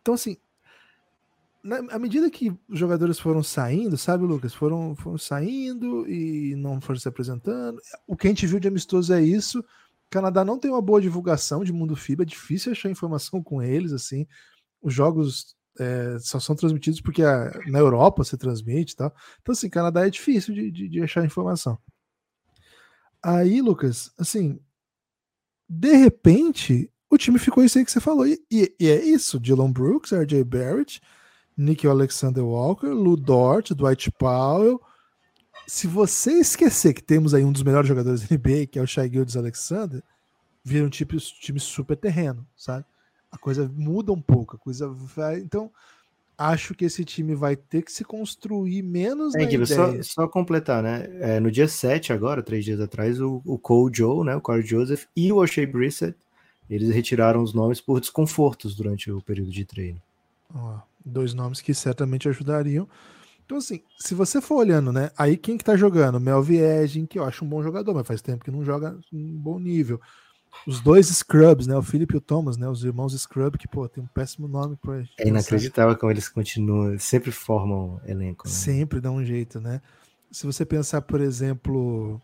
Então 0.00 0.14
assim, 0.14 0.36
na, 1.64 1.78
à 1.94 1.98
medida 1.98 2.30
que 2.30 2.50
os 2.68 2.78
jogadores 2.78 3.18
foram 3.18 3.42
saindo, 3.42 3.96
sabe, 3.96 4.24
Lucas? 4.24 4.52
Foram, 4.52 4.94
foram 4.94 5.16
saindo 5.16 6.06
e 6.06 6.54
não 6.56 6.78
foram 6.78 7.00
se 7.00 7.08
apresentando. 7.08 7.80
O 8.06 8.14
que 8.14 8.26
a 8.26 8.30
gente 8.30 8.46
viu 8.46 8.60
de 8.60 8.68
amistoso 8.68 9.14
é 9.14 9.22
isso. 9.22 9.60
O 9.60 9.64
Canadá 10.10 10.44
não 10.44 10.58
tem 10.58 10.70
uma 10.70 10.82
boa 10.82 11.00
divulgação 11.00 11.64
de 11.64 11.72
mundo 11.72 11.96
FIBA, 11.96 12.22
é 12.22 12.26
difícil 12.26 12.70
achar 12.70 12.90
informação 12.90 13.42
com 13.42 13.62
eles, 13.62 13.92
assim. 13.92 14.26
Os 14.82 14.92
jogos 14.92 15.56
é, 15.80 16.18
só 16.20 16.38
são 16.38 16.54
transmitidos 16.54 17.00
porque 17.00 17.22
a, 17.22 17.50
na 17.66 17.78
Europa 17.78 18.22
se 18.24 18.36
transmite 18.36 18.92
e 18.92 18.96
tal. 18.96 19.14
Então, 19.40 19.52
assim, 19.52 19.70
Canadá 19.70 20.06
é 20.06 20.10
difícil 20.10 20.54
de, 20.54 20.70
de, 20.70 20.88
de 20.88 21.02
achar 21.02 21.24
informação. 21.24 21.78
Aí, 23.22 23.62
Lucas, 23.62 24.12
assim, 24.18 24.60
de 25.66 25.94
repente, 25.96 26.92
o 27.10 27.16
time 27.16 27.38
ficou 27.38 27.64
isso 27.64 27.78
aí 27.78 27.84
que 27.86 27.90
você 27.90 28.00
falou. 28.00 28.26
E, 28.26 28.38
e, 28.50 28.74
e 28.78 28.88
é 28.90 29.02
isso: 29.02 29.40
Dylan 29.40 29.72
Brooks, 29.72 30.12
RJ 30.12 30.44
Barrett, 30.44 31.00
Nick 31.56 31.86
Alexander 31.86 32.44
Walker, 32.44 32.88
Lu 32.88 33.16
Dort, 33.16 33.72
Dwight 33.72 34.10
Powell. 34.12 34.80
Se 35.66 35.86
você 35.86 36.32
esquecer 36.32 36.92
que 36.92 37.02
temos 37.02 37.32
aí 37.32 37.44
um 37.44 37.52
dos 37.52 37.62
melhores 37.62 37.88
jogadores 37.88 38.22
da 38.22 38.36
NBA, 38.36 38.66
que 38.66 38.78
é 38.78 38.82
o 38.82 38.86
Shai 38.86 39.08
Gildes 39.10 39.36
Alexander, 39.36 40.02
vira 40.62 40.84
um 40.84 40.90
tipo, 40.90 41.16
time 41.16 41.60
super 41.60 41.96
terreno, 41.96 42.46
sabe? 42.56 42.84
A 43.30 43.38
coisa 43.38 43.70
muda 43.74 44.12
um 44.12 44.20
pouco, 44.20 44.56
a 44.56 44.58
coisa 44.58 44.88
vai. 44.88 45.38
Então, 45.38 45.70
acho 46.36 46.74
que 46.74 46.84
esse 46.84 47.04
time 47.04 47.34
vai 47.34 47.56
ter 47.56 47.82
que 47.82 47.92
se 47.92 48.04
construir 48.04 48.82
menos. 48.82 49.34
É, 49.34 49.56
na 49.56 49.66
só, 49.66 50.02
só, 50.02 50.28
completar, 50.28 50.82
né? 50.82 51.08
É, 51.20 51.40
no 51.40 51.50
dia 51.50 51.68
7, 51.68 52.12
agora, 52.12 52.42
três 52.42 52.64
dias 52.64 52.80
atrás, 52.80 53.20
o, 53.20 53.42
o 53.44 53.58
Cole 53.58 53.92
Joe, 53.94 54.24
né? 54.24 54.36
O 54.36 54.40
Corey 54.40 54.64
Joseph 54.64 55.04
e 55.16 55.32
o 55.32 55.36
O'Shea 55.36 55.66
Brissett, 55.66 56.16
eles 56.68 56.90
retiraram 56.94 57.42
os 57.42 57.52
nomes 57.52 57.80
por 57.80 58.00
desconfortos 58.00 58.74
durante 58.74 59.10
o 59.10 59.20
período 59.20 59.50
de 59.50 59.64
treino. 59.64 60.00
Oh, 60.54 60.78
Dois 61.04 61.34
nomes 61.34 61.60
que 61.60 61.74
certamente 61.74 62.28
ajudariam. 62.28 62.88
Então, 63.44 63.58
assim, 63.58 63.82
se 63.98 64.14
você 64.14 64.40
for 64.40 64.56
olhando, 64.56 64.90
né? 64.90 65.10
Aí 65.18 65.36
quem 65.36 65.58
que 65.58 65.64
tá 65.64 65.76
jogando? 65.76 66.18
Melviegin, 66.18 67.04
que 67.04 67.18
eu 67.18 67.24
acho 67.24 67.44
um 67.44 67.48
bom 67.48 67.62
jogador, 67.62 67.94
mas 67.94 68.06
faz 68.06 68.22
tempo 68.22 68.44
que 68.44 68.50
não 68.50 68.64
joga 68.64 68.98
um 69.12 69.38
bom 69.38 69.58
nível. 69.58 70.00
Os 70.66 70.80
dois 70.80 71.08
Scrubs, 71.08 71.66
né? 71.66 71.76
O 71.76 71.82
Philip 71.82 72.14
e 72.14 72.16
o 72.16 72.20
Thomas, 72.20 72.56
né? 72.56 72.66
Os 72.68 72.84
irmãos 72.84 73.12
Scrub, 73.12 73.58
que, 73.58 73.68
pô, 73.68 73.86
tem 73.88 74.02
um 74.02 74.06
péssimo 74.06 74.48
nome 74.48 74.76
pra 74.76 75.02
É 75.18 75.28
inacreditável 75.28 75.96
como 75.96 76.10
eles 76.10 76.28
continuam, 76.28 76.98
sempre 76.98 77.30
formam 77.30 78.00
elenco. 78.06 78.46
Né? 78.46 78.52
Sempre 78.52 79.00
dá 79.00 79.10
um 79.10 79.22
jeito, 79.22 79.60
né? 79.60 79.82
Se 80.30 80.46
você 80.46 80.64
pensar, 80.64 81.02
por 81.02 81.20
exemplo, 81.20 82.20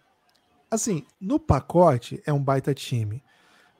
assim, 0.70 1.04
no 1.20 1.38
pacote 1.38 2.22
é 2.24 2.32
um 2.32 2.42
baita 2.42 2.72
time 2.72 3.22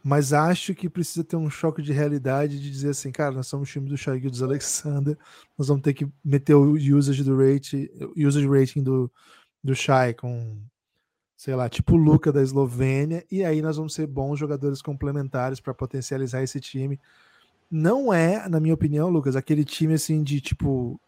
mas 0.02 0.32
acho 0.32 0.74
que 0.74 0.88
precisa 0.88 1.22
ter 1.22 1.36
um 1.36 1.50
choque 1.50 1.82
de 1.82 1.92
realidade 1.92 2.58
de 2.58 2.70
dizer 2.70 2.90
assim, 2.90 3.12
cara, 3.12 3.32
nós 3.32 3.46
somos 3.46 3.68
o 3.68 3.72
time 3.72 3.88
do 3.88 3.96
Shai 3.96 4.18
dos 4.20 4.42
Alexander, 4.42 5.16
nós 5.58 5.68
vamos 5.68 5.82
ter 5.82 5.92
que 5.92 6.08
meter 6.24 6.54
o 6.54 6.72
usage 6.72 7.22
do 7.22 7.36
rate, 7.36 7.90
usage 8.16 8.48
rating 8.48 8.82
do, 8.82 9.10
do 9.62 9.74
Shai 9.74 10.14
com, 10.14 10.56
sei 11.36 11.54
lá, 11.54 11.68
tipo 11.68 11.94
o 11.94 11.98
Luca 11.98 12.32
da 12.32 12.42
Eslovênia, 12.42 13.24
e 13.30 13.44
aí 13.44 13.60
nós 13.60 13.76
vamos 13.76 13.92
ser 13.92 14.06
bons 14.06 14.38
jogadores 14.38 14.80
complementares 14.80 15.60
para 15.60 15.74
potencializar 15.74 16.42
esse 16.42 16.60
time. 16.60 16.98
Não 17.70 18.12
é, 18.12 18.48
na 18.48 18.58
minha 18.58 18.74
opinião, 18.74 19.10
Lucas, 19.10 19.36
aquele 19.36 19.64
time 19.64 19.94
assim 19.94 20.22
de 20.22 20.40
tipo, 20.40 20.98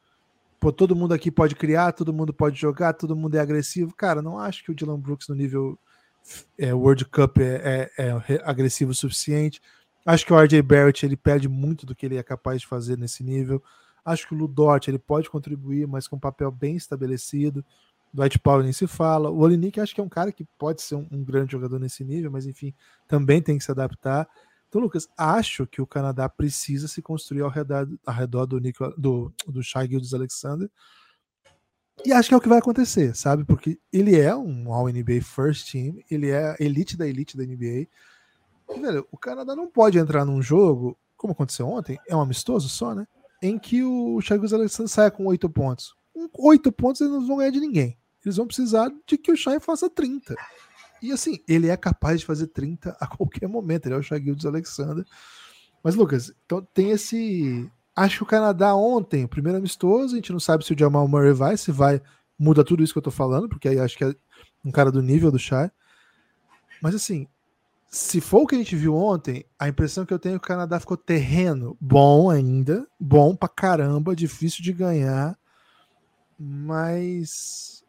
pô, 0.60 0.70
todo 0.70 0.94
mundo 0.94 1.14
aqui 1.14 1.30
pode 1.30 1.56
criar, 1.56 1.92
todo 1.92 2.12
mundo 2.12 2.32
pode 2.32 2.60
jogar, 2.60 2.92
todo 2.92 3.16
mundo 3.16 3.36
é 3.36 3.40
agressivo. 3.40 3.94
Cara, 3.96 4.22
não 4.22 4.38
acho 4.38 4.62
que 4.62 4.70
o 4.70 4.74
Dylan 4.74 5.00
Brooks 5.00 5.28
no 5.28 5.34
nível 5.34 5.78
é, 6.58 6.72
World 6.72 7.04
Cup 7.06 7.38
é, 7.38 7.90
é, 7.98 8.06
é, 8.06 8.42
agressivo 8.44 8.92
o 8.92 8.94
suficiente. 8.94 9.60
Acho 10.04 10.26
que 10.26 10.32
o 10.32 10.38
RJ 10.38 10.60
Barrett 10.62 11.06
ele 11.06 11.16
perde 11.16 11.48
muito 11.48 11.86
do 11.86 11.94
que 11.94 12.06
ele 12.06 12.16
é 12.16 12.22
capaz 12.22 12.60
de 12.60 12.66
fazer 12.66 12.98
nesse 12.98 13.22
nível. 13.22 13.62
Acho 14.04 14.26
que 14.26 14.34
o 14.34 14.36
Ludort 14.36 14.88
ele 14.88 14.98
pode 14.98 15.30
contribuir, 15.30 15.86
mas 15.86 16.08
com 16.08 16.16
um 16.16 16.20
papel 16.20 16.50
bem 16.50 16.76
estabelecido. 16.76 17.64
Dwight 18.12 18.38
Powell 18.38 18.62
nem 18.62 18.72
se 18.72 18.86
fala. 18.86 19.30
O 19.30 19.38
Olinick 19.38 19.80
acho 19.80 19.94
que 19.94 20.00
é 20.00 20.04
um 20.04 20.08
cara 20.08 20.32
que 20.32 20.44
pode 20.58 20.82
ser 20.82 20.96
um, 20.96 21.06
um, 21.10 21.24
grande 21.24 21.52
jogador 21.52 21.78
nesse 21.78 22.04
nível, 22.04 22.30
mas 22.30 22.46
enfim, 22.46 22.74
também 23.08 23.40
tem 23.40 23.56
que 23.56 23.64
se 23.64 23.70
adaptar. 23.70 24.28
Então, 24.68 24.80
Lucas, 24.80 25.08
acho 25.16 25.66
que 25.66 25.80
o 25.80 25.86
Canadá 25.86 26.28
precisa 26.28 26.88
se 26.88 27.00
construir 27.00 27.42
ao 27.42 27.50
redor, 27.50 27.88
ao 28.04 28.14
redor 28.14 28.46
do, 28.46 28.58
Nicola, 28.58 28.94
do, 28.98 29.32
do 29.46 29.62
Shai 29.62 29.88
Gildes 29.88 30.12
Alexander. 30.12 30.70
E 32.04 32.12
acho 32.12 32.28
que 32.28 32.34
é 32.34 32.36
o 32.36 32.40
que 32.40 32.48
vai 32.48 32.58
acontecer, 32.58 33.14
sabe? 33.14 33.44
Porque 33.44 33.78
ele 33.92 34.18
é 34.18 34.34
um 34.34 34.72
All-NBA 34.72 35.20
First 35.22 35.70
Team, 35.70 35.98
ele 36.10 36.30
é 36.30 36.56
elite 36.58 36.96
da 36.96 37.06
elite 37.06 37.36
da 37.36 37.44
NBA. 37.44 37.86
E, 38.74 38.80
velho, 38.80 39.06
o 39.10 39.18
Canadá 39.18 39.54
não 39.54 39.68
pode 39.68 39.98
entrar 39.98 40.24
num 40.24 40.40
jogo, 40.40 40.98
como 41.16 41.32
aconteceu 41.32 41.68
ontem, 41.68 41.98
é 42.08 42.16
um 42.16 42.20
amistoso 42.20 42.68
só, 42.68 42.94
né? 42.94 43.06
Em 43.42 43.58
que 43.58 43.82
o 43.84 44.20
Gildes 44.20 44.52
Alexander 44.52 44.88
saia 44.88 45.10
com 45.10 45.26
oito 45.26 45.48
pontos. 45.48 45.94
Com 46.32 46.48
oito 46.48 46.72
pontos 46.72 47.00
eles 47.00 47.12
não 47.12 47.26
vão 47.26 47.36
ganhar 47.38 47.50
de 47.50 47.60
ninguém 47.60 47.98
eles 48.24 48.36
vão 48.36 48.46
precisar 48.46 48.90
de 49.06 49.18
que 49.18 49.32
o 49.32 49.36
Shai 49.36 49.58
faça 49.60 49.90
30. 49.90 50.34
E 51.02 51.10
assim, 51.10 51.38
ele 51.48 51.68
é 51.68 51.76
capaz 51.76 52.20
de 52.20 52.26
fazer 52.26 52.46
30 52.48 52.96
a 53.00 53.06
qualquer 53.06 53.48
momento. 53.48 53.86
Ele 53.86 53.96
é 53.96 53.98
o 53.98 54.02
Shai 54.02 54.22
Alexander. 54.44 55.04
Mas, 55.82 55.96
Lucas, 55.96 56.32
então 56.46 56.66
tem 56.72 56.90
esse. 56.90 57.68
Acho 57.94 58.18
que 58.18 58.22
o 58.22 58.26
Canadá 58.26 58.74
ontem, 58.74 59.26
primeiro 59.26 59.58
amistoso, 59.58 60.14
a 60.14 60.16
gente 60.16 60.32
não 60.32 60.40
sabe 60.40 60.64
se 60.64 60.72
o 60.72 60.78
Jamal 60.78 61.06
Murray 61.06 61.32
vai, 61.32 61.56
se 61.56 61.70
vai, 61.70 62.00
muda 62.38 62.64
tudo 62.64 62.82
isso 62.82 62.92
que 62.92 62.98
eu 62.98 63.02
tô 63.02 63.10
falando, 63.10 63.48
porque 63.48 63.68
aí 63.68 63.78
acho 63.78 63.96
que 63.96 64.04
é 64.04 64.14
um 64.64 64.70
cara 64.70 64.90
do 64.90 65.02
nível 65.02 65.30
do 65.30 65.38
Shai. 65.38 65.70
Mas 66.80 66.94
assim, 66.94 67.28
se 67.92 68.22
for 68.22 68.42
o 68.42 68.46
que 68.46 68.54
a 68.54 68.58
gente 68.58 68.74
viu 68.74 68.96
ontem, 68.96 69.44
a 69.58 69.68
impressão 69.68 70.06
que 70.06 70.14
eu 70.14 70.18
tenho 70.18 70.36
é 70.36 70.38
que 70.38 70.44
o 70.44 70.48
Canadá 70.48 70.80
ficou 70.80 70.96
terreno 70.96 71.76
bom 71.78 72.30
ainda, 72.30 72.86
bom 72.98 73.36
pra 73.36 73.48
caramba, 73.48 74.16
difícil 74.16 74.62
de 74.62 74.72
ganhar, 74.72 75.38
mas 76.38 77.84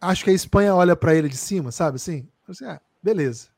acho 0.00 0.22
que 0.22 0.30
a 0.30 0.32
Espanha 0.34 0.74
olha 0.74 0.94
para 0.94 1.14
ele 1.14 1.28
de 1.28 1.36
cima, 1.36 1.72
sabe 1.72 1.96
assim? 1.96 2.28
assim 2.48 2.64
ah, 2.64 2.80
beleza. 3.02 3.48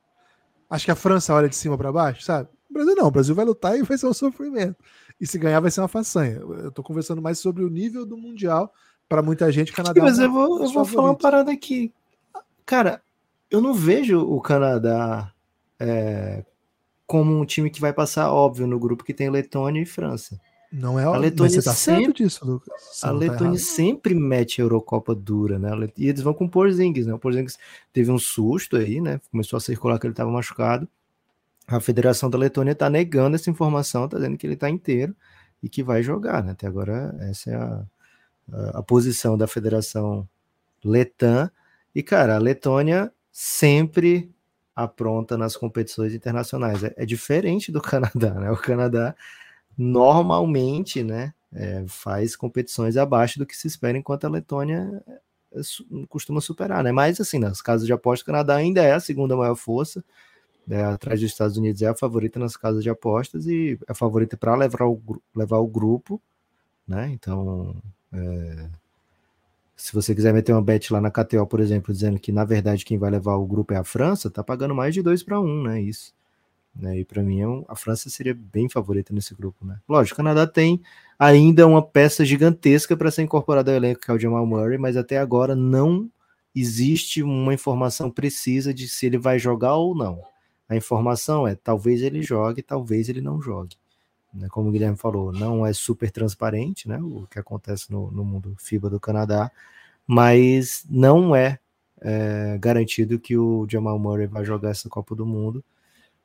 Acho 0.70 0.86
que 0.86 0.90
a 0.90 0.96
França 0.96 1.34
olha 1.34 1.48
de 1.50 1.54
cima 1.54 1.76
para 1.76 1.92
baixo, 1.92 2.22
sabe? 2.22 2.48
O 2.70 2.72
Brasil 2.72 2.96
não, 2.96 3.06
o 3.06 3.10
Brasil 3.10 3.34
vai 3.34 3.44
lutar 3.44 3.78
e 3.78 3.82
vai 3.82 3.98
ser 3.98 4.06
um 4.06 4.14
sofrimento. 4.14 4.82
E 5.20 5.26
se 5.26 5.38
ganhar 5.38 5.60
vai 5.60 5.70
ser 5.70 5.80
uma 5.80 5.88
façanha. 5.88 6.36
Eu 6.36 6.70
tô 6.70 6.82
conversando 6.82 7.22
mais 7.22 7.38
sobre 7.38 7.64
o 7.64 7.70
nível 7.70 8.04
do 8.04 8.16
Mundial. 8.16 8.72
Para 9.08 9.22
muita 9.22 9.50
gente, 9.52 9.70
o 9.70 9.74
Canadá. 9.74 10.00
Sim, 10.00 10.06
mas 10.06 10.18
é 10.18 10.24
eu 10.24 10.32
vou, 10.32 10.62
eu 10.62 10.70
vou 10.70 10.84
falar 10.84 11.10
uma 11.10 11.16
parada 11.16 11.52
aqui. 11.52 11.92
Cara, 12.66 13.02
eu 13.50 13.60
não 13.60 13.74
vejo 13.74 14.20
o 14.20 14.40
Canadá 14.40 15.32
é, 15.78 16.44
como 17.06 17.38
um 17.38 17.44
time 17.44 17.70
que 17.70 17.80
vai 17.80 17.92
passar, 17.92 18.32
óbvio, 18.32 18.66
no 18.66 18.78
grupo 18.78 19.04
que 19.04 19.14
tem 19.14 19.30
Letônia 19.30 19.82
e 19.82 19.86
França. 19.86 20.40
Não 20.72 20.98
é 20.98 21.04
a 21.04 21.16
Letônia 21.16 21.62
tá 21.62 21.72
sempre 21.72 22.12
disso, 22.12 22.44
Lucas. 22.44 22.74
Você 22.80 23.06
a 23.06 23.10
tá 23.10 23.14
Letônia 23.14 23.52
tá 23.52 23.64
sempre 23.64 24.12
mete 24.12 24.60
a 24.60 24.64
Eurocopa 24.64 25.14
dura, 25.14 25.56
né? 25.56 25.70
E 25.96 26.08
eles 26.08 26.20
vão 26.20 26.34
com 26.34 26.46
o 26.46 26.50
Porzingis, 26.50 27.06
né? 27.06 27.14
O 27.14 27.18
Porzingis 27.18 27.56
teve 27.92 28.10
um 28.10 28.18
susto 28.18 28.76
aí, 28.76 29.00
né? 29.00 29.20
Começou 29.30 29.56
a 29.56 29.60
circular 29.60 30.00
que 30.00 30.06
ele 30.06 30.12
estava 30.12 30.32
machucado. 30.32 30.88
A 31.66 31.80
Federação 31.80 32.28
da 32.28 32.38
Letônia 32.38 32.72
está 32.72 32.90
negando 32.90 33.36
essa 33.36 33.50
informação, 33.50 34.04
está 34.04 34.18
dizendo 34.18 34.36
que 34.36 34.46
ele 34.46 34.54
está 34.54 34.68
inteiro 34.68 35.14
e 35.62 35.68
que 35.68 35.82
vai 35.82 36.02
jogar, 36.02 36.42
né? 36.42 36.52
Até 36.52 36.66
agora 36.66 37.14
essa 37.20 37.50
é 37.50 37.54
a, 37.54 37.82
a, 38.52 38.78
a 38.78 38.82
posição 38.82 39.36
da 39.38 39.46
Federação 39.46 40.28
Letã. 40.84 41.50
E 41.94 42.02
cara, 42.02 42.36
a 42.36 42.38
Letônia 42.38 43.12
sempre 43.32 44.30
apronta 44.74 45.38
nas 45.38 45.56
competições 45.56 46.12
internacionais. 46.14 46.82
É, 46.84 46.94
é 46.96 47.06
diferente 47.06 47.72
do 47.72 47.80
Canadá, 47.82 48.34
né? 48.34 48.50
O 48.50 48.56
Canadá 48.56 49.14
normalmente, 49.76 51.02
né, 51.02 51.34
é, 51.52 51.84
faz 51.88 52.36
competições 52.36 52.96
abaixo 52.96 53.38
do 53.38 53.46
que 53.46 53.56
se 53.56 53.66
espera, 53.66 53.98
enquanto 53.98 54.24
a 54.24 54.30
Letônia 54.30 55.02
é, 55.08 55.60
costuma 56.08 56.40
superar, 56.40 56.82
né? 56.82 56.92
Mas 56.92 57.20
assim, 57.20 57.38
nas 57.38 57.62
casas 57.62 57.86
de 57.86 57.92
aposta, 57.92 58.22
o 58.22 58.26
Canadá 58.26 58.56
ainda 58.56 58.82
é 58.82 58.92
a 58.92 59.00
segunda 59.00 59.36
maior 59.36 59.54
força, 59.54 60.04
né, 60.66 60.84
atrás 60.84 61.20
dos 61.20 61.30
Estados 61.30 61.56
Unidos 61.56 61.82
é 61.82 61.88
a 61.88 61.94
favorita 61.94 62.38
nas 62.38 62.56
casas 62.56 62.82
de 62.82 62.90
apostas 62.90 63.46
e 63.46 63.78
é 63.86 63.92
a 63.92 63.94
favorita 63.94 64.36
para 64.36 64.54
levar 64.54 64.86
o, 64.86 65.00
levar 65.34 65.58
o 65.58 65.66
grupo, 65.66 66.20
né? 66.86 67.10
Então, 67.10 67.76
é, 68.12 68.68
se 69.76 69.92
você 69.92 70.14
quiser 70.14 70.32
meter 70.32 70.52
uma 70.52 70.62
bet 70.62 70.92
lá 70.92 71.00
na 71.00 71.10
KTO, 71.10 71.46
por 71.46 71.60
exemplo, 71.60 71.92
dizendo 71.92 72.18
que 72.18 72.32
na 72.32 72.44
verdade 72.44 72.84
quem 72.84 72.98
vai 72.98 73.10
levar 73.10 73.34
o 73.34 73.46
grupo 73.46 73.74
é 73.74 73.76
a 73.76 73.84
França, 73.84 74.30
tá 74.30 74.42
pagando 74.42 74.74
mais 74.74 74.94
de 74.94 75.02
2 75.02 75.22
para 75.22 75.40
1, 75.40 75.62
né? 75.62 75.80
Isso. 75.80 76.14
Né? 76.74 77.00
E 77.00 77.04
para 77.04 77.22
mim 77.22 77.40
é 77.40 77.64
a 77.68 77.76
França 77.76 78.10
seria 78.10 78.34
bem 78.34 78.68
favorita 78.68 79.12
nesse 79.12 79.34
grupo, 79.34 79.64
né? 79.64 79.78
Lógico, 79.88 80.14
o 80.14 80.16
Canadá 80.16 80.46
tem 80.46 80.80
ainda 81.18 81.66
uma 81.66 81.82
peça 81.82 82.24
gigantesca 82.24 82.96
para 82.96 83.10
ser 83.10 83.22
incorporada 83.22 83.70
ao 83.70 83.76
elenco, 83.76 84.00
que 84.00 84.10
é 84.10 84.14
o 84.14 84.18
Jamal 84.18 84.44
Murray, 84.46 84.78
mas 84.78 84.96
até 84.96 85.18
agora 85.18 85.54
não 85.54 86.10
existe 86.54 87.22
uma 87.22 87.52
informação 87.52 88.10
precisa 88.10 88.72
de 88.72 88.88
se 88.88 89.06
ele 89.06 89.18
vai 89.18 89.38
jogar 89.38 89.74
ou 89.74 89.94
não. 89.94 90.20
A 90.68 90.76
informação 90.76 91.46
é 91.46 91.54
talvez 91.54 92.02
ele 92.02 92.22
jogue, 92.22 92.62
talvez 92.62 93.08
ele 93.08 93.20
não 93.20 93.40
jogue. 93.40 93.76
Né? 94.32 94.48
Como 94.48 94.68
o 94.68 94.72
Guilherme 94.72 94.96
falou, 94.96 95.32
não 95.32 95.64
é 95.64 95.72
super 95.72 96.10
transparente 96.10 96.88
né? 96.88 96.98
o 96.98 97.26
que 97.30 97.38
acontece 97.38 97.90
no, 97.90 98.10
no 98.10 98.24
mundo 98.24 98.54
FIBA 98.58 98.90
do 98.90 98.98
Canadá, 98.98 99.50
mas 100.06 100.84
não 100.88 101.34
é, 101.34 101.58
é 102.00 102.58
garantido 102.58 103.18
que 103.18 103.36
o 103.36 103.66
Jamal 103.68 103.98
Murray 103.98 104.26
vai 104.26 104.44
jogar 104.44 104.70
essa 104.70 104.88
Copa 104.88 105.14
do 105.14 105.24
Mundo. 105.24 105.64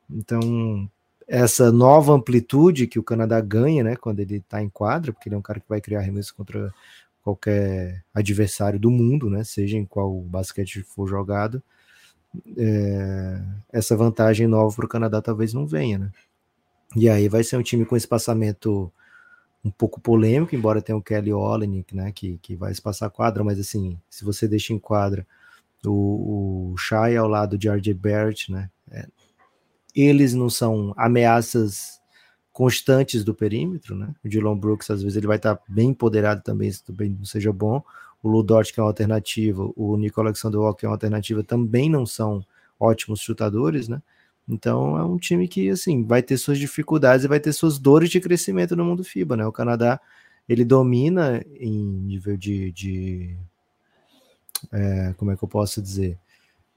Então, 0.10 0.90
essa 1.28 1.72
nova 1.72 2.14
amplitude 2.14 2.88
que 2.88 2.98
o 2.98 3.04
Canadá 3.04 3.40
ganha, 3.40 3.84
né, 3.84 3.96
quando 3.96 4.20
ele 4.20 4.38
está 4.38 4.62
em 4.64 4.70
quadra, 4.70 5.14
porque 5.14 5.30
ele 5.30 5.36
é 5.36 5.38
um 5.38 5.44
cara 5.44 5.60
que 5.60 5.70
vai 5.70 5.80
criar 5.80 6.00
arremesso 6.00 6.36
contra 6.36 6.74
qualquer 7.22 8.04
adversário 8.14 8.80
do 8.80 8.90
mundo, 8.90 9.30
né, 9.30 9.44
seja 9.44 9.78
em 9.78 9.86
qual 9.86 10.20
basquete 10.22 10.82
for 10.82 11.08
jogado, 11.08 11.62
é, 12.58 13.42
essa 13.72 13.96
vantagem 13.96 14.48
nova 14.48 14.76
para 14.76 14.86
o 14.86 14.90
Canadá 14.90 15.22
talvez 15.22 15.54
não 15.54 15.66
venha, 15.66 15.98
né. 15.98 16.12
E 16.96 17.08
aí 17.08 17.30
vai 17.30 17.44
ser 17.44 17.58
um 17.58 17.64
time 17.64 17.86
com 17.86 17.96
espaçamento 17.96 18.92
um 19.64 19.70
pouco 19.70 20.00
polêmico, 20.00 20.56
embora 20.56 20.82
tenha 20.82 20.98
o 20.98 21.02
Kelly 21.02 21.34
Olenek, 21.34 21.96
né, 21.96 22.12
que, 22.12 22.38
que 22.40 22.56
vai 22.56 22.72
espaçar 22.72 23.08
a 23.08 23.12
quadra, 23.12 23.44
mas 23.44 23.60
assim, 23.60 24.00
se 24.10 24.24
você 24.24 24.48
deixa 24.48 24.74
em 24.74 24.80
quadra 24.80 25.28
o, 25.86 26.72
o 26.72 26.78
Shai 26.78 27.18
ao 27.18 27.28
lado 27.28 27.58
de 27.58 27.70
RJ 27.70 27.94
Barrett, 27.94 28.52
né, 28.52 28.70
é, 28.90 29.08
eles 29.96 30.34
não 30.34 30.50
são 30.50 30.94
ameaças 30.98 32.00
constantes 32.52 33.24
do 33.24 33.34
perímetro, 33.34 33.96
né? 33.96 34.14
O 34.24 34.28
Dylan 34.28 34.58
Brooks, 34.58 34.90
às 34.90 35.02
vezes, 35.02 35.16
ele 35.16 35.28
vai 35.28 35.38
estar 35.38 35.60
bem 35.68 35.92
empoderado 35.92 36.42
também, 36.42 36.70
se 36.70 36.84
também 36.84 37.10
não 37.10 37.24
seja 37.24 37.54
bom. 37.54 37.82
O 38.22 38.30
Ludort, 38.30 38.74
que 38.74 38.80
é 38.80 38.84
uma 38.84 38.90
alternativa, 38.90 39.72
o 39.76 39.96
Nico 39.98 40.20
Alexander 40.20 40.60
Walker, 40.60 40.82
que 40.82 40.86
é 40.86 40.90
uma 40.90 40.96
alternativa, 40.96 41.44
também 41.44 41.90
não 41.90 42.06
são 42.06 42.46
ótimos 42.80 43.22
chutadores, 43.22 43.88
né? 43.88 44.02
Então 44.48 44.98
é 44.98 45.04
um 45.04 45.18
time 45.18 45.48
que, 45.48 45.70
assim, 45.70 46.04
vai 46.04 46.24
ter 46.24 46.38
suas 46.38 46.58
dificuldades 46.58 47.24
e 47.24 47.28
vai 47.28 47.40
ter 47.40 47.54
suas 47.54 47.78
dores 47.78 48.10
de 48.10 48.20
crescimento 48.20 48.76
no 48.76 48.84
mundo 48.84 49.04
FIBA, 49.04 49.38
né? 49.38 49.46
O 49.46 49.52
Canadá, 49.52 50.02
ele 50.48 50.66
domina 50.66 51.44
em 51.56 51.72
nível 51.72 52.36
de... 52.36 52.72
de 52.72 53.38
é, 54.72 55.14
como 55.18 55.32
é 55.32 55.38
que 55.38 55.44
eu 55.44 55.48
posso 55.48 55.82
dizer? 55.82 56.18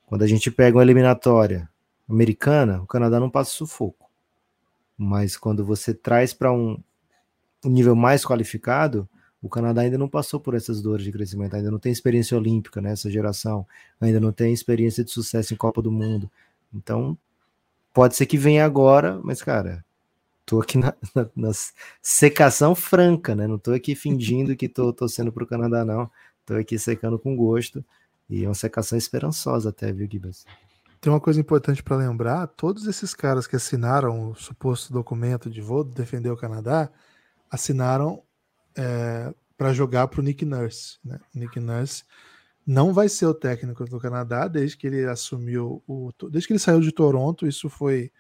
Quando 0.07 0.23
a 0.23 0.27
gente 0.27 0.51
pega 0.51 0.77
uma 0.77 0.83
eliminatória 0.83 1.69
americana, 2.09 2.83
o 2.83 2.87
Canadá 2.87 3.19
não 3.19 3.31
passa 3.31 3.51
sufoco. 3.51 4.11
Mas 4.97 5.37
quando 5.37 5.65
você 5.65 5.95
traz 5.95 6.35
para 6.35 6.53
um, 6.53 6.79
um 7.65 7.71
nível 7.71 7.97
mais 7.97 8.25
qualificado, 8.25 9.09
o 9.43 9.49
Canadá 9.49 9.83
ainda 9.83 9.99
não 9.99 10.09
passou 10.09 10.39
por 10.39 10.55
essas 10.55 10.81
dores 10.81 11.05
de 11.05 11.11
crescimento, 11.11 11.57
ainda 11.57 11.71
não 11.71 11.79
tem 11.79 11.91
experiência 11.91 12.37
olímpica 12.39 12.81
nessa 12.81 13.11
geração, 13.11 13.67
ainda 14.01 14.21
não 14.21 14.31
tem 14.31 14.53
experiência 14.53 15.03
de 15.03 15.11
sucesso 15.11 15.53
em 15.53 15.57
Copa 15.57 15.83
do 15.83 15.91
Mundo. 15.91 16.31
Então, 16.73 17.19
pode 17.93 18.15
ser 18.15 18.27
que 18.27 18.39
venha 18.39 18.65
agora, 18.65 19.21
mas, 19.25 19.43
cara, 19.43 19.85
tô 20.47 20.61
aqui 20.61 20.79
na, 20.79 20.95
na, 21.13 21.29
na 21.35 21.51
secação 22.01 22.73
franca, 22.75 23.35
né? 23.35 23.49
Não 23.49 23.59
tô 23.59 23.73
aqui 23.73 23.97
fingindo 23.97 24.55
que 24.55 24.69
tô 24.69 24.93
torcendo 24.93 25.33
pro 25.33 25.47
Canadá, 25.47 25.85
não. 25.85 26.09
Tô 26.47 26.55
aqui 26.55 26.79
secando 26.79 27.19
com 27.19 27.35
gosto. 27.37 27.85
E 28.31 28.45
é 28.45 28.49
uma 28.49 28.55
secação 28.55 28.97
esperançosa 28.97 29.71
até, 29.71 29.93
viu, 29.93 30.09
Gibas? 30.11 30.47
Tem 31.01 31.13
uma 31.13 31.21
coisa 31.21 31.41
importante 31.41 31.83
para 31.83 31.97
lembrar: 31.97 32.47
todos 32.47 32.87
esses 32.87 33.13
caras 33.13 33.49
que 33.49 33.57
assinaram 33.57 34.31
o 34.31 34.35
suposto 34.37 34.93
documento 34.93 35.51
de 35.51 35.61
vou 35.61 35.83
defender 35.83 36.31
o 36.31 36.37
Canadá 36.37 36.89
assinaram 37.51 38.23
é, 38.77 39.33
para 39.57 39.73
jogar 39.73 40.09
para 40.09 40.21
o 40.21 40.23
Nick 40.23 40.45
Nurse. 40.45 40.99
Né? 41.05 41.19
Nick 41.35 41.59
Nurse 41.61 42.05
não 42.67 42.93
vai 42.93 43.09
ser 43.09 43.27
o 43.27 43.35
técnico 43.35 43.85
do 43.85 43.99
Canadá 43.99 44.47
desde 44.49 44.77
que 44.77 44.87
ele 44.87 45.05
assumiu 45.05 45.83
o, 45.87 46.11
desde 46.31 46.47
que 46.47 46.53
ele 46.53 46.61
saiu 46.61 46.81
de 46.81 46.93
Toronto. 46.93 47.47
Isso 47.47 47.69
foi 47.69 48.11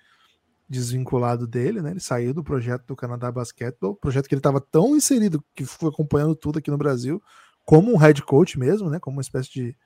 desvinculado 0.68 1.46
dele, 1.46 1.82
né? 1.82 1.90
Ele 1.90 2.00
saiu 2.00 2.32
do 2.32 2.42
projeto 2.42 2.86
do 2.86 2.96
Canadá 2.96 3.30
Basketball, 3.30 3.94
projeto 3.94 4.26
que 4.26 4.34
ele 4.34 4.40
estava 4.40 4.61
tão 4.61 4.96
inserido 4.96 5.44
que 5.55 5.66
foi 5.66 5.90
acompanhando 5.90 6.34
tudo 6.34 6.59
aqui 6.59 6.70
no 6.70 6.78
Brasil, 6.78 7.22
como 7.64 7.92
um 7.92 7.96
head 7.98 8.22
coach 8.22 8.59
mesmo, 8.59 8.88
né? 8.88 8.98
Como 8.98 9.16
uma 9.16 9.22
espécie 9.22 9.50
de, 9.53 9.76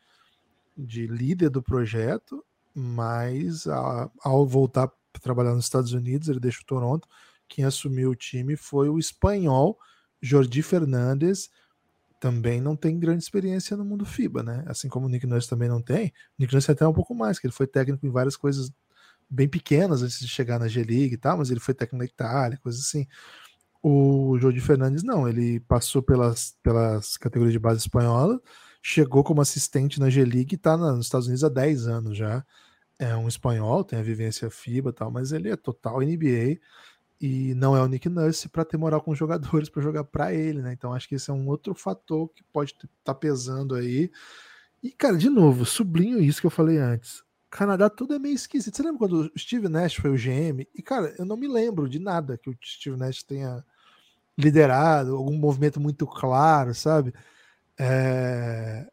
de 0.76 1.06
líder 1.08 1.50
do 1.50 1.62
projeto 1.62 2.44
mas 2.78 3.66
a, 3.66 4.10
ao 4.22 4.46
voltar 4.46 4.86
para 4.86 5.22
trabalhar 5.22 5.54
nos 5.54 5.64
Estados 5.64 5.94
Unidos, 5.94 6.28
ele 6.28 6.38
deixa 6.38 6.60
o 6.60 6.66
Toronto. 6.66 7.08
Quem 7.48 7.64
assumiu 7.64 8.10
o 8.10 8.14
time 8.14 8.54
foi 8.54 8.90
o 8.90 8.98
espanhol 8.98 9.78
Jordi 10.26 10.62
Fernandes, 10.62 11.48
também 12.20 12.60
não 12.60 12.74
tem 12.74 12.98
grande 12.98 13.22
experiência 13.22 13.76
no 13.76 13.84
mundo 13.84 14.04
FIBA, 14.04 14.42
né? 14.42 14.64
Assim 14.66 14.88
como 14.88 15.06
o 15.06 15.08
Nick 15.08 15.26
Nurse 15.26 15.48
também 15.48 15.68
não 15.68 15.82
tem. 15.82 16.08
O 16.08 16.12
Nick 16.40 16.52
Nurse 16.52 16.70
até 16.70 16.86
um 16.86 16.92
pouco 16.92 17.14
mais, 17.14 17.38
que 17.38 17.46
ele 17.46 17.54
foi 17.54 17.66
técnico 17.66 18.06
em 18.06 18.10
várias 18.10 18.36
coisas 18.36 18.72
bem 19.28 19.48
pequenas 19.48 20.02
antes 20.02 20.18
de 20.20 20.28
chegar 20.28 20.58
na 20.58 20.68
G-League 20.68 21.14
e 21.14 21.16
tal, 21.16 21.38
mas 21.38 21.50
ele 21.50 21.60
foi 21.60 21.74
técnico 21.74 21.98
na 21.98 22.04
Itália, 22.04 22.58
coisas 22.62 22.80
assim. 22.80 23.06
O 23.82 24.38
Jordi 24.38 24.60
Fernandes 24.60 25.02
não, 25.02 25.28
ele 25.28 25.60
passou 25.60 26.02
pelas, 26.02 26.56
pelas 26.62 27.16
categorias 27.16 27.52
de 27.52 27.58
base 27.58 27.80
espanhola, 27.80 28.40
chegou 28.82 29.22
como 29.22 29.40
assistente 29.40 30.00
na 30.00 30.10
G-League 30.10 30.54
e 30.54 30.56
está 30.56 30.76
nos 30.76 31.06
Estados 31.06 31.26
Unidos 31.26 31.44
há 31.44 31.48
10 31.48 31.86
anos 31.88 32.16
já. 32.16 32.44
É 32.98 33.14
um 33.14 33.28
espanhol, 33.28 33.84
tem 33.84 33.98
a 33.98 34.02
vivência 34.02 34.48
FIBA 34.50 34.90
e 34.90 34.92
tal, 34.92 35.10
mas 35.10 35.32
ele 35.32 35.50
é 35.50 35.56
total 35.56 36.00
NBA 36.00 36.58
e 37.20 37.54
não 37.54 37.76
é 37.76 37.82
o 37.82 37.86
Nick 37.86 38.08
Nurse 38.08 38.48
para 38.48 38.64
ter 38.64 38.76
moral 38.76 39.00
com 39.00 39.10
os 39.10 39.18
jogadores 39.18 39.68
para 39.70 39.82
jogar 39.82 40.04
para 40.04 40.34
ele, 40.34 40.62
né? 40.62 40.72
Então 40.72 40.92
acho 40.92 41.08
que 41.08 41.14
esse 41.14 41.30
é 41.30 41.32
um 41.34 41.48
outro 41.48 41.74
fator 41.74 42.28
que 42.28 42.42
pode 42.44 42.72
estar 42.72 42.88
tá 43.04 43.14
pesando 43.14 43.74
aí. 43.74 44.10
E 44.82 44.90
cara, 44.92 45.16
de 45.16 45.30
novo, 45.30 45.64
sublinho 45.64 46.20
isso 46.20 46.40
que 46.40 46.46
eu 46.46 46.50
falei 46.50 46.78
antes. 46.78 47.24
Canadá 47.50 47.88
tudo 47.88 48.14
é 48.14 48.18
meio 48.18 48.34
esquisito. 48.34 48.76
Você 48.76 48.82
lembra 48.82 48.98
quando 48.98 49.30
o 49.34 49.38
Steve 49.38 49.68
Nash 49.68 49.94
foi 49.94 50.10
o 50.10 50.16
GM? 50.16 50.66
E 50.74 50.82
cara, 50.82 51.14
eu 51.18 51.24
não 51.24 51.36
me 51.36 51.48
lembro 51.48 51.88
de 51.88 51.98
nada 51.98 52.36
que 52.36 52.50
o 52.50 52.58
Steve 52.62 52.96
Nash 52.96 53.22
tenha 53.22 53.64
liderado, 54.36 55.16
algum 55.16 55.36
movimento 55.38 55.80
muito 55.80 56.06
claro, 56.06 56.74
sabe? 56.74 57.14
É... 57.78 58.86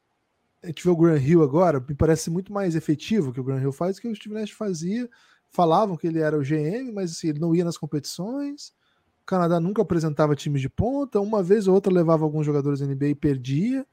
A 0.63 0.67
gente 0.67 0.81
vê 0.81 0.89
o 0.89 0.95
Graham 0.95 1.17
Hill 1.17 1.43
agora, 1.43 1.81
me 1.81 1.93
parece 1.93 2.29
muito 2.29 2.53
mais 2.53 2.73
efetivo 2.73 3.33
que 3.33 3.39
o 3.41 3.43
Graham 3.43 3.61
Hill 3.61 3.73
faz 3.73 3.97
do 3.97 4.01
que 4.01 4.07
o 4.07 4.15
Steve 4.15 4.33
Nash 4.33 4.51
fazia 4.51 5.09
falavam 5.53 5.95
que 5.95 6.07
ele 6.07 6.19
era 6.19 6.37
o 6.37 6.41
GM, 6.41 6.91
mas 6.91 7.11
assim, 7.11 7.29
ele 7.29 7.39
não 7.39 7.55
ia 7.55 7.63
nas 7.63 7.77
competições. 7.77 8.73
O 9.21 9.25
Canadá 9.25 9.59
nunca 9.59 9.83
apresentava 9.83 10.35
times 10.35 10.59
de 10.59 10.67
ponta, 10.67 11.21
uma 11.21 11.41
vez 11.41 11.67
ou 11.67 11.75
outra 11.75 11.93
levava 11.93 12.25
alguns 12.25 12.45
jogadores 12.45 12.81
NBA 12.81 13.09
e 13.09 13.15
perdia. 13.15 13.85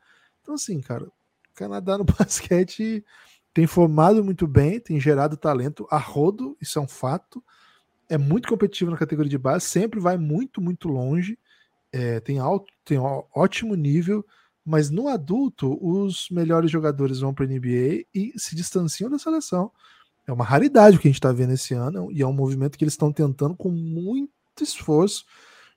Então, 0.42 0.54
assim, 0.54 0.80
cara, 0.80 1.04
o 1.04 1.12
Canadá 1.54 1.98
no 1.98 2.04
basquete 2.18 3.04
tem 3.52 3.66
formado 3.66 4.24
muito 4.24 4.46
bem, 4.46 4.80
tem 4.80 4.98
gerado 4.98 5.36
talento 5.36 5.86
a 5.90 5.98
rodo, 5.98 6.56
isso 6.60 6.78
é 6.78 6.82
um 6.82 6.88
fato. 6.88 7.44
É 8.08 8.16
muito 8.16 8.48
competitivo 8.48 8.90
na 8.90 8.96
categoria 8.96 9.30
de 9.30 9.38
base, 9.38 9.66
sempre 9.66 10.00
vai 10.00 10.16
muito, 10.16 10.60
muito 10.60 10.88
longe. 10.88 11.38
É, 11.92 12.20
tem 12.20 12.38
alto, 12.38 12.72
tem 12.84 12.98
ótimo 12.98 13.74
nível, 13.74 14.24
mas 14.64 14.90
no 14.90 15.08
adulto 15.08 15.78
os 15.84 16.28
melhores 16.30 16.70
jogadores 16.70 17.20
vão 17.20 17.34
para 17.34 17.44
a 17.44 17.48
NBA 17.48 18.06
e 18.14 18.32
se 18.36 18.56
distanciam 18.56 19.10
da 19.10 19.18
seleção. 19.18 19.70
É 20.30 20.32
uma 20.32 20.44
raridade 20.44 20.96
o 20.96 21.00
que 21.00 21.08
a 21.08 21.10
gente 21.10 21.18
está 21.18 21.32
vendo 21.32 21.54
esse 21.54 21.74
ano 21.74 22.08
e 22.12 22.22
é 22.22 22.26
um 22.26 22.32
movimento 22.32 22.78
que 22.78 22.84
eles 22.84 22.94
estão 22.94 23.12
tentando 23.12 23.56
com 23.56 23.68
muito 23.68 24.30
esforço 24.62 25.24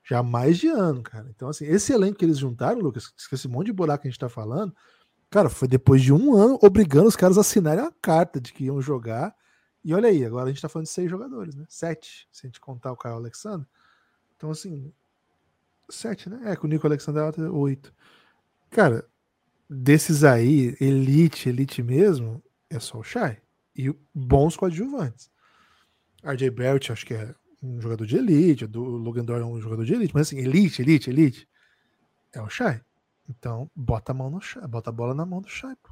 já 0.04 0.20
há 0.20 0.22
mais 0.22 0.58
de 0.58 0.68
ano, 0.68 1.02
cara. 1.02 1.28
Então, 1.34 1.48
assim, 1.48 1.64
esse 1.64 1.92
elenco 1.92 2.18
que 2.18 2.24
eles 2.24 2.38
juntaram, 2.38 2.78
Lucas, 2.78 3.12
esse 3.32 3.48
monte 3.48 3.66
de 3.66 3.72
buraco 3.72 4.02
que 4.02 4.08
a 4.08 4.10
gente 4.10 4.16
está 4.16 4.28
falando, 4.28 4.72
cara, 5.28 5.48
foi 5.48 5.66
depois 5.66 6.02
de 6.02 6.12
um 6.12 6.36
ano 6.36 6.56
obrigando 6.62 7.08
os 7.08 7.16
caras 7.16 7.36
a 7.36 7.40
assinarem 7.40 7.84
a 7.84 7.92
carta 8.00 8.40
de 8.40 8.52
que 8.52 8.66
iam 8.66 8.80
jogar. 8.80 9.34
E 9.82 9.92
olha 9.92 10.08
aí, 10.08 10.24
agora 10.24 10.44
a 10.44 10.48
gente 10.48 10.58
está 10.58 10.68
falando 10.68 10.86
de 10.86 10.92
seis 10.92 11.10
jogadores, 11.10 11.56
né? 11.56 11.64
Sete, 11.68 12.28
se 12.30 12.46
a 12.46 12.48
gente 12.48 12.60
contar 12.60 12.92
o 12.92 12.96
Caio 12.96 13.16
Alexander. 13.16 13.66
Então, 14.36 14.52
assim, 14.52 14.92
sete, 15.90 16.30
né? 16.30 16.52
É, 16.52 16.54
com 16.54 16.68
o 16.68 16.70
Nico 16.70 16.86
Alexander 16.86 17.34
é 17.36 17.42
oito. 17.50 17.92
Cara, 18.70 19.04
desses 19.68 20.22
aí, 20.22 20.76
elite, 20.80 21.48
elite 21.48 21.82
mesmo, 21.82 22.40
é 22.70 22.78
só 22.78 22.98
o 22.98 23.02
Shai 23.02 23.42
e 23.76 23.94
bons 24.14 24.56
coadjuvantes. 24.56 25.30
RJ 26.22 26.50
Barrett, 26.50 26.92
acho 26.92 27.04
que 27.04 27.14
é 27.14 27.34
um 27.62 27.80
jogador 27.80 28.06
de 28.06 28.16
elite, 28.16 28.64
o 28.64 28.80
Logan 28.80 29.24
Dor 29.24 29.40
é 29.40 29.44
um 29.44 29.60
jogador 29.60 29.84
de 29.84 29.94
elite, 29.94 30.14
mas 30.14 30.28
assim, 30.28 30.38
elite, 30.38 30.82
elite, 30.82 31.10
elite, 31.10 31.48
é 32.32 32.40
o 32.40 32.48
Shai. 32.48 32.80
Então, 33.28 33.70
bota 33.74 34.12
a 34.12 34.14
mão 34.14 34.30
no 34.30 34.40
Shai, 34.40 34.66
bota 34.66 34.90
a 34.90 34.92
bola 34.92 35.14
na 35.14 35.24
mão 35.24 35.40
do 35.40 35.48
Shai. 35.48 35.74
Pô. 35.82 35.90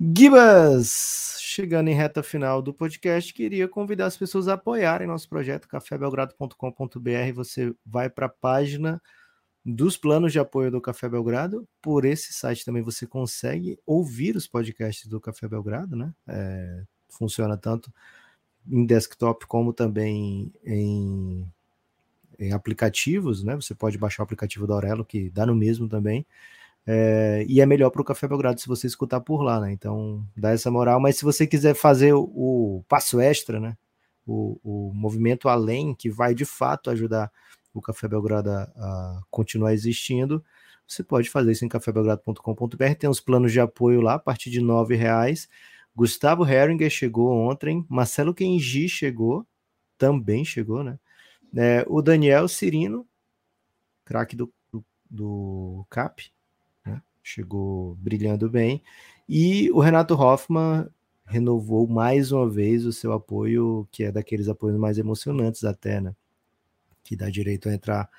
Gibas, 0.00 1.38
chegando 1.40 1.88
em 1.88 1.94
reta 1.94 2.22
final 2.22 2.62
do 2.62 2.72
podcast, 2.72 3.34
queria 3.34 3.66
convidar 3.66 4.06
as 4.06 4.16
pessoas 4.16 4.46
a 4.46 4.54
apoiarem 4.54 5.08
nosso 5.08 5.28
projeto 5.28 5.66
cafébelgrado.com.br. 5.66 7.32
Você 7.34 7.74
vai 7.84 8.08
para 8.08 8.26
a 8.26 8.28
página 8.28 9.02
dos 9.70 9.98
planos 9.98 10.32
de 10.32 10.38
apoio 10.38 10.70
do 10.70 10.80
Café 10.80 11.08
Belgrado. 11.08 11.68
Por 11.82 12.06
esse 12.06 12.32
site 12.32 12.64
também 12.64 12.82
você 12.82 13.06
consegue 13.06 13.78
ouvir 13.84 14.34
os 14.34 14.46
podcasts 14.46 15.06
do 15.06 15.20
Café 15.20 15.46
Belgrado, 15.46 15.94
né? 15.94 16.12
É, 16.26 16.82
funciona 17.10 17.56
tanto 17.56 17.92
em 18.66 18.86
desktop 18.86 19.46
como 19.46 19.74
também 19.74 20.50
em, 20.64 21.46
em, 22.38 22.52
aplicativos, 22.52 23.44
né? 23.44 23.56
Você 23.56 23.74
pode 23.74 23.98
baixar 23.98 24.22
o 24.22 24.24
aplicativo 24.24 24.66
da 24.66 24.72
Aurelo, 24.72 25.04
que 25.04 25.28
dá 25.28 25.44
no 25.44 25.54
mesmo 25.54 25.86
também. 25.86 26.24
É, 26.86 27.44
e 27.46 27.60
é 27.60 27.66
melhor 27.66 27.90
para 27.90 28.00
o 28.00 28.04
Café 28.04 28.26
Belgrado 28.26 28.58
se 28.60 28.66
você 28.66 28.86
escutar 28.86 29.20
por 29.20 29.42
lá, 29.42 29.60
né? 29.60 29.70
Então 29.70 30.26
dá 30.34 30.50
essa 30.52 30.70
moral. 30.70 30.98
Mas 30.98 31.18
se 31.18 31.24
você 31.24 31.46
quiser 31.46 31.74
fazer 31.74 32.14
o, 32.14 32.22
o 32.22 32.84
passo 32.88 33.20
extra, 33.20 33.60
né? 33.60 33.76
O, 34.26 34.58
o 34.64 34.94
movimento 34.94 35.48
além, 35.48 35.94
que 35.94 36.08
vai 36.08 36.34
de 36.34 36.46
fato 36.46 36.90
ajudar 36.90 37.30
o 37.78 37.82
Café 37.82 38.08
Belgrado 38.08 38.50
a, 38.50 38.62
a 38.62 39.22
continuar 39.30 39.72
existindo, 39.72 40.44
você 40.86 41.04
pode 41.04 41.28
fazer 41.28 41.52
isso 41.52 41.64
em 41.64 41.68
cafébelgrado.com.br. 41.68 42.94
Tem 42.98 43.10
os 43.10 43.20
planos 43.20 43.52
de 43.52 43.60
apoio 43.60 44.00
lá, 44.00 44.14
a 44.14 44.18
partir 44.18 44.50
de 44.50 44.60
R$ 44.60 44.96
reais. 44.96 45.48
Gustavo 45.94 46.46
Heringer 46.48 46.88
chegou 46.88 47.30
ontem, 47.30 47.84
Marcelo 47.88 48.32
Kenji 48.32 48.88
chegou, 48.88 49.46
também 49.98 50.44
chegou, 50.44 50.82
né? 50.82 50.98
É, 51.56 51.84
o 51.88 52.00
Daniel 52.00 52.46
Cirino, 52.48 53.06
craque 54.04 54.36
do, 54.36 54.52
do, 54.72 54.84
do, 55.10 55.86
CAP, 55.90 56.30
né? 56.86 57.02
chegou 57.22 57.94
brilhando 57.96 58.48
bem. 58.48 58.82
E 59.28 59.70
o 59.72 59.80
Renato 59.80 60.14
Hoffman 60.14 60.88
renovou 61.26 61.86
mais 61.86 62.32
uma 62.32 62.48
vez 62.48 62.86
o 62.86 62.92
seu 62.92 63.12
apoio, 63.12 63.86
que 63.90 64.04
é 64.04 64.12
daqueles 64.12 64.48
apoios 64.48 64.78
mais 64.78 64.98
emocionantes 64.98 65.64
até, 65.64 66.00
né? 66.00 66.14
Que 67.08 67.16
dá 67.16 67.30
direito 67.30 67.70
a 67.70 67.72
entrar 67.72 68.10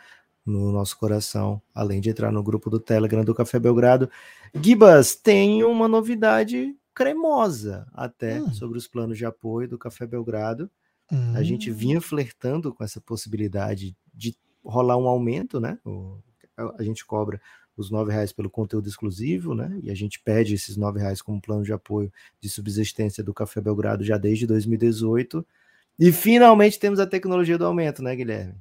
no 0.44 0.72
nosso 0.72 0.98
coração, 0.98 1.62
além 1.76 2.02
de 2.02 2.10
entrar 2.10 2.32
no 2.32 2.42
grupo 2.42 2.72
do 2.72 2.80
Telegram 2.80 3.24
do 3.24 3.36
Café 3.36 3.60
Belgrado. 3.60 4.10
Gibas, 4.60 5.16
tem 5.16 5.64
uma 5.64 5.88
novidade 5.88 6.76
cremosa 6.92 7.88
até 7.94 8.42
hum. 8.42 8.52
sobre 8.52 8.80
os 8.80 8.88
planos 8.88 9.16
de 9.16 9.26
apoio 9.26 9.68
do 9.68 9.78
Café 9.78 10.08
Belgrado. 10.08 10.72
Hum. 11.12 11.36
A 11.36 11.44
gente 11.44 11.70
hum. 11.70 11.76
vinha 11.76 12.02
flertando 12.02 12.74
com 12.74 12.84
essa 12.84 13.00
possibilidade 13.00 13.96
de 14.12 14.36
rolar 14.64 14.98
um 14.98 15.08
aumento, 15.08 15.60
né? 15.60 15.78
A 16.58 16.82
gente 16.82 17.06
cobra 17.06 17.40
os 17.78 17.92
nove 17.92 18.12
reais 18.12 18.34
pelo 18.34 18.50
conteúdo 18.50 18.90
exclusivo, 18.90 19.54
né? 19.54 19.80
E 19.84 19.92
a 19.92 19.96
gente 19.96 20.20
pede 20.20 20.56
esses 20.56 20.76
nove 20.76 21.00
reais 21.00 21.22
como 21.22 21.40
plano 21.40 21.64
de 21.64 21.72
apoio 21.72 22.12
de 22.42 22.50
subsistência 22.50 23.24
do 23.24 23.36
Café 23.36 23.62
Belgrado 23.62 24.04
já 24.04 24.18
desde 24.18 24.48
2018. 24.48 25.46
E 26.00 26.12
finalmente 26.12 26.80
temos 26.80 27.00
a 27.00 27.06
tecnologia 27.06 27.58
do 27.58 27.66
aumento, 27.66 28.02
né, 28.02 28.16
Guilherme? 28.16 28.56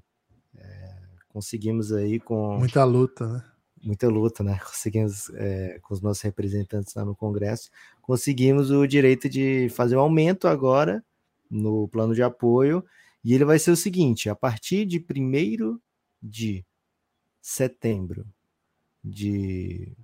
Conseguimos 1.28 1.92
aí 1.92 2.18
com. 2.18 2.58
Muita 2.58 2.84
luta, 2.84 3.26
né? 3.26 3.44
Muita 3.82 4.08
luta, 4.08 4.42
né? 4.42 4.58
Conseguimos, 4.64 5.30
é, 5.34 5.78
com 5.82 5.94
os 5.94 6.00
nossos 6.00 6.22
representantes 6.22 6.94
lá 6.94 7.04
no 7.04 7.14
Congresso, 7.14 7.70
conseguimos 8.02 8.70
o 8.70 8.86
direito 8.86 9.28
de 9.28 9.68
fazer 9.70 9.96
um 9.96 10.00
aumento 10.00 10.48
agora 10.48 11.04
no 11.50 11.88
plano 11.88 12.14
de 12.14 12.22
apoio. 12.22 12.84
E 13.24 13.34
ele 13.34 13.44
vai 13.44 13.58
ser 13.58 13.70
o 13.70 13.76
seguinte: 13.76 14.28
a 14.28 14.34
partir 14.34 14.84
de 14.84 14.98
1 14.98 15.78
de 16.22 16.64
setembro 17.40 18.26
de 19.02 19.96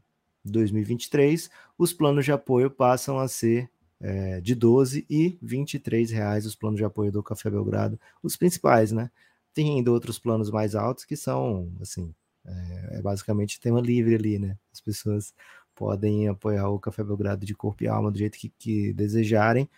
2023, 0.44 1.50
os 1.76 1.92
planos 1.92 2.24
de 2.24 2.32
apoio 2.32 2.70
passam 2.70 3.18
a 3.18 3.26
ser 3.28 3.70
é, 4.00 4.40
de 4.40 4.54
12 4.54 5.06
e 5.08 5.38
23 5.40 6.10
reais 6.10 6.46
os 6.46 6.54
planos 6.54 6.78
de 6.78 6.84
apoio 6.84 7.10
do 7.10 7.22
Café 7.22 7.50
Belgrado, 7.50 7.98
os 8.22 8.36
principais, 8.36 8.92
né? 8.92 9.10
Tem 9.54 9.76
ainda 9.76 9.90
outros 9.92 10.18
planos 10.18 10.50
mais 10.50 10.74
altos 10.74 11.04
que 11.04 11.16
são, 11.16 11.72
assim, 11.80 12.12
é, 12.44 12.98
é 12.98 13.02
basicamente 13.02 13.60
tema 13.60 13.80
livre 13.80 14.14
ali, 14.14 14.38
né? 14.38 14.58
As 14.72 14.80
pessoas 14.80 15.32
podem 15.74 16.28
apoiar 16.28 16.68
o 16.68 16.78
Café 16.78 17.02
Belgrado 17.02 17.46
de 17.46 17.54
corpo 17.54 17.82
e 17.82 17.88
alma 17.88 18.10
do 18.10 18.18
jeito 18.18 18.38
que, 18.38 18.48
que 18.58 18.92
desejarem 18.92 19.68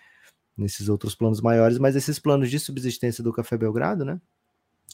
nesses 0.57 0.89
outros 0.89 1.15
planos 1.15 1.41
maiores, 1.41 1.79
mas 1.79 1.97
esses 1.97 2.19
planos 2.19 2.51
de 2.51 2.59
subsistência 2.59 3.23
do 3.23 3.33
Café 3.33 3.57
Belgrado, 3.57 4.05
né? 4.05 4.21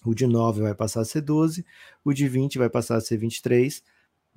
O 0.05 0.15
de 0.15 0.27
9 0.27 0.63
vai 0.63 0.75
passar 0.75 1.01
a 1.01 1.05
ser 1.05 1.21
12, 1.21 1.65
o 2.05 2.13
de 2.13 2.29
20 2.29 2.59
vai 2.59 2.69
passar 2.69 2.97
a 2.97 3.01
ser 3.01 3.17
23. 3.17 3.83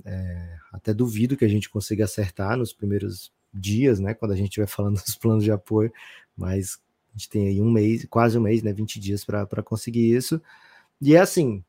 É, 0.03 0.57
até 0.71 0.93
duvido 0.93 1.37
que 1.37 1.45
a 1.45 1.47
gente 1.47 1.69
consiga 1.69 2.03
acertar 2.03 2.57
nos 2.57 2.73
primeiros 2.73 3.31
dias, 3.53 3.99
né? 3.99 4.13
Quando 4.13 4.33
a 4.33 4.35
gente 4.35 4.59
vai 4.59 4.67
falando 4.67 4.95
dos 5.01 5.15
planos 5.15 5.43
de 5.43 5.51
apoio, 5.51 5.91
mas 6.37 6.79
a 7.15 7.17
gente 7.17 7.29
tem 7.29 7.47
aí 7.47 7.61
um 7.61 7.71
mês, 7.71 8.05
quase 8.09 8.37
um 8.37 8.41
mês, 8.41 8.61
né? 8.61 8.73
20 8.73 8.99
dias 8.99 9.23
para 9.23 9.63
conseguir 9.63 10.13
isso. 10.13 10.41
E 11.01 11.15
é 11.15 11.19
assim: 11.19 11.63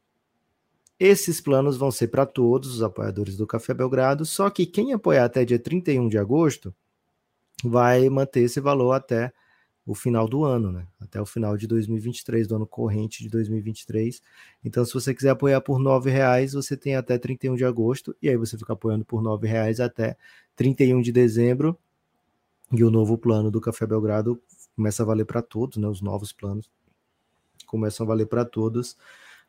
esses 0.99 1.41
planos 1.41 1.77
vão 1.77 1.91
ser 1.91 2.09
para 2.09 2.27
todos 2.27 2.75
os 2.75 2.83
apoiadores 2.83 3.37
do 3.37 3.47
Café 3.47 3.73
Belgrado, 3.73 4.25
só 4.25 4.51
que 4.51 4.67
quem 4.67 4.93
apoiar 4.93 5.25
até 5.25 5.45
dia 5.45 5.59
31 5.59 6.09
de 6.09 6.19
agosto 6.19 6.75
vai 7.63 8.09
manter 8.09 8.41
esse 8.41 8.61
valor 8.61 8.93
até 8.93 9.33
o 9.87 9.95
final 9.95 10.27
do 10.29 10.43
ano, 10.43 10.73
né? 10.73 10.87
Até 11.01 11.21
o 11.21 11.27
final 11.27 11.57
de 11.57 11.67
2023, 11.69 12.49
do 12.49 12.57
ano 12.57 12.67
corrente 12.67 13.23
de 13.23 13.29
2023. 13.29 14.21
Então, 14.65 14.85
se 14.85 14.93
você 14.93 15.15
quiser 15.15 15.31
apoiar 15.31 15.61
por 15.61 15.81
R$ 15.81 16.11
reais, 16.11 16.55
você 16.55 16.77
tem 16.77 16.97
até 16.97 17.17
31 17.17 17.55
de 17.55 17.65
agosto, 17.65 18.17
e 18.21 18.29
aí 18.29 18.37
você 18.37 18.59
fica 18.59 18.73
apoiando 18.73 19.05
por 19.05 19.23
R$ 19.23 19.47
reais 19.47 19.79
até 19.79 20.17
31 20.57 21.01
de 21.01 21.13
dezembro. 21.13 21.79
E 22.73 22.83
o 22.83 22.91
novo 22.91 23.17
plano 23.17 23.49
do 23.49 23.61
Café 23.61 23.87
Belgrado 23.87 24.43
começa 24.77 25.03
a 25.03 25.07
valer 25.07 25.25
para 25.25 25.43
todos, 25.43 25.79
né? 25.79 25.89
Os 25.89 26.01
novos 26.01 26.33
planos 26.33 26.71
começam 27.67 28.05
a 28.05 28.09
valer 28.09 28.27
para 28.27 28.45
todos 28.45 28.97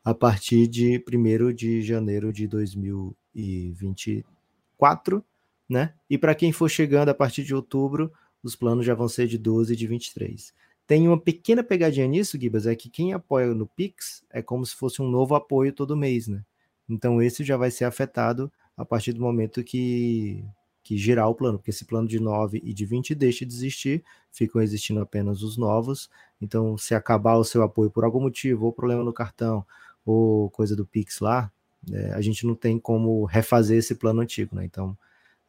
a 0.04 0.12
partir 0.14 0.66
de 0.66 1.00
1 1.06 1.52
de 1.52 1.82
janeiro 1.82 2.32
de 2.32 2.48
2024, 2.48 5.24
né? 5.68 5.94
E 6.08 6.16
para 6.16 6.34
quem 6.34 6.50
for 6.50 6.68
chegando 6.68 7.10
a 7.10 7.14
partir 7.14 7.44
de 7.44 7.54
outubro, 7.54 8.10
os 8.42 8.56
planos 8.56 8.86
já 8.86 8.94
vão 8.94 9.08
ser 9.08 9.28
de 9.28 9.38
12 9.38 9.74
e 9.74 9.76
de 9.76 9.86
23. 9.86 10.54
Tem 10.86 11.06
uma 11.06 11.20
pequena 11.20 11.62
pegadinha 11.62 12.06
nisso, 12.06 12.40
Gibas, 12.40 12.66
é 12.66 12.74
que 12.74 12.88
quem 12.88 13.12
apoia 13.12 13.54
no 13.54 13.66
Pix 13.66 14.24
é 14.30 14.40
como 14.40 14.64
se 14.64 14.74
fosse 14.74 15.02
um 15.02 15.08
novo 15.08 15.34
apoio 15.34 15.70
todo 15.72 15.94
mês, 15.96 16.26
né? 16.26 16.42
Então 16.88 17.20
esse 17.20 17.44
já 17.44 17.58
vai 17.58 17.70
ser 17.70 17.84
afetado 17.84 18.50
a 18.76 18.84
partir 18.84 19.12
do 19.12 19.20
momento 19.20 19.62
que, 19.62 20.42
que 20.88 20.96
girar 20.96 21.28
o 21.28 21.34
plano, 21.34 21.58
porque 21.58 21.70
esse 21.70 21.84
plano 21.84 22.08
de 22.08 22.18
9 22.18 22.62
e 22.64 22.72
de 22.72 22.86
20 22.86 23.14
deixa 23.14 23.44
de 23.44 23.52
existir, 23.52 24.02
ficam 24.32 24.62
existindo 24.62 25.00
apenas 25.00 25.42
os 25.42 25.58
novos. 25.58 26.08
Então, 26.40 26.78
se 26.78 26.94
acabar 26.94 27.36
o 27.36 27.44
seu 27.44 27.62
apoio 27.62 27.90
por 27.90 28.04
algum 28.04 28.20
motivo, 28.22 28.64
ou 28.64 28.72
problema 28.72 29.04
no 29.04 29.12
cartão, 29.12 29.66
ou 30.02 30.48
coisa 30.48 30.74
do 30.74 30.86
Pix 30.86 31.20
lá, 31.20 31.52
é, 31.92 32.12
a 32.14 32.22
gente 32.22 32.46
não 32.46 32.54
tem 32.54 32.78
como 32.78 33.26
refazer 33.26 33.76
esse 33.76 33.96
plano 33.96 34.22
antigo, 34.22 34.56
né? 34.56 34.64
Então, 34.64 34.96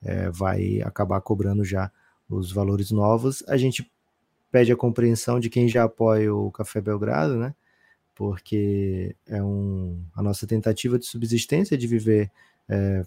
é, 0.04 0.30
vai 0.30 0.82
acabar 0.82 1.22
cobrando 1.22 1.64
já 1.64 1.90
os 2.30 2.52
valores 2.52 2.92
novos. 2.92 3.42
A 3.48 3.56
gente 3.56 3.90
pede 4.52 4.74
a 4.74 4.76
compreensão 4.76 5.40
de 5.40 5.50
quem 5.50 5.70
já 5.70 5.86
apoia 5.86 6.36
o 6.36 6.52
Café 6.52 6.82
Belgrado, 6.82 7.38
né? 7.38 7.56
Porque 8.14 9.16
é 9.26 9.42
um, 9.42 10.04
a 10.14 10.22
nossa 10.22 10.46
tentativa 10.46 11.00
de 11.00 11.06
subsistência 11.06 11.78
de 11.78 11.88
viver 11.88 12.30
é, 12.68 13.06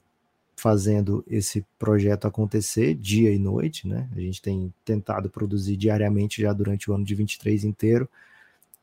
fazendo 0.62 1.24
esse 1.26 1.66
projeto 1.76 2.28
acontecer 2.28 2.94
dia 2.94 3.32
e 3.32 3.38
noite, 3.38 3.88
né? 3.88 4.08
A 4.14 4.20
gente 4.20 4.40
tem 4.40 4.72
tentado 4.84 5.28
produzir 5.28 5.76
diariamente 5.76 6.40
já 6.40 6.52
durante 6.52 6.88
o 6.88 6.94
ano 6.94 7.04
de 7.04 7.16
23 7.16 7.64
inteiro. 7.64 8.08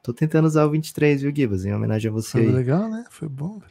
Tô 0.04 0.12
tentando 0.12 0.46
usar 0.46 0.66
o 0.66 0.72
23, 0.72 1.22
viu, 1.22 1.34
Gibas? 1.34 1.64
Em 1.64 1.74
homenagem 1.74 2.10
a 2.10 2.14
você. 2.14 2.32
Foi 2.32 2.42
aí. 2.42 2.52
legal, 2.52 2.90
né? 2.90 3.06
Foi 3.10 3.30
bom. 3.30 3.62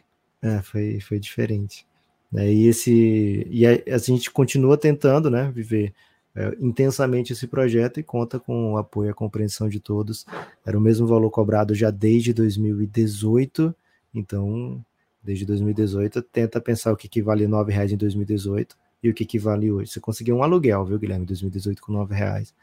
É, 0.40 0.62
foi, 0.62 1.00
foi 1.00 1.20
diferente. 1.20 1.86
É, 2.34 2.50
e 2.50 2.66
esse 2.66 3.46
e 3.50 3.66
a, 3.66 3.72
a, 3.94 3.98
gente 3.98 4.30
continua 4.30 4.78
tentando, 4.78 5.28
né, 5.28 5.52
viver 5.54 5.92
é, 6.34 6.56
intensamente 6.60 7.34
esse 7.34 7.46
projeto 7.46 8.00
e 8.00 8.02
conta 8.02 8.40
com 8.40 8.72
o 8.72 8.78
apoio 8.78 9.08
e 9.08 9.10
a 9.10 9.14
compreensão 9.14 9.68
de 9.68 9.80
todos. 9.80 10.24
Era 10.64 10.78
o 10.78 10.80
mesmo 10.80 11.06
valor 11.06 11.30
cobrado 11.30 11.74
já 11.74 11.90
desde 11.90 12.32
2018, 12.32 13.74
então 14.14 14.82
desde 15.28 15.44
2018 15.44 16.22
tenta 16.22 16.58
pensar 16.58 16.90
o 16.90 16.96
que, 16.96 17.06
que 17.06 17.20
vale 17.20 17.44
R$ 17.44 17.52
reais 17.68 17.92
em 17.92 17.98
2018 17.98 18.74
e 19.02 19.10
o 19.10 19.14
que, 19.14 19.26
que 19.26 19.38
vale 19.38 19.70
hoje. 19.70 19.90
Você 19.90 20.00
conseguiu 20.00 20.36
um 20.36 20.42
aluguel, 20.42 20.86
viu, 20.86 20.98
Guilherme, 20.98 21.24
em 21.24 21.26
2018 21.26 21.82
com 21.82 22.02
R$ 22.02 22.14
reais 22.14 22.54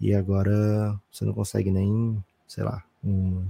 e 0.00 0.14
agora 0.14 0.98
você 1.12 1.26
não 1.26 1.34
consegue 1.34 1.70
nem, 1.70 2.24
sei 2.46 2.64
lá, 2.64 2.82
um, 3.04 3.44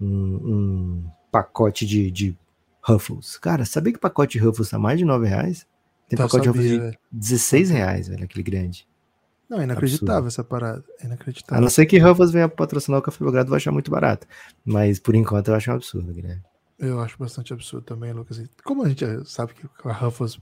um, 0.00 0.06
um 0.08 1.04
pacote 1.30 1.86
de, 1.86 2.10
de 2.10 2.36
Ruffles. 2.82 3.38
Cara, 3.38 3.64
sabia 3.64 3.92
que 3.92 3.98
o 3.98 4.02
pacote 4.02 4.38
de 4.38 4.44
Ruffles 4.44 4.68
tá 4.68 4.78
mais 4.78 4.98
de 4.98 5.04
9 5.04 5.28
reais? 5.28 5.64
Tem 6.08 6.16
tá, 6.16 6.24
pacote 6.24 6.46
sabia, 6.46 6.62
de 6.62 6.74
Ruffles 6.74 6.92
de 6.92 6.98
16 7.12 7.70
reais, 7.70 8.08
velho, 8.08 8.24
aquele 8.24 8.42
grande. 8.42 8.88
Não, 9.48 9.60
é 9.60 9.64
inacreditável 9.64 10.14
Absurdo. 10.14 10.28
essa 10.28 10.42
parada. 10.42 10.84
É 11.00 11.06
inacreditável. 11.06 11.58
A 11.58 11.60
não 11.60 11.70
ser 11.70 11.86
que 11.86 11.98
Ruffles 11.98 12.32
venha 12.32 12.48
patrocinar 12.48 12.98
o 12.98 13.02
Café 13.02 13.22
Belgrado, 13.22 13.50
vai 13.50 13.58
achar 13.58 13.70
muito 13.70 13.90
barato. 13.90 14.26
Mas 14.64 14.98
por 14.98 15.14
enquanto 15.14 15.48
eu 15.48 15.54
acho 15.54 15.70
um 15.70 15.74
absurdo, 15.74 16.12
Guilherme. 16.12 16.42
Eu 16.82 17.00
acho 17.00 17.16
bastante 17.16 17.52
absurdo 17.52 17.84
também, 17.86 18.12
Lucas. 18.12 18.42
Como 18.64 18.84
a 18.84 18.88
gente 18.88 19.04
sabe 19.24 19.54
que 19.54 19.68
a 19.88 19.92
Ruffles 19.92 20.38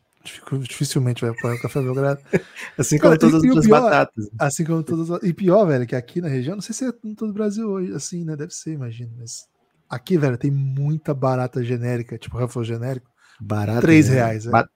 dificilmente 0.62 1.20
vai 1.20 1.30
apoiar 1.30 1.54
o 1.54 1.60
Café 1.60 1.82
Belgrado. 1.82 2.20
assim 2.78 2.98
como 2.98 3.10
Cara, 3.10 3.18
todas 3.18 3.34
as 3.36 3.44
outras 3.44 3.66
batatas. 3.66 4.30
Assim 4.38 4.64
como 4.64 4.82
todas 4.82 5.22
E 5.22 5.34
pior, 5.34 5.66
velho, 5.66 5.86
que 5.86 5.94
aqui 5.94 6.22
na 6.22 6.28
região, 6.28 6.54
não 6.54 6.62
sei 6.62 6.74
se 6.74 6.86
é 6.86 6.92
em 7.04 7.14
todo 7.14 7.28
o 7.28 7.34
Brasil 7.34 7.68
hoje, 7.68 7.92
assim, 7.92 8.24
né? 8.24 8.36
Deve 8.36 8.54
ser, 8.54 8.72
imagino. 8.72 9.12
Mas 9.18 9.46
aqui, 9.86 10.16
velho, 10.16 10.38
tem 10.38 10.50
muita 10.50 11.12
barata 11.12 11.62
genérica, 11.62 12.16
tipo 12.16 12.38
Ruffles 12.38 12.66
genérico. 12.66 13.10
Barata. 13.38 13.82
3 13.82 14.08
reais, 14.08 14.44
velho. 14.44 14.68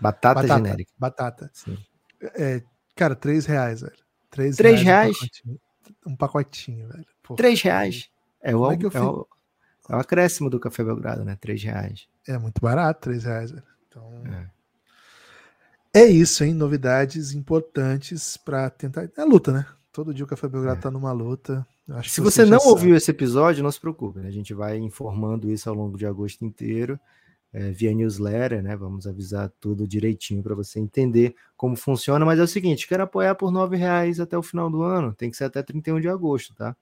Batata, 0.00 0.42
batata 0.42 0.56
genérica. 0.56 0.92
Batata. 0.98 1.50
Sim. 1.52 1.76
É, 2.36 2.62
cara, 2.96 3.14
3 3.14 3.44
reais, 3.44 3.82
velho. 3.82 4.02
3, 4.30 4.56
3 4.56 4.82
reais? 4.82 5.16
Um 5.16 5.20
pacotinho, 5.20 5.60
um 6.06 6.16
pacotinho 6.16 6.88
velho. 6.88 7.06
Porra. 7.22 7.36
3 7.36 7.62
reais. 7.62 8.08
É 8.42 8.56
o, 8.56 8.72
é, 8.72 8.74
é, 8.74 9.00
o, 9.00 9.26
é 9.88 9.96
o 9.96 9.98
acréscimo 9.98 10.48
do 10.48 10.60
Café 10.60 10.84
Belgrado, 10.84 11.24
né? 11.24 11.36
3 11.40 11.62
reais. 11.64 12.06
É 12.26 12.38
muito 12.38 12.60
barato, 12.60 13.02
3 13.02 13.24
reais, 13.24 13.50
velho. 13.50 13.62
Então. 13.88 14.22
É. 15.94 16.02
é 16.02 16.06
isso, 16.06 16.44
hein? 16.44 16.54
Novidades 16.54 17.32
importantes 17.32 18.36
para 18.36 18.70
tentar. 18.70 19.08
É 19.16 19.24
luta, 19.24 19.52
né? 19.52 19.66
Todo 19.92 20.14
dia 20.14 20.24
o 20.24 20.28
Café 20.28 20.48
Belgrado 20.48 20.78
é. 20.78 20.82
tá 20.82 20.90
numa 20.90 21.12
luta. 21.12 21.66
se 22.04 22.20
você, 22.20 22.44
você 22.44 22.44
não 22.44 22.58
ouviu 22.66 22.96
esse 22.96 23.10
episódio, 23.10 23.62
não 23.62 23.72
se 23.72 23.80
preocupe, 23.80 24.20
né? 24.20 24.28
A 24.28 24.32
gente 24.32 24.54
vai 24.54 24.78
informando 24.78 25.50
isso 25.50 25.68
ao 25.68 25.74
longo 25.74 25.98
de 25.98 26.06
agosto 26.06 26.44
inteiro 26.44 26.98
é, 27.52 27.70
via 27.70 27.92
newsletter, 27.94 28.62
né? 28.62 28.74
Vamos 28.74 29.06
avisar 29.06 29.52
tudo 29.60 29.86
direitinho 29.86 30.42
para 30.42 30.54
você 30.54 30.80
entender 30.80 31.34
como 31.56 31.76
funciona. 31.76 32.24
Mas 32.24 32.38
é 32.38 32.42
o 32.42 32.48
seguinte: 32.48 32.88
quero 32.88 33.02
apoiar 33.02 33.34
por 33.34 33.52
R$ 33.52 33.76
reais 33.76 34.18
até 34.18 34.36
o 34.38 34.42
final 34.42 34.70
do 34.70 34.82
ano, 34.82 35.14
tem 35.14 35.30
que 35.30 35.36
ser 35.36 35.44
até 35.44 35.62
31 35.62 36.00
de 36.00 36.08
agosto, 36.08 36.54
tá? 36.54 36.74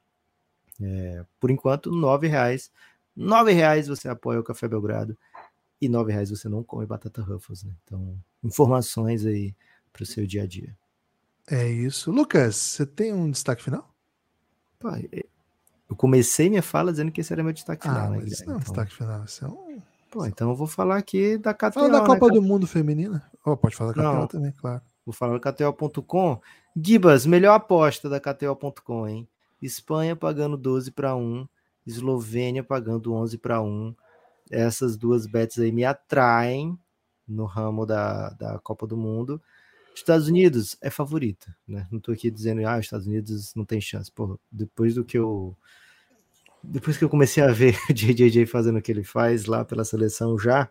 É, 0.80 1.24
por 1.38 1.50
enquanto, 1.50 1.90
R$ 1.90 2.28
reais. 2.28 2.70
R$ 3.16 3.52
reais 3.52 3.88
você 3.88 4.08
apoia 4.08 4.40
o 4.40 4.44
Café 4.44 4.68
Belgrado 4.68 5.16
e 5.80 5.88
R$ 5.88 6.04
reais 6.04 6.30
você 6.30 6.48
não 6.48 6.62
come 6.62 6.86
batata 6.86 7.22
Ruffles, 7.22 7.64
né? 7.64 7.72
Então, 7.84 8.16
informações 8.42 9.26
aí 9.26 9.54
para 9.92 10.02
o 10.02 10.06
seu 10.06 10.26
dia 10.26 10.44
a 10.44 10.46
dia. 10.46 10.76
É 11.50 11.68
isso. 11.68 12.10
Lucas, 12.10 12.56
você 12.56 12.86
tem 12.86 13.12
um 13.12 13.30
destaque 13.30 13.62
final? 13.62 13.92
Pai, 14.78 15.08
eu 15.88 15.96
comecei 15.96 16.48
minha 16.48 16.62
fala 16.62 16.92
dizendo 16.92 17.10
que 17.10 17.20
esse 17.20 17.32
era 17.32 17.42
meu 17.42 17.52
destaque 17.52 17.86
ah, 17.88 17.90
final. 17.92 18.10
Né, 18.12 18.24
isso 18.24 18.44
não 18.46 18.54
é 18.54 18.56
um 18.56 18.60
então... 18.60 18.72
destaque 18.72 18.94
final, 18.94 19.24
isso 19.24 19.44
é 19.44 19.48
um 19.48 19.82
Pô, 20.10 20.26
então 20.26 20.50
eu 20.50 20.56
vou 20.56 20.66
falar 20.66 20.96
aqui 20.96 21.38
da 21.38 21.54
KTO. 21.54 21.72
Fala 21.72 21.88
da 21.88 22.04
Copa 22.04 22.26
né, 22.26 22.34
do 22.34 22.42
Mundo 22.42 22.66
Feminina. 22.66 23.22
Oh, 23.44 23.56
pode 23.56 23.76
falar 23.76 23.92
da 23.92 24.02
KTO 24.02 24.26
também, 24.26 24.52
claro. 24.52 24.82
Vou 25.06 25.12
falar 25.12 25.38
da 25.38 25.52
KTO.com. 25.52 26.40
Gibas, 26.76 27.24
melhor 27.26 27.54
aposta 27.54 28.08
da 28.08 28.18
KTO.com, 28.18 29.08
hein? 29.08 29.28
Espanha 29.60 30.16
pagando 30.16 30.56
12 30.56 30.90
para 30.90 31.14
1, 31.14 31.46
Eslovênia 31.86 32.62
pagando 32.62 33.12
11 33.12 33.38
para 33.38 33.60
1. 33.60 33.94
Essas 34.50 34.96
duas 34.96 35.26
bets 35.26 35.58
aí 35.58 35.70
me 35.70 35.84
atraem 35.84 36.78
no 37.26 37.44
ramo 37.44 37.86
da, 37.86 38.30
da 38.30 38.58
Copa 38.58 38.86
do 38.86 38.96
Mundo. 38.96 39.40
Estados 39.94 40.28
Unidos 40.28 40.76
é 40.80 40.90
favorita, 40.90 41.54
né? 41.66 41.86
Não 41.90 42.00
tô 42.00 42.12
aqui 42.12 42.30
dizendo, 42.30 42.66
ah, 42.66 42.78
os 42.78 42.86
Estados 42.86 43.06
Unidos 43.06 43.54
não 43.54 43.64
tem 43.64 43.80
chance. 43.80 44.10
Porra, 44.10 44.36
depois 44.50 44.94
do 44.94 45.04
que 45.04 45.18
eu 45.18 45.56
depois 46.62 46.98
que 46.98 47.04
eu 47.04 47.08
comecei 47.08 47.42
a 47.42 47.52
ver 47.52 47.74
o 47.88 47.92
JJJ 47.92 48.46
fazendo 48.46 48.78
o 48.78 48.82
que 48.82 48.92
ele 48.92 49.04
faz 49.04 49.46
lá 49.46 49.64
pela 49.64 49.84
seleção 49.84 50.38
já, 50.38 50.68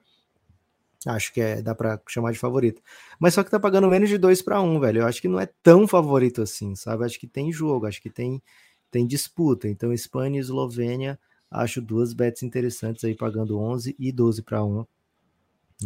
acho 1.06 1.34
que 1.34 1.42
é, 1.42 1.62
dá 1.62 1.74
para 1.74 2.00
chamar 2.08 2.32
de 2.32 2.40
favorito. 2.40 2.82
Mas 3.20 3.34
só 3.34 3.44
que 3.44 3.52
tá 3.52 3.60
pagando 3.60 3.88
menos 3.88 4.10
de 4.10 4.18
2 4.18 4.42
para 4.42 4.62
1, 4.62 4.80
velho. 4.80 5.02
Eu 5.02 5.08
acho 5.08 5.22
que 5.22 5.28
não 5.28 5.40
é 5.40 5.48
tão 5.64 5.88
favorito 5.88 6.42
assim, 6.42 6.76
sabe? 6.76 7.06
Acho 7.06 7.20
que 7.20 7.28
tem 7.28 7.52
jogo, 7.52 7.86
acho 7.86 8.02
que 8.02 8.10
tem, 8.10 8.42
tem 8.90 9.06
disputa. 9.06 9.68
Então, 9.68 9.94
Espanha 9.94 10.38
e 10.38 10.40
Eslovênia, 10.40 11.20
acho 11.50 11.82
duas 11.82 12.14
bets 12.14 12.44
interessantes 12.44 13.04
aí, 13.04 13.16
pagando 13.16 13.60
11 13.60 13.96
e 13.98 14.12
12 14.12 14.42
para 14.44 14.64
1, 14.64 14.86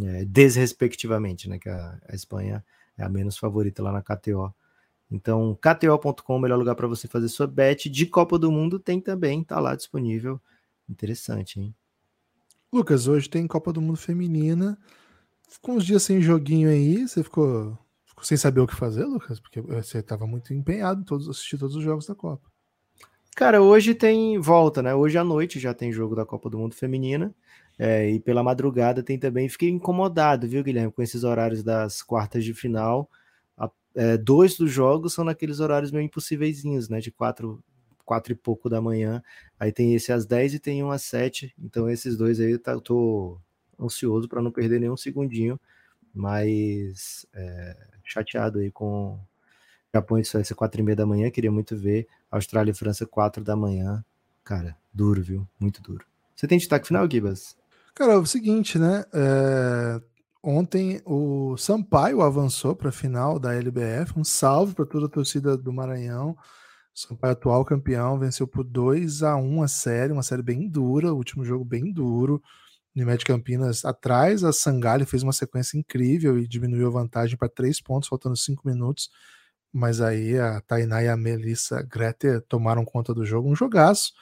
é, 0.02 0.24
desrespectivamente, 0.24 1.48
né? 1.48 1.58
Que 1.58 1.68
a, 1.68 1.98
a 2.08 2.14
Espanha 2.14 2.64
é 2.96 3.04
a 3.04 3.08
menos 3.08 3.36
favorita 3.36 3.82
lá 3.82 3.92
na 3.92 4.02
KTO. 4.02 4.54
Então, 5.10 5.56
KTO.com, 5.60 6.38
melhor 6.38 6.58
lugar 6.58 6.74
para 6.74 6.88
você 6.88 7.06
fazer 7.06 7.28
sua 7.28 7.46
bet 7.46 7.88
de 7.88 8.06
Copa 8.06 8.38
do 8.38 8.50
Mundo, 8.50 8.78
tem 8.78 9.00
também, 9.00 9.44
tá 9.44 9.60
lá 9.60 9.76
disponível. 9.76 10.40
Interessante, 10.88 11.60
hein? 11.60 11.74
Lucas, 12.72 13.06
hoje 13.06 13.28
tem 13.28 13.46
Copa 13.46 13.72
do 13.72 13.80
Mundo 13.80 13.96
Feminina. 13.96 14.76
Ficou 15.48 15.76
uns 15.76 15.84
dias 15.84 16.02
sem 16.02 16.20
joguinho 16.20 16.68
aí, 16.68 17.06
você 17.06 17.22
ficou, 17.22 17.78
ficou 18.04 18.24
sem 18.24 18.36
saber 18.36 18.60
o 18.60 18.66
que 18.66 18.74
fazer, 18.74 19.04
Lucas? 19.04 19.38
Porque 19.38 19.60
você 19.60 19.98
estava 19.98 20.26
muito 20.26 20.52
empenhado 20.52 21.00
em 21.00 21.04
todos, 21.04 21.28
assistir 21.28 21.58
todos 21.58 21.76
os 21.76 21.82
jogos 21.84 22.06
da 22.06 22.14
Copa. 22.14 22.53
Cara, 23.36 23.62
hoje 23.62 23.94
tem 23.94 24.38
volta, 24.38 24.82
né? 24.82 24.94
Hoje 24.94 25.18
à 25.18 25.24
noite 25.24 25.58
já 25.58 25.74
tem 25.74 25.92
jogo 25.92 26.14
da 26.14 26.24
Copa 26.24 26.48
do 26.48 26.58
Mundo 26.58 26.74
Feminina. 26.74 27.34
É, 27.78 28.08
e 28.08 28.20
pela 28.20 28.42
madrugada 28.42 29.02
tem 29.02 29.18
também. 29.18 29.48
Fiquei 29.48 29.68
incomodado, 29.68 30.46
viu, 30.46 30.62
Guilherme, 30.62 30.92
com 30.92 31.02
esses 31.02 31.24
horários 31.24 31.62
das 31.62 32.02
quartas 32.02 32.44
de 32.44 32.54
final 32.54 33.10
é, 33.94 34.16
dois 34.16 34.56
dos 34.56 34.70
jogos 34.70 35.14
são 35.14 35.24
naqueles 35.24 35.60
horários 35.60 35.92
meio 35.92 36.04
impossíveis, 36.04 36.64
né? 36.88 36.98
De 37.00 37.10
quatro, 37.10 37.62
quatro 38.04 38.32
e 38.32 38.36
pouco 38.36 38.68
da 38.68 38.80
manhã. 38.80 39.22
Aí 39.58 39.72
tem 39.72 39.94
esse 39.94 40.12
às 40.12 40.26
10 40.26 40.54
e 40.54 40.58
tem 40.58 40.82
um 40.82 40.90
às 40.90 41.02
7. 41.02 41.54
Então 41.58 41.88
esses 41.88 42.16
dois 42.16 42.40
aí 42.40 42.52
eu 42.52 42.80
tô 42.80 43.38
ansioso 43.80 44.28
para 44.28 44.42
não 44.42 44.50
perder 44.50 44.80
nenhum 44.80 44.96
segundinho, 44.96 45.60
mas 46.12 47.26
é, 47.34 47.76
chateado 48.04 48.58
aí 48.58 48.70
com 48.70 49.18
Japão 49.92 50.18
e 50.18 50.24
Suécia, 50.24 50.56
4 50.56 50.80
e 50.80 50.84
meia 50.84 50.96
da 50.96 51.06
manhã. 51.06 51.30
Queria 51.30 51.52
muito 51.52 51.76
ver. 51.76 52.08
Austrália 52.36 52.72
e 52.72 52.74
França, 52.74 53.06
4 53.06 53.42
da 53.42 53.54
manhã. 53.54 54.04
Cara, 54.42 54.76
duro, 54.92 55.22
viu? 55.22 55.48
Muito 55.58 55.80
duro. 55.80 56.04
Você 56.34 56.46
tem 56.46 56.58
destaque 56.58 56.86
final, 56.86 57.08
Gibas? 57.10 57.56
Cara, 57.94 58.14
é 58.14 58.16
o 58.16 58.26
seguinte, 58.26 58.78
né? 58.78 59.04
É... 59.12 60.00
Ontem 60.42 61.00
o 61.06 61.56
Sampaio 61.56 62.20
avançou 62.20 62.76
para 62.76 62.90
a 62.90 62.92
final 62.92 63.38
da 63.38 63.54
LBF. 63.54 64.18
Um 64.18 64.24
salve 64.24 64.74
para 64.74 64.84
toda 64.84 65.06
a 65.06 65.08
torcida 65.08 65.56
do 65.56 65.72
Maranhão. 65.72 66.36
O 66.94 66.98
Sampaio, 66.98 67.32
atual 67.32 67.64
campeão, 67.64 68.18
venceu 68.18 68.46
por 68.46 68.62
2 68.62 69.22
a 69.22 69.36
1 69.36 69.62
a 69.62 69.68
série, 69.68 70.12
uma 70.12 70.22
série 70.22 70.42
bem 70.42 70.68
dura, 70.68 71.14
o 71.14 71.16
último 71.16 71.44
jogo 71.44 71.64
bem 71.64 71.90
duro. 71.90 72.42
Unimed 72.94 73.24
Campinas 73.24 73.84
atrás, 73.84 74.44
a 74.44 74.52
Sangalho 74.52 75.06
fez 75.06 75.22
uma 75.22 75.32
sequência 75.32 75.78
incrível 75.78 76.38
e 76.38 76.46
diminuiu 76.46 76.88
a 76.88 76.90
vantagem 76.90 77.36
para 77.36 77.48
três 77.48 77.80
pontos, 77.80 78.08
faltando 78.08 78.36
cinco 78.36 78.68
minutos. 78.68 79.10
Mas 79.74 80.00
aí 80.00 80.38
a 80.38 80.60
Tainá 80.60 81.02
e 81.02 81.08
a 81.08 81.16
Melissa 81.16 81.82
Greter 81.82 82.40
tomaram 82.42 82.84
conta 82.84 83.12
do 83.12 83.26
jogo, 83.26 83.50
um 83.50 83.56
jogaço. 83.56 84.12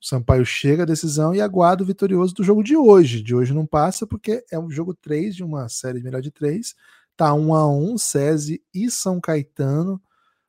O 0.00 0.06
Sampaio 0.06 0.46
chega 0.46 0.84
à 0.84 0.86
decisão 0.86 1.34
e 1.34 1.40
aguarda 1.40 1.82
o 1.82 1.86
vitorioso 1.86 2.34
do 2.34 2.42
jogo 2.42 2.62
de 2.62 2.74
hoje. 2.74 3.22
De 3.22 3.34
hoje 3.34 3.52
não 3.52 3.66
passa 3.66 4.06
porque 4.06 4.42
é 4.50 4.58
um 4.58 4.70
jogo 4.70 4.94
3 4.94 5.36
de 5.36 5.44
uma 5.44 5.68
série 5.68 5.98
de 5.98 6.04
melhor 6.04 6.22
de 6.22 6.30
três. 6.30 6.74
Tá 7.14 7.34
1 7.34 7.54
a 7.54 7.68
1 7.68 7.98
SESI 7.98 8.62
e 8.72 8.90
São 8.90 9.20
Caetano. 9.20 10.00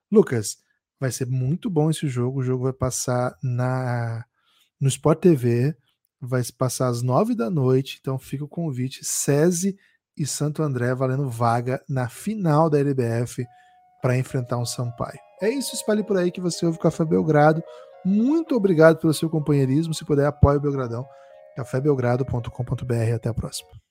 Lucas, 0.09 0.59
vai 0.97 1.11
ser 1.11 1.27
muito 1.27 1.69
bom 1.69 1.89
esse 1.89 2.07
jogo. 2.07 2.39
O 2.39 2.43
jogo 2.43 2.63
vai 2.63 2.73
passar 2.73 3.37
na 3.43 4.23
no 4.79 4.87
Sport 4.87 5.19
TV 5.19 5.75
vai 6.19 6.41
passar 6.57 6.87
às 6.87 7.01
nove 7.01 7.35
da 7.35 7.49
noite, 7.49 7.97
então 7.99 8.17
fica 8.17 8.43
o 8.43 8.47
convite, 8.47 9.03
SESI 9.03 9.77
e 10.15 10.25
Santo 10.25 10.63
André 10.63 10.93
valendo 10.95 11.29
vaga 11.29 11.83
na 11.87 12.09
final 12.09 12.69
da 12.69 12.79
LBF 12.79 13.45
para 14.07 14.17
enfrentar 14.17 14.57
um 14.57 14.65
Sampaio. 14.65 15.19
É 15.41 15.49
isso, 15.49 15.75
espalhe 15.75 16.01
por 16.01 16.17
aí 16.17 16.31
que 16.31 16.39
você 16.39 16.65
ouve 16.65 16.77
o 16.77 16.81
Café 16.81 17.03
Belgrado. 17.03 17.61
Muito 18.05 18.55
obrigado 18.55 18.97
pelo 18.99 19.13
seu 19.13 19.29
companheirismo. 19.29 19.93
Se 19.93 20.05
puder, 20.05 20.25
apoie 20.25 20.55
o 20.55 20.61
Belgradão. 20.61 21.05
cafébelgrado.com.br. 21.57 23.13
Até 23.13 23.27
a 23.27 23.33
próxima. 23.33 23.86